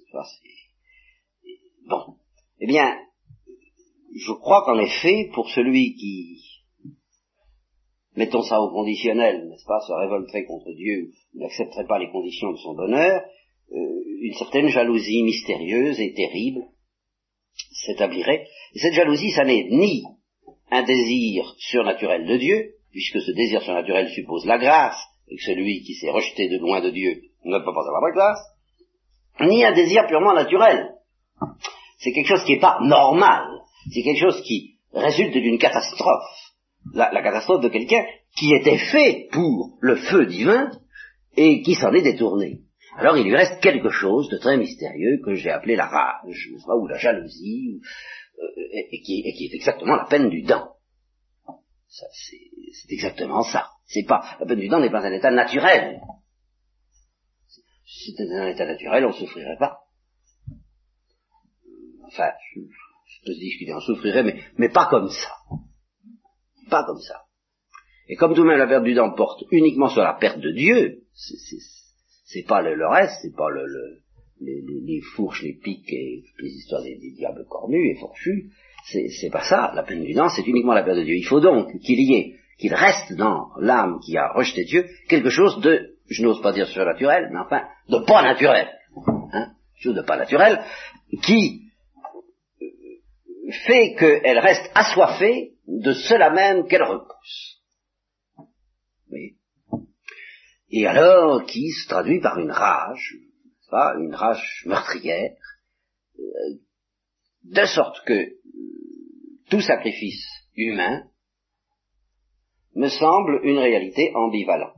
bon. 1.89 2.17
Eh 2.61 2.67
bien, 2.67 2.99
je 4.15 4.33
crois 4.33 4.63
qu'en 4.65 4.79
effet, 4.79 5.31
pour 5.33 5.49
celui 5.51 5.95
qui, 5.95 6.43
mettons 8.15 8.43
ça 8.43 8.61
au 8.61 8.71
conditionnel, 8.71 9.49
n'est-ce 9.49 9.65
pas, 9.65 9.81
se 9.81 9.93
révolterait 9.93 10.45
contre 10.45 10.73
Dieu, 10.73 11.13
n'accepterait 11.35 11.87
pas 11.87 11.99
les 11.99 12.11
conditions 12.11 12.53
de 12.53 12.59
son 12.59 12.75
bonheur, 12.75 13.23
euh, 13.73 14.03
une 14.21 14.35
certaine 14.35 14.69
jalousie 14.69 15.23
mystérieuse 15.23 15.99
et 16.01 16.13
terrible 16.15 16.67
s'établirait. 17.87 18.47
Et 18.75 18.79
cette 18.79 18.95
jalousie, 18.95 19.31
ça 19.31 19.45
n'est 19.45 19.69
ni 19.71 20.03
un 20.71 20.83
désir 20.83 21.55
surnaturel 21.59 22.27
de 22.27 22.37
Dieu, 22.37 22.75
puisque 22.91 23.21
ce 23.21 23.33
désir 23.33 23.63
surnaturel 23.63 24.09
suppose 24.11 24.45
la 24.45 24.59
grâce, 24.59 24.99
et 25.29 25.37
que 25.37 25.43
celui 25.43 25.83
qui 25.83 25.95
s'est 25.95 26.11
rejeté 26.11 26.49
de 26.49 26.59
loin 26.59 26.81
de 26.81 26.91
Dieu 26.91 27.23
ne 27.45 27.59
peut 27.59 27.65
pas 27.65 27.87
avoir 27.87 28.03
la 28.03 28.13
classe, 28.13 28.41
ni 29.41 29.65
un 29.65 29.73
désir 29.73 30.07
purement 30.07 30.35
naturel. 30.35 30.95
C'est 31.99 32.13
quelque 32.13 32.29
chose 32.29 32.45
qui 32.45 32.53
n'est 32.53 32.61
pas 32.61 32.79
normal. 32.83 33.45
C'est 33.93 34.03
quelque 34.03 34.21
chose 34.21 34.43
qui 34.43 34.77
résulte 34.93 35.35
d'une 35.35 35.59
catastrophe. 35.59 36.25
La, 36.95 37.11
catastrophe 37.23 37.63
de 37.63 37.69
quelqu'un 37.69 38.05
qui 38.37 38.55
était 38.55 38.79
fait 38.79 39.29
pour 39.33 39.77
le 39.81 39.97
feu 39.97 40.27
divin 40.27 40.71
et 41.37 41.63
qui 41.63 41.75
s'en 41.75 41.93
est 41.93 42.03
détourné. 42.03 42.61
Alors 42.97 43.17
il 43.17 43.25
lui 43.25 43.37
reste 43.37 43.61
quelque 43.61 43.91
chose 43.91 44.29
de 44.31 44.39
très 44.39 44.57
mystérieux 44.57 45.21
que 45.25 45.35
j'ai 45.35 45.51
appelé 45.51 45.77
la 45.77 45.87
rage, 45.87 46.49
ou 46.53 46.87
la 46.87 46.97
jalousie, 46.97 47.81
euh, 48.39 48.63
et, 48.73 49.03
qui, 49.03 49.23
est 49.27 49.55
exactement 49.55 49.97
la 49.97 50.07
peine 50.07 50.31
du 50.31 50.43
dent. 50.43 50.77
c'est 51.89 52.93
exactement 52.93 53.43
ça. 53.43 53.69
C'est 53.87 54.05
pas 54.05 54.37
la 54.41 54.47
peine 54.47 54.61
du 54.61 54.69
dent 54.69 54.81
n'est 54.81 54.91
pas 54.91 55.07
un 55.07 55.13
état 55.13 55.31
naturel. 55.31 56.01
Si 57.85 58.13
c'était 58.13 58.33
un 58.35 58.49
état 58.49 58.67
naturel, 58.67 59.05
on 59.05 59.09
ne 59.09 59.15
souffrirait 59.15 59.57
pas. 59.59 59.79
Enfin, 62.07 62.31
je, 62.55 62.61
peux 63.27 63.33
se 63.33 63.39
discuter, 63.39 63.75
on 63.75 63.81
souffrirait, 63.81 64.23
mais, 64.23 64.41
mais 64.59 64.69
pas 64.69 64.87
comme 64.87 65.09
ça. 65.09 65.33
Pas 66.69 66.85
comme 66.85 67.01
ça. 67.01 67.23
Et 68.09 68.17
comme 68.17 68.35
tout 68.35 68.43
de 68.43 68.49
même 68.49 68.59
la 68.59 68.67
perte 68.67 68.85
du 68.85 68.95
dent 68.95 69.13
porte 69.13 69.45
uniquement 69.51 69.89
sur 69.89 70.03
la 70.03 70.15
perte 70.15 70.39
de 70.39 70.53
Dieu, 70.53 71.03
c'est 72.27 72.47
pas 72.47 72.63
le, 72.63 72.89
reste, 72.89 73.15
c'est 73.23 73.35
pas 73.35 73.49
le, 73.51 73.65
les, 74.41 75.01
fourches, 75.15 75.43
les 75.43 75.55
pics 75.55 75.93
et 75.93 76.25
les 76.41 76.51
histoires 76.51 76.83
des, 76.83 76.99
diables 77.17 77.45
cornus 77.49 77.97
et 77.97 78.01
fourchus, 78.01 78.53
c'est 78.85 79.31
pas 79.31 79.43
ça. 79.43 79.73
La 79.75 79.83
peine 79.83 80.05
du 80.05 80.13
dent, 80.13 80.29
c'est 80.29 80.47
uniquement 80.47 80.75
la 80.75 80.85
perte 80.85 80.99
de 80.99 81.05
Dieu. 81.05 81.17
Il 81.17 81.27
faut 81.27 81.41
donc 81.41 81.69
qu'il 81.81 82.01
y 82.01 82.15
ait, 82.15 82.35
qu'il 82.59 82.75
reste 82.75 83.13
dans 83.15 83.51
l'âme 83.59 84.01
qui 84.01 84.17
a 84.17 84.33
rejeté 84.33 84.65
Dieu 84.65 84.89
quelque 85.09 85.31
chose 85.31 85.61
de 85.61 85.97
je 86.09 86.23
n'ose 86.23 86.41
pas 86.41 86.53
dire 86.53 86.69
surnaturel, 86.69 87.31
mais 87.33 87.41
enfin, 87.41 87.69
de 87.89 87.99
pas 87.99 88.23
naturel, 88.23 88.69
hein, 89.33 89.53
chose 89.75 89.95
de 89.95 90.03
pas 90.03 90.17
naturel, 90.17 90.63
qui 91.23 91.73
fait 93.67 93.95
qu'elle 93.95 94.39
reste 94.39 94.71
assoiffée 94.75 95.55
de 95.67 95.93
cela 95.93 96.31
même 96.31 96.67
qu'elle 96.67 96.83
repousse. 96.83 97.61
Oui. 99.11 99.37
Et 100.71 100.87
alors, 100.87 101.45
qui 101.45 101.71
se 101.71 101.89
traduit 101.89 102.21
par 102.21 102.39
une 102.39 102.51
rage, 102.51 103.17
pas, 103.71 103.95
une 103.99 104.15
rage 104.15 104.63
meurtrière, 104.67 105.33
euh, 106.19 106.23
de 107.45 107.65
sorte 107.67 108.05
que 108.05 108.33
tout 109.51 109.61
sacrifice 109.61 110.25
humain 110.57 111.05
me 112.77 112.89
semble 112.89 113.41
une 113.43 113.59
réalité 113.59 114.13
ambivalente. 114.15 114.75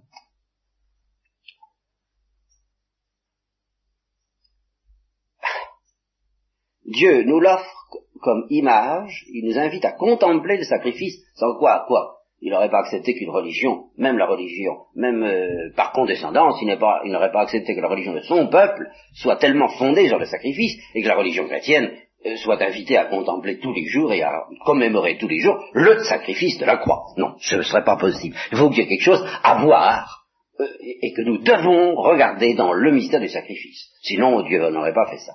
Dieu 6.87 7.25
nous 7.25 7.41
l'offre 7.41 7.75
comme 8.23 8.47
image, 8.51 9.25
il 9.33 9.47
nous 9.47 9.59
invite 9.59 9.85
à 9.85 9.93
contempler 9.93 10.57
le 10.57 10.65
sacrifice, 10.65 11.23
sans 11.35 11.55
quoi, 11.59 11.85
quoi? 11.87 12.15
Il 12.41 12.53
n'aurait 12.53 12.71
pas 12.71 12.81
accepté 12.81 13.15
qu'une 13.15 13.31
religion, 13.31 13.87
même 13.97 14.17
la 14.17 14.27
religion, 14.27 14.77
même 14.95 15.25
euh, 15.25 15.73
par 15.75 15.91
condescendance, 15.93 16.61
il 16.63 16.69
n'aurait 16.69 17.33
pas, 17.33 17.41
accepté 17.41 17.75
que 17.75 17.81
la 17.81 17.89
religion 17.89 18.15
de 18.15 18.21
son 18.21 18.47
peuple 18.47 18.89
soit 19.15 19.37
tellement 19.37 19.69
fondée 19.69 20.07
sur 20.07 20.19
le 20.19 20.27
sacrifice, 20.27 20.81
et 20.95 21.03
que 21.03 21.09
la 21.09 21.17
religion 21.17 21.47
chrétienne 21.47 21.91
soit 22.37 22.61
invitée 22.63 22.97
à 22.97 23.07
contempler 23.07 23.59
tous 23.59 23.73
les 23.73 23.87
jours 23.87 24.13
et 24.13 24.23
à 24.23 24.33
commémorer 24.65 25.19
tous 25.19 25.29
les 25.29 25.41
jours 25.41 25.57
le 25.73 26.03
sacrifice 26.05 26.59
de 26.59 26.67
la 26.67 26.77
croix. 26.77 27.05
Non, 27.17 27.35
ce 27.41 27.57
ne 27.57 27.63
serait 27.63 27.85
pas 27.85 27.97
possible. 27.97 28.37
Il 28.53 28.59
faut 28.59 28.71
qu'il 28.71 28.81
y 28.81 28.83
ait 28.83 28.89
quelque 28.89 29.05
chose 29.05 29.25
à 29.43 29.63
voir, 29.63 30.19
euh, 30.61 30.67
et 31.03 31.13
que 31.13 31.23
nous 31.23 31.39
devons 31.39 31.95
regarder 31.95 32.55
dans 32.55 32.73
le 32.73 32.91
mystère 32.91 33.21
du 33.21 33.29
sacrifice. 33.29 33.91
Sinon, 34.03 34.43
Dieu 34.43 34.69
n'aurait 34.71 34.95
pas 34.95 35.09
fait 35.09 35.19
ça. 35.19 35.35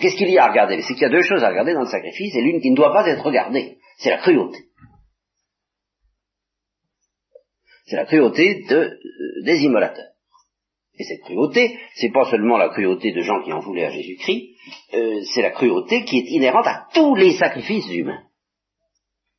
Qu'est-ce 0.00 0.16
qu'il 0.16 0.30
y 0.30 0.38
a 0.38 0.44
à 0.44 0.48
regarder? 0.48 0.80
C'est 0.82 0.94
qu'il 0.94 1.02
y 1.02 1.06
a 1.06 1.10
deux 1.10 1.22
choses 1.22 1.44
à 1.44 1.48
regarder 1.48 1.74
dans 1.74 1.80
le 1.80 1.86
sacrifice, 1.86 2.34
et 2.34 2.42
l'une 2.42 2.60
qui 2.60 2.70
ne 2.70 2.76
doit 2.76 2.92
pas 2.92 3.06
être 3.06 3.22
regardée, 3.22 3.78
c'est 3.98 4.10
la 4.10 4.18
cruauté. 4.18 4.58
C'est 7.86 7.96
la 7.96 8.06
cruauté 8.06 8.64
euh, 8.70 8.90
des 9.44 9.64
immolateurs. 9.64 10.15
Et 10.98 11.04
cette 11.04 11.22
cruauté, 11.22 11.78
c'est 11.94 12.12
pas 12.12 12.24
seulement 12.30 12.56
la 12.56 12.70
cruauté 12.70 13.12
de 13.12 13.20
gens 13.20 13.42
qui 13.42 13.52
en 13.52 13.60
voulaient 13.60 13.86
à 13.86 13.90
Jésus-Christ, 13.90 14.56
euh, 14.94 15.20
c'est 15.34 15.42
la 15.42 15.50
cruauté 15.50 16.04
qui 16.04 16.18
est 16.18 16.30
inhérente 16.30 16.66
à 16.66 16.86
tous 16.94 17.14
les 17.14 17.34
sacrifices 17.34 17.90
humains. 17.90 18.22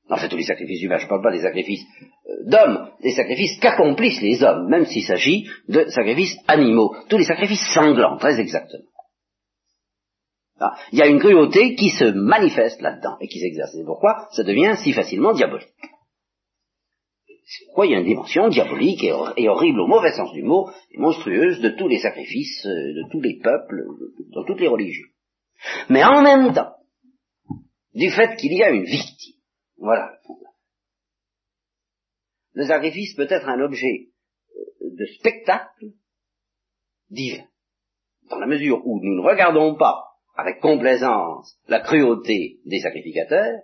Non, 0.09 0.17
c'est 0.17 0.29
tous 0.29 0.37
les 0.37 0.43
sacrifices 0.43 0.83
humains, 0.83 0.97
je 0.97 1.05
ne 1.05 1.09
parle 1.09 1.23
pas 1.23 1.31
des 1.31 1.41
sacrifices 1.41 1.83
euh, 2.29 2.49
d'hommes, 2.49 2.91
des 3.01 3.11
sacrifices 3.11 3.59
qu'accomplissent 3.59 4.21
les 4.21 4.41
hommes, 4.43 4.69
même 4.69 4.85
s'il 4.85 5.03
s'agit 5.03 5.49
de 5.67 5.85
sacrifices 5.89 6.37
animaux, 6.47 6.95
tous 7.09 7.17
les 7.17 7.25
sacrifices 7.25 7.73
sanglants, 7.73 8.17
très 8.17 8.39
exactement. 8.39 8.83
Ah, 10.59 10.75
il 10.91 10.99
y 10.99 11.01
a 11.01 11.07
une 11.07 11.19
cruauté 11.19 11.75
qui 11.75 11.89
se 11.89 12.05
manifeste 12.05 12.81
là-dedans 12.81 13.17
et 13.21 13.27
qui 13.27 13.39
s'exerce. 13.39 13.71
C'est 13.73 13.85
pourquoi? 13.85 14.27
Ça 14.31 14.43
devient 14.43 14.75
si 14.77 14.91
facilement 14.91 15.33
diabolique. 15.33 15.67
C'est 17.49 17.65
pourquoi 17.67 17.85
il 17.85 17.93
y 17.93 17.95
a 17.95 17.99
une 17.99 18.05
dimension 18.05 18.49
diabolique 18.49 19.05
et, 19.05 19.47
horrible 19.47 19.79
au 19.79 19.87
mauvais 19.87 20.11
sens 20.11 20.33
du 20.33 20.43
mot, 20.43 20.69
et 20.91 20.97
monstrueuse 20.97 21.61
de 21.61 21.69
tous 21.69 21.87
les 21.87 21.99
sacrifices, 21.99 22.65
euh, 22.65 22.93
de 22.93 23.09
tous 23.09 23.21
les 23.21 23.39
peuples, 23.41 23.85
dans 24.33 24.43
toutes 24.43 24.59
les 24.59 24.67
religions. 24.67 25.07
Mais 25.89 26.03
en 26.03 26.21
même 26.21 26.53
temps, 26.53 26.73
du 27.93 28.11
fait 28.11 28.35
qu'il 28.35 28.51
y 28.51 28.63
a 28.63 28.69
une 28.69 28.83
victime, 28.83 29.39
voilà. 29.77 30.19
Le 32.51 32.65
sacrifice 32.65 33.15
peut 33.15 33.27
être 33.29 33.47
un 33.47 33.61
objet 33.61 34.09
euh, 34.53 34.89
de 34.97 35.05
spectacle 35.17 35.85
divin, 37.09 37.45
dans 38.29 38.39
la 38.39 38.47
mesure 38.47 38.85
où 38.85 38.99
nous 39.01 39.21
ne 39.21 39.25
regardons 39.25 39.75
pas 39.75 40.03
avec 40.35 40.59
complaisance 40.59 41.57
la 41.69 41.79
cruauté 41.79 42.59
des 42.65 42.81
sacrificateurs, 42.81 43.61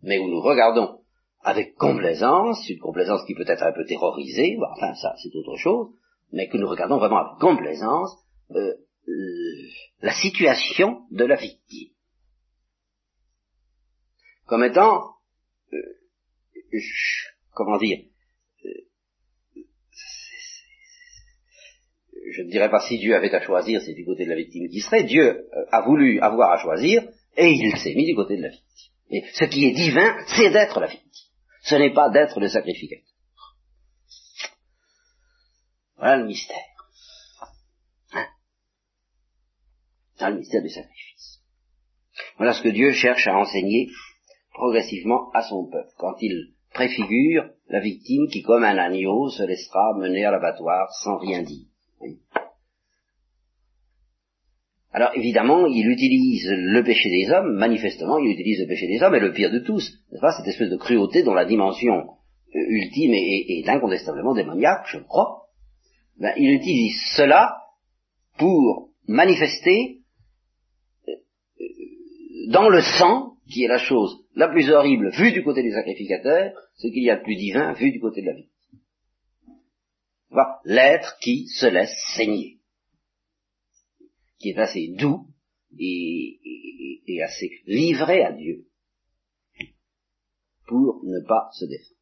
mais 0.00 0.18
où 0.18 0.26
nous 0.26 0.40
regardons 0.40 1.00
avec 1.46 1.76
complaisance, 1.76 2.68
une 2.68 2.80
complaisance 2.80 3.24
qui 3.24 3.34
peut 3.34 3.44
être 3.46 3.62
un 3.62 3.72
peu 3.72 3.84
terrorisée, 3.86 4.58
enfin 4.74 4.94
ça 4.94 5.14
c'est 5.22 5.34
autre 5.36 5.56
chose, 5.56 5.94
mais 6.32 6.48
que 6.48 6.56
nous 6.56 6.68
regardons 6.68 6.98
vraiment 6.98 7.18
avec 7.18 7.38
complaisance 7.38 8.10
euh, 8.50 8.74
la 10.02 10.12
situation 10.12 11.02
de 11.12 11.24
la 11.24 11.36
victime. 11.36 11.90
Comme 14.46 14.64
étant, 14.64 15.14
euh, 15.72 16.80
comment 17.54 17.78
dire, 17.78 17.98
je 22.32 22.42
ne 22.42 22.50
dirais 22.50 22.70
pas 22.70 22.80
si 22.80 22.98
Dieu 22.98 23.14
avait 23.14 23.32
à 23.32 23.40
choisir, 23.40 23.80
c'est 23.82 23.94
du 23.94 24.04
côté 24.04 24.24
de 24.24 24.30
la 24.30 24.36
victime 24.36 24.68
qui 24.68 24.80
serait. 24.80 25.04
Dieu 25.04 25.22
euh, 25.22 25.64
a 25.70 25.82
voulu 25.82 26.18
avoir 26.18 26.50
à 26.50 26.58
choisir 26.58 27.08
et 27.36 27.52
il 27.52 27.76
s'est 27.76 27.94
mis 27.94 28.04
du 28.04 28.16
côté 28.16 28.36
de 28.36 28.42
la 28.42 28.48
victime. 28.48 28.92
Et 29.10 29.22
ce 29.32 29.44
qui 29.44 29.64
est 29.64 29.72
divin, 29.72 30.16
c'est 30.26 30.50
d'être 30.50 30.80
la 30.80 30.88
victime. 30.88 31.25
Ce 31.66 31.74
n'est 31.74 31.92
pas 31.92 32.10
d'être 32.10 32.38
le 32.38 32.48
sacrificateur. 32.48 33.04
Voilà 35.96 36.16
le 36.18 36.26
mystère. 36.26 36.56
Hein? 38.12 38.26
Le 40.30 40.38
mystère 40.38 40.62
du 40.62 40.70
sacrifice. 40.70 41.42
Voilà 42.36 42.52
ce 42.52 42.62
que 42.62 42.68
Dieu 42.68 42.92
cherche 42.92 43.26
à 43.26 43.36
enseigner 43.36 43.88
progressivement 44.52 45.30
à 45.32 45.42
son 45.42 45.68
peuple, 45.68 45.92
quand 45.98 46.14
il 46.20 46.54
préfigure 46.72 47.50
la 47.68 47.80
victime 47.80 48.28
qui, 48.30 48.42
comme 48.42 48.64
un 48.64 48.78
agneau, 48.78 49.28
se 49.30 49.42
laissera 49.42 49.92
mener 49.98 50.24
à 50.24 50.30
l'abattoir 50.30 50.92
sans 51.02 51.18
rien 51.18 51.42
dire. 51.42 51.66
Alors 54.96 55.10
évidemment, 55.14 55.66
il 55.66 55.90
utilise 55.90 56.48
le 56.50 56.82
péché 56.82 57.10
des 57.10 57.30
hommes, 57.30 57.54
manifestement, 57.58 58.16
il 58.16 58.30
utilise 58.30 58.60
le 58.60 58.66
péché 58.66 58.86
des 58.86 59.02
hommes, 59.02 59.14
et 59.14 59.20
le 59.20 59.30
pire 59.30 59.50
de 59.50 59.58
tous, 59.58 59.92
n'est-ce 60.10 60.22
pas, 60.22 60.32
cette 60.32 60.46
espèce 60.46 60.70
de 60.70 60.78
cruauté 60.78 61.22
dont 61.22 61.34
la 61.34 61.44
dimension 61.44 61.92
euh, 61.92 62.58
ultime 62.66 63.12
est, 63.12 63.68
incontestablement 63.68 64.32
démoniaque, 64.32 64.86
je 64.86 64.96
crois. 65.00 65.48
Ben, 66.18 66.32
il 66.38 66.50
utilise 66.50 66.98
cela 67.14 67.58
pour 68.38 68.88
manifester 69.06 69.98
euh, 71.08 71.12
dans 72.48 72.70
le 72.70 72.80
sang, 72.80 73.34
qui 73.52 73.64
est 73.64 73.68
la 73.68 73.76
chose 73.76 74.24
la 74.34 74.48
plus 74.48 74.70
horrible 74.70 75.10
vue 75.10 75.32
du 75.32 75.44
côté 75.44 75.62
du 75.62 75.72
sacrificateur, 75.72 76.54
ce 76.76 76.88
qu'il 76.88 77.04
y 77.04 77.10
a 77.10 77.16
de 77.16 77.22
plus 77.22 77.36
divin 77.36 77.74
vu 77.74 77.92
du 77.92 78.00
côté 78.00 78.22
de 78.22 78.28
la 78.28 78.32
vie. 78.32 78.48
L'être 80.64 81.18
qui 81.20 81.48
se 81.48 81.66
laisse 81.66 81.94
saigner, 82.16 82.55
qui 84.38 84.50
est 84.50 84.58
assez 84.58 84.88
doux 84.98 85.26
et, 85.78 86.40
assez 87.22 87.50
livré 87.66 88.22
à 88.22 88.32
Dieu 88.32 88.66
pour 90.66 91.02
ne 91.04 91.26
pas 91.26 91.48
se 91.52 91.64
défendre. 91.64 91.96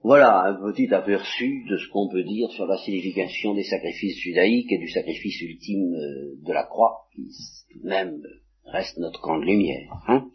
Voilà 0.00 0.44
un 0.44 0.54
petit 0.54 0.92
aperçu 0.94 1.64
de 1.68 1.76
ce 1.76 1.88
qu'on 1.88 2.08
peut 2.08 2.22
dire 2.22 2.50
sur 2.50 2.66
la 2.66 2.78
signification 2.78 3.54
des 3.54 3.64
sacrifices 3.64 4.18
judaïques 4.18 4.70
et 4.70 4.78
du 4.78 4.88
sacrifice 4.88 5.40
ultime 5.40 5.92
euh, 5.94 6.36
de 6.46 6.52
la 6.52 6.64
croix, 6.64 7.08
qui 7.14 7.28
tout 7.72 7.82
de 7.82 7.88
même 7.88 8.22
reste 8.64 8.98
notre 8.98 9.20
camp 9.20 9.38
de 9.38 9.44
lumière. 9.44 9.90
Hein. 10.06 10.30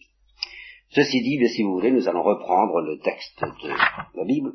Ceci 0.90 1.22
dit, 1.22 1.40
si 1.50 1.64
vous 1.64 1.74
voulez, 1.74 1.92
nous 1.92 2.08
allons 2.08 2.24
reprendre 2.24 2.82
le 2.82 3.00
texte 3.00 3.42
de 3.42 3.70
la 4.18 4.26
Bible 4.26 4.54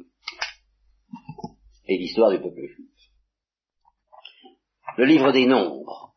et 1.87 1.99
l'histoire 1.99 2.31
du 2.31 2.39
peuple 2.39 2.66
juif. 2.66 2.88
Le 4.99 5.05
livre 5.05 5.31
des 5.31 5.47
nombres. 5.47 6.13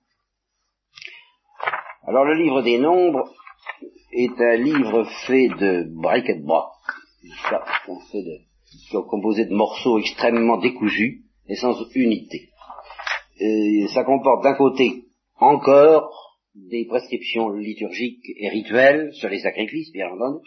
Alors 2.07 2.25
le 2.25 2.33
livre 2.33 2.63
des 2.63 2.79
nombres 2.79 3.31
est 4.11 4.41
un 4.41 4.55
livre 4.55 5.03
fait 5.27 5.49
de 5.49 5.83
bric 6.01 6.27
et 6.27 6.39
de 6.39 6.43
broc, 6.43 6.71
fait 8.11 8.23
de, 8.23 8.99
composé 9.01 9.45
de 9.45 9.53
morceaux 9.53 9.99
extrêmement 9.99 10.57
décousus 10.57 11.25
et 11.47 11.53
sans 11.57 11.75
unité. 11.93 12.49
Ça 13.93 14.03
comporte 14.03 14.43
d'un 14.43 14.55
côté 14.55 15.03
encore 15.37 16.39
des 16.55 16.87
prescriptions 16.87 17.49
liturgiques 17.49 18.25
et 18.35 18.49
rituelles 18.49 19.13
sur 19.13 19.29
les 19.29 19.41
sacrifices, 19.41 19.91
bien 19.91 20.09
entendu, 20.09 20.43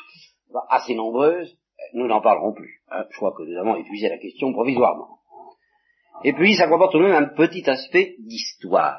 assez 0.71 0.97
nombreuses, 0.97 1.57
nous 1.93 2.09
n'en 2.09 2.21
parlerons 2.21 2.53
plus. 2.53 2.83
Hein, 2.91 3.05
je 3.13 3.17
crois 3.17 3.33
que 3.37 3.45
nous 3.45 3.57
avons 3.61 3.77
épuisé 3.77 4.09
la 4.09 4.19
question 4.19 4.53
provisoirement. 4.53 5.21
Et 6.23 6.33
puis, 6.33 6.55
ça 6.55 6.69
comporte 6.69 6.93
tout 6.93 6.99
de 6.99 7.05
même 7.05 7.25
un 7.25 7.35
petit 7.35 7.69
aspect 7.69 8.15
d'histoire. 8.19 8.99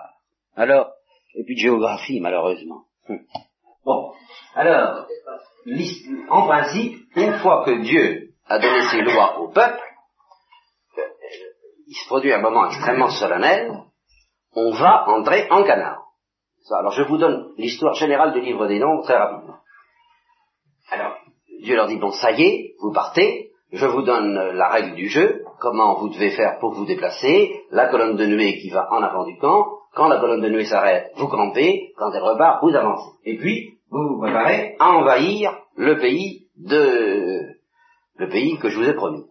Alors, 0.55 0.91
et 1.35 1.43
puis 1.43 1.55
de 1.55 1.61
géographie, 1.61 2.19
malheureusement. 2.19 2.83
Hum. 3.09 3.19
Bon, 3.85 4.11
alors, 4.55 5.07
en 6.29 6.47
principe, 6.47 6.97
une 7.15 7.33
fois 7.39 7.63
que 7.65 7.81
Dieu 7.81 8.29
a 8.47 8.59
donné 8.59 8.81
ses 8.91 9.01
lois 9.01 9.39
au 9.39 9.49
peuple, 9.49 9.81
il 11.87 11.95
se 11.95 12.07
produit 12.07 12.33
un 12.33 12.41
moment 12.41 12.67
extrêmement 12.67 13.09
solennel, 13.09 13.71
on 14.53 14.71
va 14.71 15.07
entrer 15.09 15.47
en 15.51 15.63
Canaan. 15.63 15.97
Alors, 16.71 16.93
je 16.93 17.03
vous 17.03 17.17
donne 17.17 17.53
l'histoire 17.57 17.93
générale 17.93 18.33
du 18.33 18.41
livre 18.41 18.67
des 18.67 18.79
noms 18.79 19.01
très 19.01 19.17
rapidement. 19.17 19.57
Alors, 20.89 21.17
Dieu 21.61 21.75
leur 21.75 21.87
dit, 21.87 21.97
bon, 21.97 22.11
ça 22.11 22.31
y 22.31 22.43
est, 22.43 22.75
vous 22.79 22.91
partez, 22.91 23.51
je 23.71 23.85
vous 23.85 24.01
donne 24.01 24.33
la 24.33 24.69
règle 24.69 24.95
du 24.95 25.07
jeu, 25.09 25.44
comment 25.65 25.95
vous 25.95 26.09
devez 26.09 26.29
faire 26.29 26.59
pour 26.59 26.73
vous 26.73 26.85
déplacer, 26.85 27.63
la 27.71 27.87
colonne 27.87 28.17
de 28.17 28.25
nuée 28.27 28.59
qui 28.59 28.69
va 28.69 28.87
en 28.91 29.01
avant 29.01 29.25
du 29.25 29.35
camp, 29.39 29.65
quand 29.95 30.07
la 30.07 30.19
colonne 30.19 30.41
de 30.41 30.49
nuée 30.49 30.65
s'arrête, 30.65 31.11
vous 31.17 31.27
campez, 31.27 31.91
quand 31.97 32.11
elle 32.13 32.21
repart, 32.21 32.61
vous 32.61 32.75
avancez. 32.75 33.09
Et 33.23 33.35
puis, 33.37 33.79
vous 33.89 34.09
vous 34.09 34.21
préparez 34.21 34.75
à 34.79 34.91
envahir 34.91 35.57
le 35.75 35.97
pays 35.97 36.43
de 36.55 37.55
le 38.17 38.29
pays 38.29 38.59
que 38.59 38.69
je 38.69 38.77
vous 38.77 38.87
ai 38.87 38.93
promis. 38.93 39.25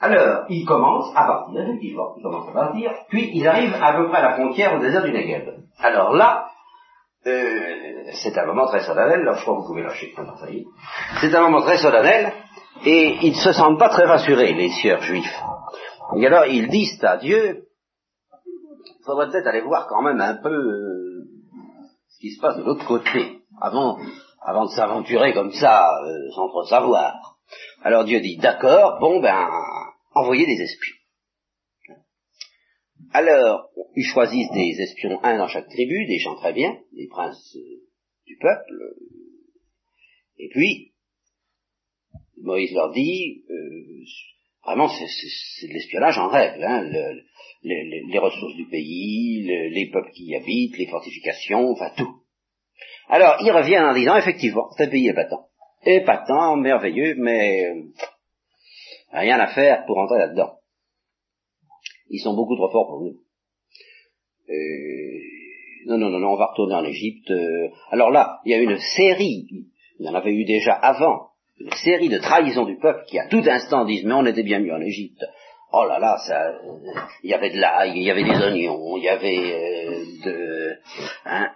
Alors, 0.00 0.46
ils 0.48 0.64
commencent 0.64 1.12
à 1.14 1.26
partir, 1.26 1.60
effectivement, 1.60 2.14
ils 2.16 2.22
commencent 2.22 2.48
à 2.48 2.52
partir, 2.52 2.90
puis 3.10 3.30
ils 3.34 3.46
arrivent 3.46 3.76
à 3.80 3.92
peu 3.92 4.08
près 4.08 4.18
à 4.18 4.30
la 4.30 4.34
frontière 4.34 4.74
au 4.74 4.78
désert 4.78 5.04
du 5.04 5.12
Negev. 5.12 5.52
Alors 5.80 6.14
là, 6.14 6.46
euh, 7.26 8.04
c'est 8.14 8.36
un 8.36 8.46
moment 8.46 8.66
très 8.66 8.80
solennel, 8.80 9.22
là 9.22 9.34
je 9.34 9.42
crois 9.42 9.54
que 9.54 9.60
vous 9.60 9.66
pouvez 9.68 9.82
lâcher. 9.82 10.14
C'est 11.20 11.34
un 11.34 11.42
moment 11.42 11.62
très 11.62 11.78
solennel, 11.78 12.32
et 12.84 13.18
ils 13.22 13.32
ne 13.32 13.40
se 13.40 13.52
sentent 13.52 13.78
pas 13.78 13.90
très 13.90 14.04
rassurés, 14.04 14.52
les 14.54 14.70
sieurs 14.70 15.02
juifs. 15.02 15.40
Et 16.16 16.26
alors 16.26 16.46
ils 16.46 16.68
disent 16.68 17.02
à 17.04 17.16
Dieu, 17.18 17.66
il 18.84 19.04
faudrait 19.04 19.30
peut-être 19.30 19.46
aller 19.46 19.60
voir 19.60 19.86
quand 19.88 20.02
même 20.02 20.20
un 20.20 20.34
peu 20.34 20.50
euh, 20.52 21.24
ce 22.08 22.18
qui 22.20 22.32
se 22.32 22.40
passe 22.40 22.56
de 22.56 22.64
l'autre 22.64 22.86
côté, 22.86 23.40
avant, 23.60 23.98
avant 24.44 24.66
de 24.66 24.70
s'aventurer 24.70 25.32
comme 25.32 25.52
ça, 25.52 25.88
euh, 26.04 26.30
sans 26.34 26.48
trop 26.48 26.64
savoir. 26.64 27.36
Alors 27.82 28.04
Dieu 28.04 28.20
dit, 28.20 28.38
d'accord, 28.38 28.98
bon 29.00 29.20
ben, 29.20 29.48
envoyez 30.14 30.46
des 30.46 30.62
espions. 30.62 31.01
Alors, 33.12 33.68
ils 33.96 34.04
choisissent 34.04 34.50
des 34.52 34.80
espions, 34.80 35.22
un 35.22 35.38
dans 35.38 35.48
chaque 35.48 35.68
tribu, 35.68 36.06
des 36.06 36.18
gens 36.18 36.34
très 36.36 36.52
bien, 36.52 36.78
des 36.92 37.08
princes 37.08 37.56
euh, 37.56 37.82
du 38.26 38.36
peuple, 38.38 38.72
et 40.42 40.48
puis, 40.48 40.92
Moïse 42.42 42.72
leur 42.72 42.90
dit, 42.90 43.44
euh, 43.48 44.04
vraiment 44.64 44.88
c'est 44.88 45.68
de 45.68 45.72
l'espionnage 45.72 46.18
en 46.18 46.28
règle, 46.28 46.64
hein, 46.64 46.82
les, 47.62 48.18
ressources 48.18 48.56
du 48.56 48.66
pays, 48.66 49.44
les 49.44 49.90
peuples 49.92 50.10
qui 50.10 50.24
y 50.24 50.34
habitent, 50.34 50.76
les 50.78 50.88
fortifications, 50.88 51.70
enfin 51.70 51.92
tout. 51.96 52.22
Alors, 53.08 53.36
ils 53.40 53.52
reviennent 53.52 53.84
en 53.84 53.94
disant, 53.94 54.16
effectivement, 54.16 54.68
un 54.76 54.88
pays 54.88 55.08
épatant. 55.08 55.46
Épatant, 55.84 56.56
merveilleux, 56.56 57.14
mais 57.18 57.66
euh, 57.66 57.82
rien 59.12 59.38
à 59.38 59.48
faire 59.48 59.84
pour 59.86 59.98
entrer 59.98 60.18
là-dedans. 60.18 60.58
Ils 62.12 62.20
sont 62.20 62.34
beaucoup 62.34 62.56
trop 62.56 62.70
forts 62.70 62.88
pour 62.88 63.00
nous. 63.00 63.16
Euh, 64.48 65.18
non, 65.86 65.96
non, 65.96 66.10
non, 66.10 66.20
non, 66.20 66.32
on 66.34 66.36
va 66.36 66.46
retourner 66.46 66.74
en 66.74 66.84
Égypte. 66.84 67.30
Euh. 67.30 67.68
alors 67.90 68.10
là, 68.10 68.40
il 68.44 68.52
y 68.52 68.54
a 68.54 68.58
une 68.58 68.78
série, 68.78 69.48
il 69.98 70.06
y 70.06 70.08
en 70.08 70.14
avait 70.14 70.34
eu 70.34 70.44
déjà 70.44 70.74
avant, 70.74 71.30
une 71.58 71.72
série 71.72 72.10
de 72.10 72.18
trahisons 72.18 72.66
du 72.66 72.76
peuple 72.76 73.04
qui 73.06 73.18
à 73.18 73.28
tout 73.28 73.42
instant 73.46 73.86
disent 73.86 74.04
mais 74.04 74.12
on 74.12 74.26
était 74.26 74.42
bien 74.42 74.60
mieux 74.60 74.74
en 74.74 74.80
Égypte. 74.82 75.24
Oh 75.72 75.86
là 75.88 75.98
là, 75.98 76.18
ça, 76.18 76.52
il 77.22 77.30
y 77.30 77.34
avait 77.34 77.48
de 77.48 77.58
l'ail, 77.58 77.92
il 77.96 78.02
y 78.02 78.10
avait 78.10 78.24
des 78.24 78.30
oignons, 78.30 78.98
il 78.98 79.04
y 79.04 79.08
avait 79.08 80.04
de, 80.22 80.76
hein, 81.24 81.50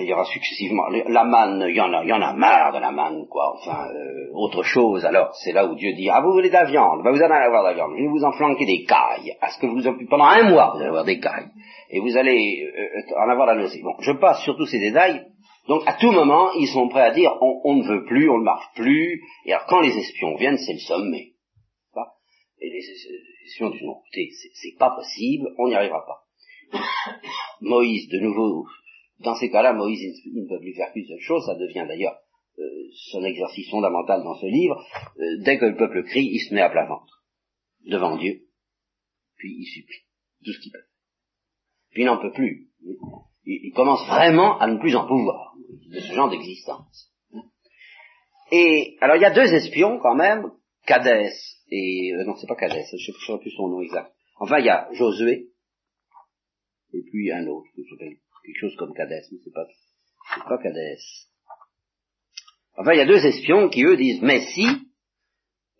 il 0.00 0.08
y 0.08 0.12
aura 0.12 0.24
successivement 0.24 0.88
la 0.88 1.24
manne, 1.24 1.64
il 1.68 1.76
y 1.76 1.80
en 1.80 1.92
a, 1.92 2.02
il 2.02 2.08
y 2.08 2.12
en 2.12 2.20
a 2.20 2.32
marre 2.32 2.72
de 2.72 2.78
la 2.78 2.90
manne, 2.90 3.26
quoi. 3.28 3.54
Enfin, 3.56 3.88
euh, 3.94 4.30
autre 4.34 4.62
chose. 4.62 5.04
Alors, 5.04 5.34
c'est 5.42 5.52
là 5.52 5.66
où 5.66 5.74
Dieu 5.74 5.92
dit 5.94 6.08
ah 6.10 6.20
vous 6.20 6.32
voulez 6.32 6.48
de 6.48 6.54
la 6.54 6.64
viande, 6.64 7.02
ben, 7.02 7.12
vous 7.12 7.22
allez 7.22 7.34
avoir 7.34 7.62
de 7.62 7.68
la 7.68 7.74
viande. 7.74 7.92
Je 7.96 8.02
vais 8.02 8.08
vous 8.08 8.24
en 8.24 8.32
flanquer 8.32 8.66
des 8.66 8.84
cailles. 8.84 9.36
À 9.40 9.50
ce 9.50 9.58
que 9.58 9.66
vous 9.66 9.82
pendant 10.08 10.24
un 10.24 10.50
mois 10.50 10.72
vous 10.74 10.80
allez 10.80 10.88
avoir 10.88 11.04
des 11.04 11.20
cailles 11.20 11.48
et 11.90 12.00
vous 12.00 12.16
allez 12.16 12.66
euh, 12.66 13.16
en 13.18 13.28
avoir 13.28 13.46
la 13.46 13.54
nausée. 13.54 13.80
Bon, 13.82 13.94
je 14.00 14.12
passe 14.12 14.42
sur 14.42 14.56
tous 14.56 14.66
ces 14.66 14.80
détails. 14.80 15.26
Donc, 15.68 15.82
à 15.86 15.94
tout 15.94 16.12
moment, 16.12 16.52
ils 16.52 16.68
sont 16.68 16.88
prêts 16.88 17.02
à 17.02 17.10
dire 17.10 17.32
on, 17.40 17.74
ne 17.74 17.84
veut 17.84 18.04
plus, 18.04 18.30
on 18.30 18.38
ne 18.38 18.44
marche 18.44 18.66
plus. 18.76 19.22
Et 19.44 19.52
alors, 19.52 19.66
quand 19.66 19.80
les 19.80 19.96
espions 19.96 20.36
viennent, 20.36 20.58
c'est 20.58 20.74
le 20.74 20.78
sommet. 20.78 21.32
Et 22.58 22.70
les 22.70 22.82
espions 23.46 23.70
disent 23.70 23.82
non, 23.82 24.00
écoutez, 24.06 24.30
c'est 24.54 24.78
pas 24.78 24.90
possible, 24.90 25.48
on 25.58 25.68
n'y 25.68 25.74
arrivera 25.74 26.04
pas. 26.06 26.78
Moïse, 27.60 28.08
de 28.08 28.18
nouveau, 28.20 28.64
dans 29.20 29.34
ces 29.34 29.50
cas-là, 29.50 29.72
Moïse, 29.72 30.00
il 30.24 30.42
ne 30.42 30.48
peut 30.48 30.60
plus 30.60 30.74
faire 30.74 30.92
qu'une 30.92 31.06
seule 31.06 31.20
chose, 31.20 31.44
ça 31.46 31.54
devient 31.54 31.86
d'ailleurs 31.88 32.18
euh, 32.58 32.62
son 33.10 33.24
exercice 33.24 33.70
fondamental 33.70 34.22
dans 34.22 34.34
ce 34.34 34.46
livre, 34.46 34.82
euh, 35.18 35.42
dès 35.42 35.58
que 35.58 35.66
le 35.66 35.76
peuple 35.76 36.04
crie, 36.04 36.26
il 36.26 36.40
se 36.40 36.54
met 36.54 36.62
à 36.62 36.70
plat 36.70 36.86
ventre, 36.86 37.24
devant 37.84 38.16
Dieu, 38.16 38.42
puis 39.36 39.54
il 39.58 39.66
supplie, 39.66 40.04
tout 40.44 40.52
ce 40.52 40.60
qu'il 40.60 40.72
peut. 40.72 40.86
Puis 41.90 42.02
il 42.02 42.06
n'en 42.06 42.18
peut 42.18 42.32
plus. 42.32 42.68
Il, 43.44 43.72
commence 43.74 44.06
vraiment 44.06 44.58
à 44.58 44.66
ne 44.66 44.78
plus 44.78 44.96
en 44.96 45.06
pouvoir 45.06 45.54
de 45.90 46.00
ce 46.00 46.12
genre 46.12 46.30
d'existence. 46.30 47.12
Et 48.50 48.96
alors 49.00 49.16
il 49.16 49.22
y 49.22 49.26
a 49.26 49.34
deux 49.34 49.52
espions 49.52 49.98
quand 49.98 50.14
même, 50.14 50.50
Cadès 50.86 51.32
et 51.70 52.12
euh, 52.14 52.24
non 52.24 52.36
c'est 52.36 52.46
pas 52.46 52.56
Cadès, 52.56 52.84
je 52.90 53.10
ne 53.10 53.16
sais 53.16 53.38
plus 53.38 53.50
son 53.50 53.68
nom 53.68 53.80
exact. 53.82 54.12
Enfin 54.38 54.58
il 54.58 54.66
y 54.66 54.70
a 54.70 54.88
Josué 54.92 55.50
et 56.92 57.02
puis 57.10 57.32
un 57.32 57.46
autre 57.46 57.68
qui 57.74 57.84
s'appelle 57.84 58.16
quelque 58.46 58.60
chose 58.60 58.76
comme 58.76 58.94
Cadès, 58.94 59.22
mais 59.32 59.38
c'est 59.44 59.52
pas, 59.52 59.66
c'est 60.34 60.44
pas 60.44 60.58
Cadès. 60.58 60.98
Enfin, 62.78 62.92
il 62.92 62.98
y 62.98 63.02
a 63.02 63.06
deux 63.06 63.24
espions 63.24 63.68
qui, 63.68 63.84
eux, 63.84 63.96
disent, 63.96 64.22
mais 64.22 64.40
si, 64.54 64.66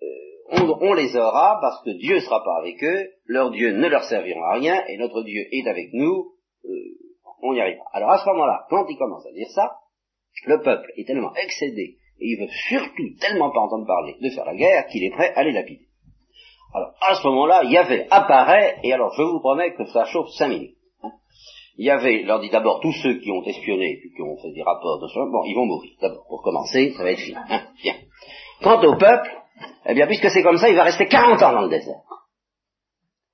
euh, 0.03 0.77
on, 0.81 0.95
les 0.95 1.17
aura 1.17 1.59
parce 1.61 1.85
que 1.85 1.91
Dieu 1.91 2.21
sera 2.21 2.43
pas 2.43 2.59
avec 2.61 2.83
eux, 2.83 3.11
leur 3.27 3.51
Dieu 3.51 3.73
ne 3.73 3.87
leur 3.87 4.05
servira 4.05 4.53
à 4.53 4.55
rien, 4.55 4.83
et 4.89 4.97
notre 4.97 5.23
Dieu 5.23 5.43
est 5.53 5.69
avec 5.69 5.93
nous, 5.93 6.33
euh, 6.65 6.69
on 7.43 7.55
y 7.55 7.61
arrivera. 7.61 7.85
Alors 7.93 8.11
à 8.11 8.19
ce 8.19 8.29
moment-là, 8.31 8.67
quand 8.71 8.87
il 8.89 8.97
commence 8.97 9.27
à 9.27 9.33
dire 9.33 9.49
ça, 9.55 9.77
le 10.47 10.63
peuple 10.63 10.91
est 10.97 11.07
tellement 11.07 11.35
excédé, 11.35 11.99
et 12.19 12.27
il 12.27 12.41
veut 12.41 12.53
surtout 12.69 13.15
tellement 13.21 13.51
pas 13.51 13.61
entendre 13.61 13.87
parler 13.87 14.17
de 14.21 14.31
faire 14.31 14.47
la 14.47 14.57
guerre, 14.57 14.87
qu'il 14.87 15.05
est 15.05 15.11
prêt 15.11 15.33
à 15.35 15.45
les 15.45 15.53
lapider. 15.53 15.87
Alors 16.75 16.95
à 17.01 17.15
ce 17.15 17.27
moment-là, 17.29 17.65
Yahvé 17.65 18.07
apparaît, 18.11 18.79
et 18.83 18.93
alors 18.93 19.13
je 19.15 19.23
vous 19.23 19.41
promets 19.41 19.75
que 19.75 19.85
ça 19.87 20.05
chauffe 20.07 20.31
cinq 20.31 20.49
minutes 20.49 20.77
il 21.79 21.87
y 21.87 21.91
avait, 21.91 22.23
leur 22.23 22.41
dit 22.41 22.49
d'abord, 22.49 22.81
tous 22.81 22.93
ceux 23.03 23.19
qui 23.19 23.31
ont 23.31 23.45
espionné, 23.45 23.99
puis 24.01 24.11
qui 24.15 24.23
ont 24.23 24.37
fait 24.39 24.53
des 24.53 24.63
rapports 24.63 24.99
de 24.99 25.31
bon, 25.31 25.45
ils 25.45 25.55
vont 25.55 25.67
mourir. 25.67 25.93
D'abord, 26.01 26.27
pour 26.29 26.43
commencer, 26.43 26.95
ça 26.97 27.03
va 27.03 27.13
être 27.13 27.21
fini. 27.21 27.37
Hein, 27.49 27.63
bien. 27.83 27.95
Quant 28.63 28.83
au 28.83 28.97
peuple, 28.97 29.31
eh 29.87 29.95
bien, 29.95 30.07
puisque 30.07 30.31
c'est 30.31 30.43
comme 30.43 30.57
ça, 30.57 30.71
il 30.71 30.77
va 30.77 30.85
rester 30.85 31.07
40 31.07 31.43
ans 31.43 31.53
dans 31.53 31.63
le 31.63 31.69
désert. 31.69 32.01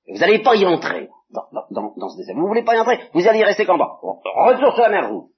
Vous 0.09 0.19
n'allez 0.19 0.41
pas 0.41 0.57
y 0.57 0.67
entrer 0.67 1.09
dans, 1.31 2.09
ce 2.09 2.17
désert. 2.17 2.35
Vous 2.35 2.43
ne 2.43 2.49
voulez 2.49 2.65
pas 2.65 2.75
y 2.75 2.81
entrer, 2.81 2.99
vous 3.15 3.27
allez 3.27 3.39
y 3.39 3.45
rester 3.45 3.65
qu'en 3.65 3.79
bas. 3.79 3.99
Retour 4.03 4.75
sur 4.75 4.83
la 4.83 4.89
mer 4.89 5.09
Rouge. 5.09 5.29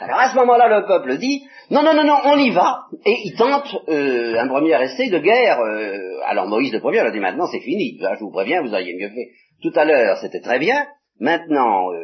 Alors 0.00 0.18
à 0.18 0.30
ce 0.30 0.36
moment-là, 0.36 0.80
le 0.80 0.86
peuple 0.86 1.18
dit, 1.18 1.42
non, 1.70 1.82
non, 1.82 1.94
non, 1.94 2.04
non, 2.04 2.16
on 2.24 2.38
y 2.38 2.50
va. 2.50 2.84
Et 3.04 3.16
il 3.24 3.36
tente 3.36 3.76
euh, 3.88 4.38
un 4.38 4.48
premier 4.48 4.82
essai 4.82 5.10
de 5.10 5.18
guerre. 5.18 5.60
Euh, 5.60 6.20
alors 6.26 6.46
Moïse 6.46 6.72
le 6.72 6.80
premier, 6.80 6.98
il 6.98 7.06
a 7.06 7.10
dit, 7.10 7.20
maintenant 7.20 7.46
c'est 7.46 7.60
fini. 7.60 7.98
je 8.00 8.24
vous 8.24 8.30
préviens, 8.30 8.62
vous 8.62 8.72
auriez 8.72 8.94
mieux 8.94 9.10
fait. 9.10 9.30
Tout 9.62 9.72
à 9.78 9.84
l'heure, 9.84 10.16
c'était 10.18 10.40
très 10.40 10.58
bien. 10.58 10.86
Maintenant, 11.20 11.92
euh, 11.92 12.00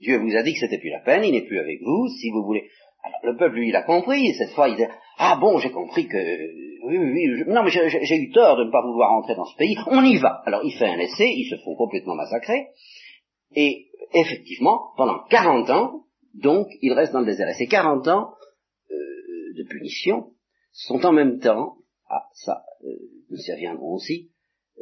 Dieu 0.00 0.18
vous 0.18 0.34
a 0.36 0.42
dit 0.42 0.54
que 0.54 0.60
c'était 0.60 0.78
plus 0.78 0.90
la 0.90 1.00
peine, 1.00 1.24
il 1.24 1.32
n'est 1.32 1.46
plus 1.46 1.60
avec 1.60 1.80
vous, 1.82 2.08
si 2.08 2.30
vous 2.30 2.42
voulez. 2.44 2.68
Alors 3.04 3.20
le 3.22 3.36
peuple, 3.36 3.56
lui, 3.56 3.68
il 3.68 3.76
a 3.76 3.82
compris, 3.82 4.26
et 4.26 4.34
cette 4.34 4.50
fois, 4.50 4.68
il 4.68 4.76
dit, 4.76 4.84
ah 5.18 5.38
bon, 5.40 5.58
j'ai 5.58 5.70
compris 5.70 6.08
que, 6.08 6.18
oui, 6.86 6.98
oui, 6.98 7.12
oui, 7.12 7.44
non, 7.46 7.62
mais 7.62 7.70
j'ai 7.70 8.16
eu 8.16 8.30
tort 8.32 8.56
de 8.56 8.64
ne 8.64 8.70
pas 8.70 8.82
vouloir 8.82 9.12
entrer 9.12 9.34
dans 9.34 9.44
ce 9.44 9.56
pays, 9.56 9.76
on 9.86 10.02
y 10.02 10.16
va. 10.16 10.42
Alors 10.46 10.62
il 10.64 10.72
fait 10.72 10.86
un 10.86 10.98
essai, 10.98 11.28
ils 11.28 11.48
se 11.48 11.56
font 11.62 11.76
complètement 11.76 12.14
massacrer, 12.14 12.68
et 13.54 13.86
effectivement, 14.14 14.92
pendant 14.96 15.24
40 15.28 15.70
ans, 15.70 16.02
donc, 16.34 16.68
il 16.80 16.92
reste 16.92 17.12
dans 17.12 17.20
le 17.20 17.26
désert. 17.26 17.48
Et 17.48 17.54
ces 17.54 17.66
40 17.66 18.08
ans 18.08 18.34
euh, 18.90 18.94
de 19.56 19.64
punition 19.68 20.32
sont 20.72 21.04
en 21.04 21.12
même 21.12 21.38
temps, 21.40 21.76
ah 22.08 22.24
ça, 22.32 22.64
euh, 22.84 22.88
nous 23.30 23.38
y 23.38 23.52
reviendrons 23.52 23.94
aussi, 23.94 24.31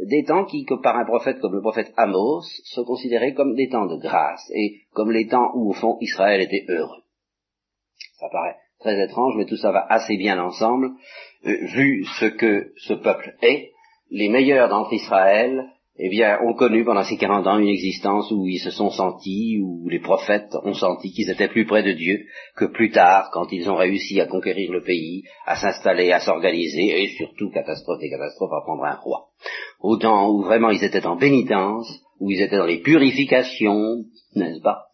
des 0.03 0.25
temps 0.25 0.45
qui, 0.45 0.65
que 0.65 0.75
par 0.75 0.97
un 0.97 1.05
prophète 1.05 1.41
comme 1.41 1.55
le 1.55 1.61
prophète 1.61 1.93
Amos, 1.97 2.43
sont 2.65 2.85
considérés 2.85 3.35
comme 3.35 3.55
des 3.55 3.69
temps 3.69 3.87
de 3.87 3.97
grâce, 3.97 4.51
et 4.55 4.83
comme 4.93 5.11
les 5.11 5.27
temps 5.27 5.51
où, 5.55 5.71
au 5.71 5.73
fond, 5.75 5.99
Israël 6.01 6.41
était 6.41 6.65
heureux. 6.69 7.03
Ça 8.19 8.29
paraît 8.31 8.57
très 8.79 9.03
étrange, 9.03 9.35
mais 9.37 9.47
tout 9.47 9.57
ça 9.57 9.73
va 9.73 9.87
assez 9.89 10.17
bien 10.17 10.39
ensemble, 10.41 10.91
euh, 11.47 11.57
vu 11.75 12.05
ce 12.19 12.27
que 12.27 12.73
ce 12.77 12.95
peuple 12.95 13.35
est. 13.43 13.73
Les 14.11 14.29
meilleurs 14.29 14.69
d'entre 14.69 14.93
Israël 14.93 15.71
eh 16.03 16.09
bien, 16.09 16.39
ont 16.43 16.55
connu 16.55 16.83
pendant 16.83 17.05
ces 17.05 17.19
40 17.19 17.47
ans 17.47 17.59
une 17.59 17.69
existence 17.69 18.31
où 18.33 18.47
ils 18.47 18.59
se 18.59 18.71
sont 18.71 18.89
sentis, 18.89 19.61
où 19.63 19.87
les 19.87 20.01
prophètes 20.01 20.55
ont 20.65 20.73
senti 20.73 21.13
qu'ils 21.13 21.29
étaient 21.29 21.49
plus 21.49 21.67
près 21.67 21.83
de 21.83 21.93
Dieu 21.93 22.21
que 22.57 22.65
plus 22.65 22.91
tard, 22.91 23.29
quand 23.33 23.53
ils 23.53 23.69
ont 23.69 23.77
réussi 23.77 24.19
à 24.19 24.27
conquérir 24.27 24.73
le 24.73 24.83
pays, 24.83 25.25
à 25.45 25.57
s'installer, 25.57 26.11
à 26.11 26.21
s'organiser, 26.21 27.03
et 27.03 27.09
surtout, 27.09 27.51
catastrophe 27.51 28.03
et 28.03 28.09
catastrophe, 28.09 28.53
à 28.53 28.65
prendre 28.65 28.85
un 28.85 28.95
roi. 28.95 29.27
Autant 29.81 30.31
où 30.31 30.43
vraiment 30.43 30.71
ils 30.71 30.83
étaient 30.83 31.07
en 31.07 31.19
pénitence, 31.19 32.01
où 32.19 32.31
ils 32.31 32.41
étaient 32.41 32.57
dans 32.57 32.67
les 32.67 32.81
purifications, 32.81 34.05
n'est-ce 34.37 34.63
pas? 34.63 34.87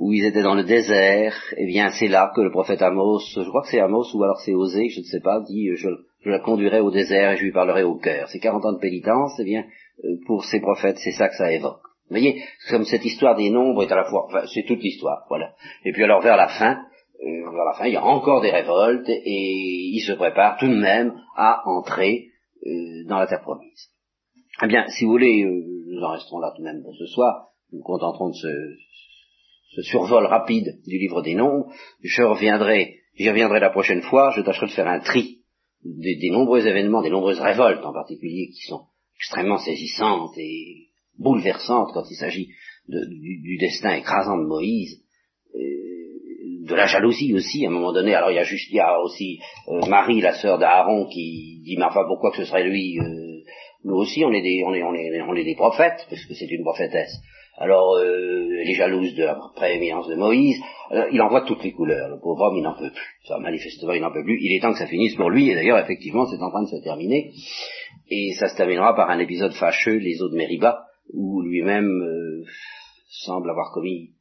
Où 0.00 0.12
ils 0.12 0.24
étaient 0.24 0.42
dans 0.42 0.54
le 0.56 0.64
désert, 0.64 1.36
eh 1.56 1.66
bien 1.66 1.90
c'est 1.90 2.08
là 2.08 2.32
que 2.34 2.40
le 2.40 2.50
prophète 2.50 2.82
Amos, 2.82 3.20
je 3.36 3.48
crois 3.48 3.62
que 3.62 3.68
c'est 3.68 3.80
Amos 3.80 4.06
ou 4.14 4.24
alors 4.24 4.40
c'est 4.40 4.54
Osée, 4.54 4.88
je 4.88 5.00
ne 5.00 5.04
sais 5.04 5.20
pas, 5.20 5.40
dit 5.40 5.70
je, 5.76 5.88
je 6.22 6.30
la 6.30 6.40
conduirai 6.40 6.80
au 6.80 6.90
désert 6.90 7.32
et 7.32 7.36
je 7.36 7.44
lui 7.44 7.52
parlerai 7.52 7.82
au 7.82 7.96
cœur. 7.96 8.28
Ces 8.28 8.40
40 8.40 8.64
ans 8.64 8.72
de 8.72 8.78
pénitence, 8.78 9.32
eh 9.40 9.44
bien, 9.44 9.64
euh, 10.04 10.16
pour 10.26 10.44
ces 10.44 10.60
prophètes, 10.60 10.98
c'est 10.98 11.12
ça 11.12 11.28
que 11.28 11.36
ça 11.36 11.52
évoque. 11.52 11.80
Vous 12.08 12.16
voyez, 12.16 12.42
comme 12.68 12.84
cette 12.84 13.04
histoire 13.04 13.36
des 13.36 13.50
nombres 13.50 13.84
est 13.84 13.92
à 13.92 13.96
la 13.96 14.04
fois, 14.04 14.28
c'est 14.52 14.64
toute 14.64 14.82
l'histoire, 14.82 15.24
voilà. 15.28 15.54
Et 15.84 15.92
puis 15.92 16.02
alors 16.02 16.20
vers 16.20 16.36
la 16.36 16.48
fin, 16.48 16.82
euh, 17.22 17.50
vers 17.50 17.64
la 17.64 17.74
fin, 17.74 17.86
il 17.86 17.94
y 17.94 17.96
a 17.96 18.04
encore 18.04 18.40
des 18.40 18.50
révoltes 18.50 19.08
et 19.08 19.90
ils 19.92 20.04
se 20.06 20.12
préparent 20.12 20.58
tout 20.58 20.68
de 20.68 20.74
même 20.74 21.14
à 21.36 21.62
entrer 21.66 22.26
euh, 22.66 23.06
dans 23.06 23.18
la 23.18 23.26
terre 23.26 23.42
promise. 23.42 23.90
Eh 24.62 24.66
bien, 24.66 24.86
si 24.88 25.04
vous 25.04 25.12
voulez, 25.12 25.44
nous 25.44 26.02
en 26.02 26.10
resterons 26.10 26.40
là 26.40 26.52
tout 26.54 26.62
de 26.62 26.66
même 26.66 26.82
pour 26.82 26.94
ce 26.96 27.06
soir. 27.06 27.46
Nous 27.72 27.78
nous 27.78 27.84
contenterons 27.84 28.30
de 28.30 28.34
ce, 28.34 28.48
ce 29.76 29.82
survol 29.82 30.26
rapide 30.26 30.80
du 30.86 30.98
livre 30.98 31.22
des 31.22 31.34
nombres. 31.34 31.72
Je 32.02 32.22
reviendrai, 32.22 32.96
j'y 33.14 33.30
reviendrai 33.30 33.60
la 33.60 33.70
prochaine 33.70 34.02
fois, 34.02 34.32
je 34.36 34.42
tâcherai 34.42 34.66
de 34.66 34.72
faire 34.72 34.88
un 34.88 34.98
tri 34.98 35.39
des, 35.84 36.30
nombreux 36.30 36.66
événements, 36.66 37.02
des 37.02 37.10
nombreuses 37.10 37.40
révoltes 37.40 37.84
en 37.84 37.92
particulier 37.92 38.48
qui 38.48 38.66
sont 38.68 38.82
extrêmement 39.18 39.58
saisissantes 39.58 40.36
et 40.36 40.88
bouleversantes 41.18 41.90
quand 41.92 42.04
il 42.10 42.16
s'agit 42.16 42.48
du, 42.88 43.56
destin 43.58 43.94
écrasant 43.94 44.38
de 44.38 44.46
Moïse, 44.46 45.02
euh, 45.54 46.66
de 46.66 46.74
la 46.74 46.86
jalousie 46.86 47.34
aussi 47.34 47.64
à 47.64 47.68
un 47.68 47.72
moment 47.72 47.92
donné. 47.92 48.14
Alors 48.14 48.30
il 48.30 48.36
y 48.36 48.38
a 48.38 48.44
juste, 48.44 48.72
aussi 49.04 49.40
euh, 49.68 49.86
Marie, 49.86 50.20
la 50.20 50.34
sœur 50.34 50.58
d'Aaron, 50.58 51.06
qui 51.06 51.60
dit 51.64 51.76
mais 51.78 51.84
enfin 51.84 52.04
pourquoi 52.06 52.30
que 52.30 52.38
ce 52.38 52.44
serait 52.44 52.64
lui 52.64 52.98
euh, 52.98 53.42
Nous 53.84 53.96
aussi 53.96 54.24
on 54.24 54.32
est 54.32 54.42
des 54.42 54.62
on 54.64 55.34
est 55.34 55.44
des 55.44 55.54
prophètes 55.54 56.06
parce 56.08 56.24
que 56.24 56.34
c'est 56.34 56.50
une 56.50 56.62
prophétesse. 56.62 57.20
Alors, 57.60 57.96
euh, 57.96 58.48
elle 58.58 58.70
est 58.70 58.74
jalouse 58.74 59.14
de 59.14 59.24
la 59.24 59.38
prééminence 59.54 60.08
de 60.08 60.14
Moïse. 60.14 60.56
il 61.12 61.20
en 61.20 61.28
voit 61.28 61.42
toutes 61.42 61.62
les 61.62 61.72
couleurs. 61.72 62.08
Le 62.08 62.18
pauvre 62.18 62.40
homme, 62.46 62.56
il 62.56 62.62
n'en 62.62 62.72
peut 62.72 62.90
plus. 62.90 63.20
Ça, 63.28 63.38
manifestement, 63.38 63.92
il 63.92 64.00
n'en 64.00 64.10
peut 64.10 64.24
plus. 64.24 64.38
Il 64.40 64.56
est 64.56 64.60
temps 64.60 64.72
que 64.72 64.78
ça 64.78 64.86
finisse 64.86 65.14
pour 65.14 65.28
lui. 65.28 65.50
Et 65.50 65.54
d'ailleurs, 65.54 65.78
effectivement, 65.78 66.24
c'est 66.24 66.42
en 66.42 66.50
train 66.50 66.62
de 66.62 66.68
se 66.68 66.82
terminer. 66.82 67.32
Et 68.08 68.32
ça 68.38 68.48
se 68.48 68.56
terminera 68.56 68.96
par 68.96 69.10
un 69.10 69.18
épisode 69.18 69.52
fâcheux, 69.52 69.98
les 69.98 70.22
eaux 70.22 70.30
de 70.30 70.36
Mériba, 70.36 70.86
où 71.12 71.42
lui-même 71.42 71.84
euh, 71.84 72.44
semble 73.10 73.50
avoir 73.50 73.72
commis, 73.72 74.14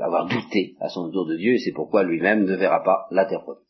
avoir 0.00 0.26
douté 0.26 0.74
à 0.80 0.88
son 0.88 1.10
tour 1.10 1.26
de 1.26 1.36
Dieu. 1.36 1.52
Et 1.52 1.58
c'est 1.58 1.72
pourquoi 1.72 2.02
lui-même 2.02 2.44
ne 2.44 2.56
verra 2.56 2.82
pas 2.82 3.08
la 3.10 3.26
terre 3.26 3.42
promise. 3.42 3.65